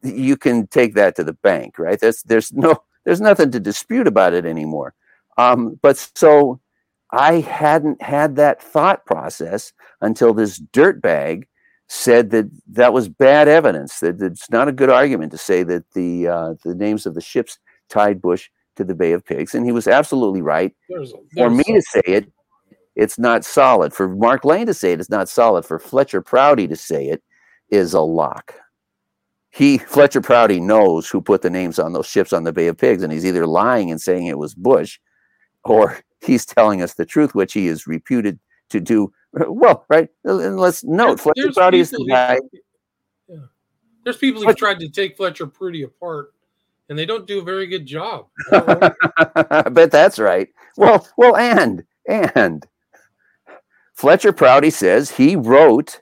[0.02, 2.00] you can take that to the bank, right?
[2.00, 4.94] There's there's no there's nothing to dispute about it anymore.
[5.38, 6.60] Um, but so
[7.12, 11.44] I hadn't had that thought process until this dirtbag
[11.92, 14.00] said that that was bad evidence.
[14.00, 17.20] That it's not a good argument to say that the uh, the names of the
[17.20, 17.58] ships
[17.90, 20.74] tied Bush to the Bay of Pigs, and he was absolutely right.
[20.88, 22.32] There's, For there's me to say it,
[22.96, 23.92] it's not solid.
[23.92, 25.66] For Mark Lane to say it, it's not solid.
[25.66, 27.22] For Fletcher Prouty to say it
[27.70, 28.54] is a lock.
[29.50, 32.78] He Fletcher Prouty knows who put the names on those ships on the Bay of
[32.78, 34.98] Pigs, and he's either lying and saying it was Bush,
[35.64, 38.38] or he's telling us the truth, which he is reputed
[38.70, 39.12] to do.
[39.34, 40.08] Well, right.
[40.24, 42.38] And let's note There's- Fletcher Prouty is the people who- guy.
[43.28, 43.36] Yeah.
[44.04, 46.34] There's people who've tried to take Fletcher Prouty apart,
[46.88, 48.26] and they don't do a very good job.
[48.52, 48.92] I.
[49.50, 50.48] I bet that's right.
[50.76, 52.66] Well, well, and and
[53.94, 56.00] Fletcher Prouty says he wrote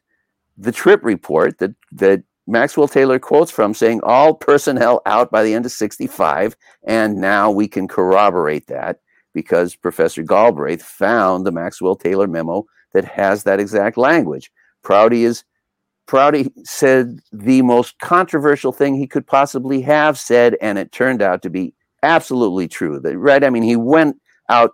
[0.56, 5.54] the trip report that that Maxwell Taylor quotes from, saying all personnel out by the
[5.54, 9.00] end of '65, and now we can corroborate that
[9.34, 14.50] because Professor Galbraith found the Maxwell Taylor memo that has that exact language.
[14.82, 15.44] Prouty is
[16.06, 21.40] Prouty said the most controversial thing he could possibly have said, and it turned out
[21.42, 21.72] to be
[22.02, 22.98] absolutely true.
[22.98, 23.44] That right?
[23.44, 24.72] I mean, he went out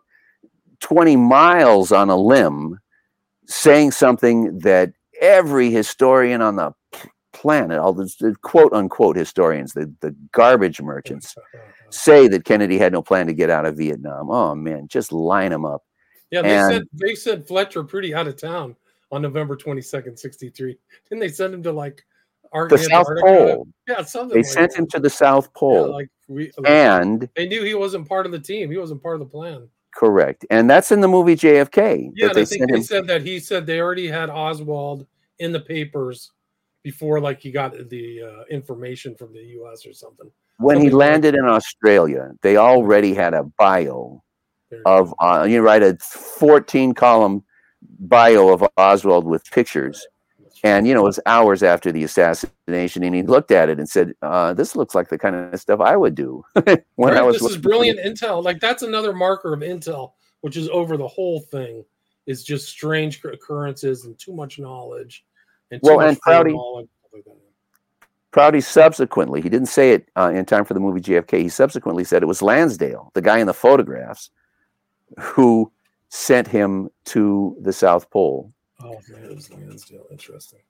[0.81, 2.79] 20 miles on a limb
[3.47, 6.73] saying something that every historian on the
[7.35, 11.35] planet, all the quote unquote historians, the, the garbage merchants,
[11.91, 14.31] say that Kennedy had no plan to get out of Vietnam.
[14.31, 15.83] Oh man, just line them up.
[16.31, 18.75] Yeah, they And- said they sent Fletcher Prouty out of town
[19.13, 20.77] on November 22nd, 63.
[21.09, 22.05] Didn't they send him to like
[22.53, 23.07] Ar- The South?
[23.21, 23.67] Pole.
[23.89, 24.79] Yeah, something They like sent that.
[24.79, 25.91] him to the South Yeah, Pole.
[25.93, 28.71] like we, like, and they knew he wasn't part of the team.
[28.71, 29.69] He wasn't part of the plan.
[29.95, 30.45] correct.
[30.51, 32.11] And that's in the movie JFK.
[32.15, 32.83] Yeah, that and I they think they him.
[32.83, 35.07] said that he said they already had Oswald
[35.39, 36.33] in the papers
[36.83, 39.87] before, like he got the uh, information from the U.S.
[39.87, 40.31] or something.
[40.59, 44.23] when he something like- landed in Australia, they already had a bio
[44.85, 47.45] of uh, you write a 14 column
[48.01, 50.07] bio of Oswald with pictures.
[50.65, 53.89] And you know, it was hours after the assassination, and he looked at it and
[53.89, 57.23] said, uh, "This looks like the kind of stuff I would do." when right, I
[57.23, 58.43] was this is brilliant intel.
[58.43, 61.85] Like that's another marker of intel, which is over the whole thing,
[62.27, 65.25] is just strange occurrences and too much knowledge.
[65.71, 66.57] And well, and Prouty,
[68.31, 71.43] Prouty subsequently, he didn't say it uh, in time for the movie JFK.
[71.43, 74.31] He subsequently said it was Lansdale, the guy in the photographs,
[75.19, 75.71] who
[76.09, 78.53] sent him to the South Pole.
[78.83, 80.07] Oh man, it was Lansdale.
[80.11, 80.61] Interesting.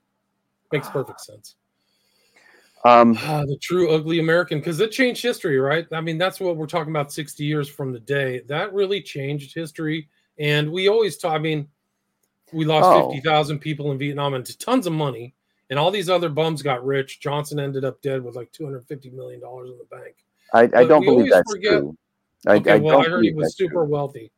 [0.73, 1.57] Makes perfect sense.
[2.85, 5.87] Um, ah, the true ugly American, because it changed history, right?
[5.93, 8.43] I mean, that's what we're talking about 60 years from the day.
[8.47, 10.09] That really changed history.
[10.39, 11.67] And we always talk, I mean,
[12.53, 13.11] we lost oh.
[13.11, 15.35] 50,000 people in Vietnam and tons of money.
[15.69, 17.19] And all these other bums got rich.
[17.19, 20.15] Johnson ended up dead with like $250 million in the bank.
[20.55, 21.97] I, I don't believe that's forget, true.
[22.47, 23.85] I, okay, I well, I heard he was super true.
[23.85, 24.31] wealthy.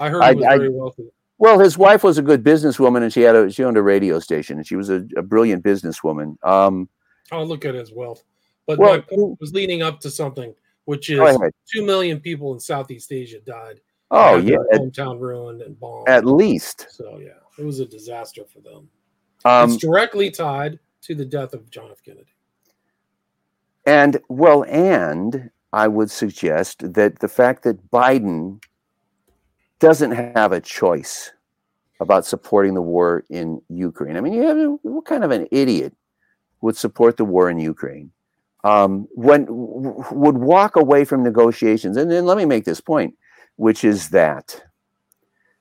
[0.00, 1.08] I heard he was very wealthy.
[1.38, 4.18] Well, his wife was a good businesswoman, and she had a she owned a radio
[4.18, 6.36] station, and she was a, a brilliant businesswoman.
[6.42, 6.88] Um,
[7.32, 8.22] oh, look at his wealth!
[8.66, 10.54] But well, my point was leading up to something,
[10.86, 11.38] which is
[11.72, 13.80] two million people in Southeast Asia died.
[14.10, 16.08] Oh yeah, hometown ruined and bombed.
[16.08, 16.86] At least.
[16.90, 18.88] So yeah, it was a disaster for them.
[19.44, 22.02] Um, it's directly tied to the death of John F.
[22.02, 22.34] Kennedy.
[23.84, 28.62] And well, and I would suggest that the fact that Biden
[29.78, 31.32] doesn't have a choice
[32.00, 34.16] about supporting the war in Ukraine.
[34.16, 35.94] I mean, have what kind of an idiot
[36.60, 38.10] would support the war in Ukraine?
[38.64, 41.96] Um, when would walk away from negotiations?
[41.96, 43.14] And then let me make this point,
[43.56, 44.60] which is that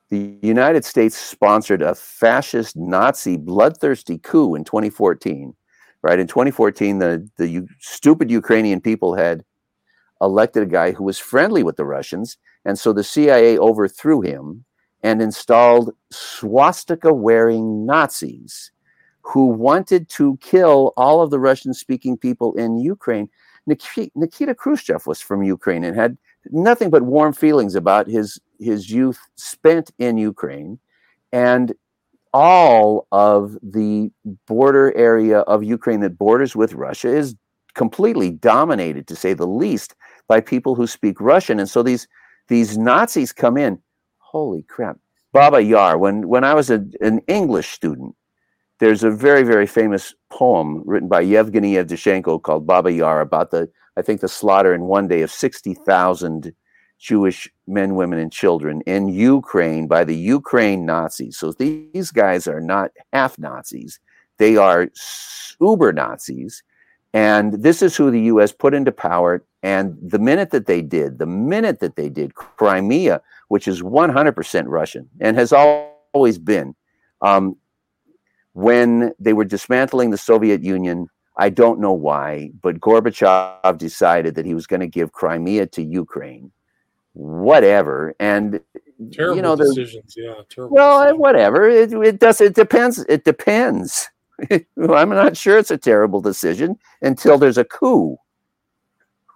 [0.09, 5.55] the United States sponsored a fascist Nazi bloodthirsty coup in 2014.
[6.01, 9.43] Right in 2014, the the stupid Ukrainian people had
[10.21, 14.65] elected a guy who was friendly with the Russians and so the CIA overthrew him
[15.03, 18.71] and installed swastika wearing Nazis
[19.21, 23.29] who wanted to kill all of the Russian speaking people in Ukraine.
[23.67, 26.17] Nikita Khrushchev was from Ukraine and had
[26.51, 30.79] nothing but warm feelings about his, his youth spent in Ukraine.
[31.31, 31.73] And
[32.33, 34.11] all of the
[34.45, 37.35] border area of Ukraine that borders with Russia is
[37.75, 39.95] completely dominated, to say the least,
[40.27, 41.59] by people who speak Russian.
[41.59, 42.07] And so these
[42.47, 43.79] these Nazis come in.
[44.19, 44.97] Holy crap.
[45.33, 48.15] Baba Yar, when, when I was a, an English student,
[48.79, 53.69] there's a very, very famous poem written by Yevgeny Yevtushenko called Baba Yar about the,
[53.97, 56.53] I think, the slaughter in one day of 60,000
[56.99, 61.37] Jewish men, women, and children in Ukraine by the Ukraine Nazis.
[61.37, 63.99] So these guys are not half Nazis,
[64.37, 64.89] they are
[65.59, 66.63] uber Nazis.
[67.15, 71.17] And this is who the US put into power and the minute that they did,
[71.17, 76.75] the minute that they did Crimea, which is 100% Russian and has always been,
[77.21, 77.55] um,
[78.51, 84.45] when they were dismantling the Soviet Union, I don't know why, but Gorbachev decided that
[84.45, 86.51] he was going to give Crimea to Ukraine.
[87.13, 88.59] Whatever, and
[89.13, 90.15] terrible you know, decisions.
[90.17, 90.75] Yeah, terrible.
[90.75, 91.19] Well, decisions.
[91.21, 91.69] whatever.
[91.69, 92.41] It, it does.
[92.41, 92.99] It depends.
[93.07, 94.09] It depends.
[94.89, 98.17] I'm not sure it's a terrible decision until there's a coup.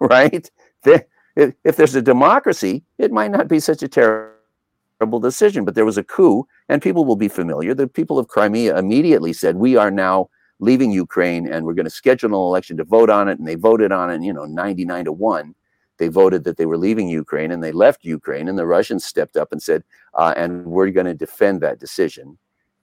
[0.00, 0.50] right?
[1.36, 5.98] If there's a democracy, it might not be such a terrible decision, but there was
[5.98, 7.74] a coup, and people will be familiar.
[7.74, 11.90] The people of Crimea immediately said, We are now leaving Ukraine and we're going to
[11.90, 13.38] schedule an election to vote on it.
[13.38, 15.54] And they voted on it, you know, 99 to 1.
[15.96, 18.46] They voted that they were leaving Ukraine and they left Ukraine.
[18.46, 22.38] And the Russians stepped up and said, uh, And we're going to defend that decision.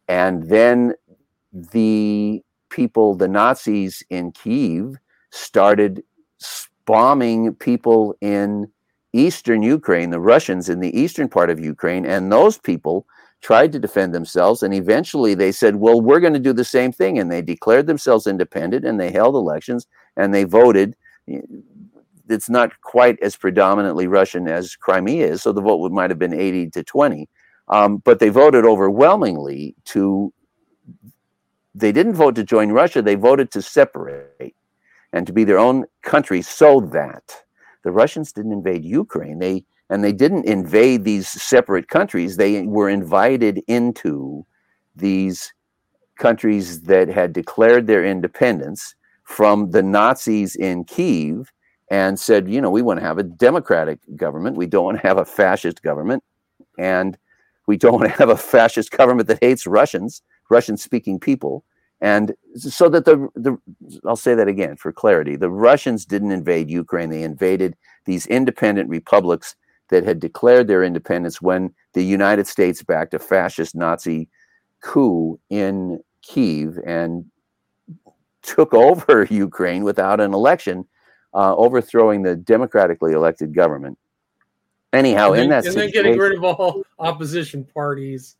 [0.07, 0.93] And then
[1.71, 4.97] the people, the Nazis in Kiev,
[5.31, 6.03] started
[6.85, 8.67] bombing people in
[9.13, 13.05] eastern Ukraine, the Russians in the eastern part of Ukraine, and those people
[13.41, 14.63] tried to defend themselves.
[14.63, 17.19] And eventually they said, well, we're going to do the same thing.
[17.19, 19.85] And they declared themselves independent and they held elections
[20.15, 20.95] and they voted.
[22.29, 26.33] It's not quite as predominantly Russian as Crimea is, so the vote might have been
[26.33, 27.29] 80 to 20.
[27.69, 30.33] Um, but they voted overwhelmingly to,
[31.79, 34.55] they didn't vote to join Russia, they voted to separate
[35.13, 37.43] and to be their own country so that
[37.83, 39.39] the Russians didn't invade Ukraine.
[39.39, 42.35] They and they didn't invade these separate countries.
[42.35, 44.45] They were invited into
[44.95, 45.53] these
[46.17, 51.53] countries that had declared their independence from the Nazis in Kiev
[51.89, 54.57] and said, you know, we want to have a democratic government.
[54.57, 56.23] We don't want to have a fascist government.
[56.77, 57.17] And
[57.65, 61.63] we don't want to have a fascist government that hates Russians, Russian speaking people
[61.99, 63.57] and so that the the
[64.05, 65.35] I'll say that again for clarity.
[65.35, 67.75] The Russians didn't invade Ukraine; they invaded
[68.05, 69.55] these independent republics
[69.89, 74.27] that had declared their independence when the United States backed a fascist Nazi
[74.81, 77.25] coup in Kiev and
[78.43, 80.85] took over Ukraine without an election,
[81.33, 83.97] uh, overthrowing the democratically elected government.
[84.93, 88.35] Anyhow, and in then, that and then getting rid of all opposition parties,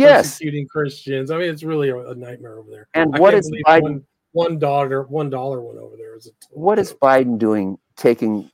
[0.00, 1.30] yes, persecuting Christians.
[1.30, 2.88] I mean, it's really a, a nightmare over there.
[2.94, 3.82] and I what is Biden?
[3.82, 6.16] one, one dollar one dollar went over there?
[6.16, 6.92] Is a total what is.
[6.92, 8.50] Biden doing taking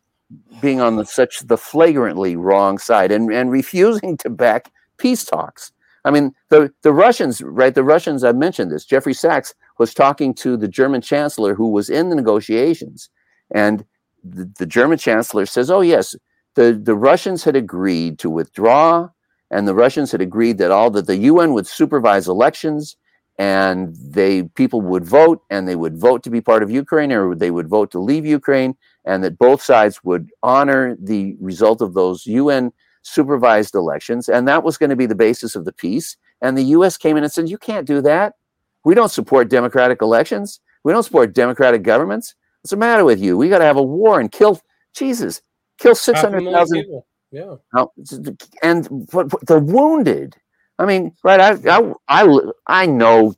[0.60, 5.72] being on the such the flagrantly wrong side and, and refusing to back peace talks?
[6.04, 7.74] I mean, the, the Russians, right?
[7.74, 8.84] The Russians, I mentioned this.
[8.84, 13.10] Jeffrey Sachs was talking to the German chancellor who was in the negotiations.
[13.52, 13.84] And
[14.22, 16.14] the, the German chancellor says, oh, yes,
[16.54, 19.08] the, the Russians had agreed to withdraw,
[19.50, 22.96] and the Russians had agreed that all that the UN would supervise elections
[23.38, 27.34] and they people would vote and they would vote to be part of Ukraine or
[27.34, 31.94] they would vote to leave Ukraine and that both sides would honor the result of
[31.94, 34.28] those UN supervised elections.
[34.28, 36.16] And that was going to be the basis of the peace.
[36.40, 38.34] And the US came in and said you can't do that.
[38.84, 40.60] We don't support democratic elections.
[40.82, 42.34] We don't support democratic governments.
[42.62, 43.36] What's the matter with you?
[43.36, 44.60] We got to have a war and kill
[44.94, 45.42] Jesus
[45.78, 47.06] kill Half a 600,000 people.
[47.36, 47.56] Yeah.
[47.74, 50.36] Oh, now, and but, but the wounded.
[50.78, 51.38] I mean, right?
[51.38, 53.34] I I I, I know.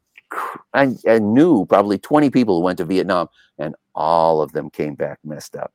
[0.72, 4.94] I, I knew probably twenty people who went to Vietnam, and all of them came
[4.94, 5.72] back messed up.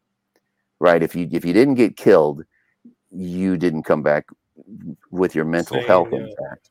[0.80, 1.04] Right?
[1.04, 2.46] If you if you didn't get killed,
[3.12, 4.28] you didn't come back
[5.12, 6.20] with your mental Same, health yeah.
[6.20, 6.70] intact.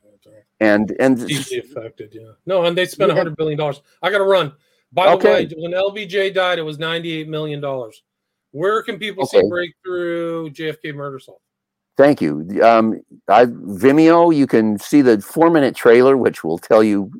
[0.59, 2.13] And and Deeply affected.
[2.13, 2.31] Yeah.
[2.47, 3.15] No, and they spent Yeah.
[3.15, 3.81] a hundred billion dollars.
[4.01, 4.53] I got to run.
[4.91, 8.01] By the way, when LBJ died, it was ninety-eight million dollars.
[8.51, 11.42] Where can people see Breakthrough JFK Murder Solved?
[11.95, 12.59] Thank you.
[12.63, 17.11] Um, I, Vimeo, you can see the four minute trailer, which will tell you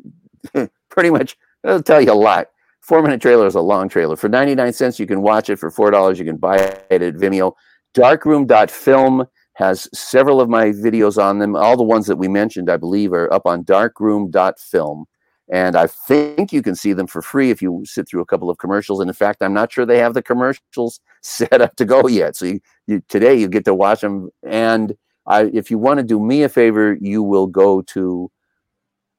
[0.89, 2.47] pretty much, it'll tell you a lot.
[2.81, 4.15] Four minute trailer is a long trailer.
[4.15, 5.57] For 99 cents, you can watch it.
[5.57, 7.53] For $4, you can buy it at Vimeo.
[7.93, 11.55] Darkroom.film has several of my videos on them.
[11.55, 15.05] All the ones that we mentioned, I believe, are up on darkroom.film.
[15.53, 18.49] And I think you can see them for free if you sit through a couple
[18.49, 18.99] of commercials.
[18.99, 22.35] And in fact, I'm not sure they have the commercials set up to go yet.
[22.35, 24.31] So you, you today you get to watch them.
[24.41, 24.97] And
[25.27, 28.31] I, if you want to do me a favor, you will go to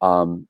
[0.01, 0.49] um,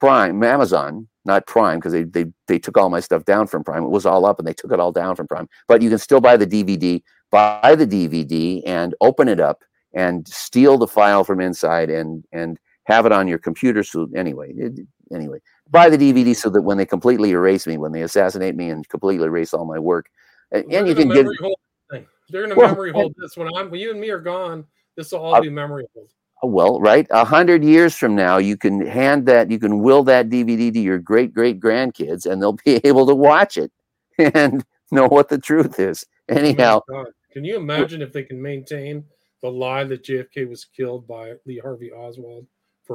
[0.00, 3.84] Prime, Amazon, not Prime, because they, they they took all my stuff down from Prime.
[3.84, 5.46] It was all up, and they took it all down from Prime.
[5.68, 7.02] But you can still buy the DVD.
[7.30, 9.62] Buy the DVD and open it up
[9.94, 13.82] and steal the file from inside and and have it on your computer.
[13.82, 14.80] So anyway, it,
[15.12, 15.38] anyway,
[15.70, 18.88] buy the DVD so that when they completely erase me, when they assassinate me and
[18.88, 20.06] completely erase all my work,
[20.50, 21.56] and, and you can get hold
[21.90, 22.06] thing.
[22.30, 24.64] They're gonna Well, memory hold this when I'm when you and me are gone.
[24.96, 26.08] This will all Uh, be memory hold.
[26.42, 27.06] well, right?
[27.10, 30.80] A hundred years from now, you can hand that, you can will that DVD to
[30.80, 33.72] your great great grandkids, and they'll be able to watch it
[34.18, 36.04] and know what the truth is.
[36.30, 37.06] Oh Anyhow, God.
[37.32, 39.04] Can you imagine if they can maintain
[39.40, 42.46] the lie that JFK was killed by Lee Harvey Oswald?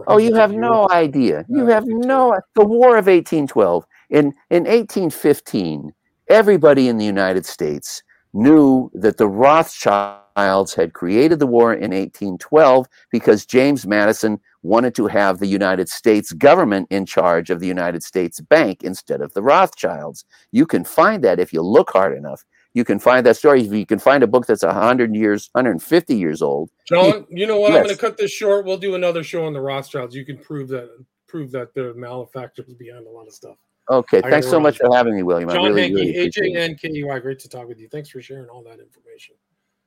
[0.08, 1.46] Oh, you have no idea.
[1.50, 2.40] You have no.
[2.56, 5.94] The War of 1812 in in 1815,
[6.30, 8.04] everybody in the United States
[8.34, 15.08] knew that the Rothschilds had created the war in 1812 because James Madison wanted to
[15.08, 19.42] have the United States government in charge of the United States Bank instead of the
[19.42, 20.26] Rothschilds.
[20.52, 22.44] You can find that if you look hard enough.
[22.78, 23.64] You can find that story.
[23.64, 26.70] If You can find a book that's 100 years, 150 years old.
[26.88, 27.72] John, you know what?
[27.74, 28.68] I'm going to cut this short.
[28.68, 30.14] We'll do another show on the Rothschilds.
[30.14, 30.88] You can prove that
[31.26, 33.58] prove that they're malefactors behind a lot of stuff.
[33.90, 35.50] Okay, I thanks so much for having me, William.
[35.50, 36.70] I John really, Hankey, really H appreciate A it.
[36.70, 37.20] N K E Y.
[37.20, 37.88] Great to talk with you.
[37.88, 39.34] Thanks for sharing all that information.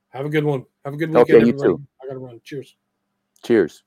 [0.09, 0.65] Have a good one.
[0.85, 1.31] Have a good weekend.
[1.31, 1.69] Okay, you everybody.
[1.69, 1.87] too.
[2.03, 2.41] I got to run.
[2.43, 2.75] Cheers.
[3.45, 3.85] Cheers.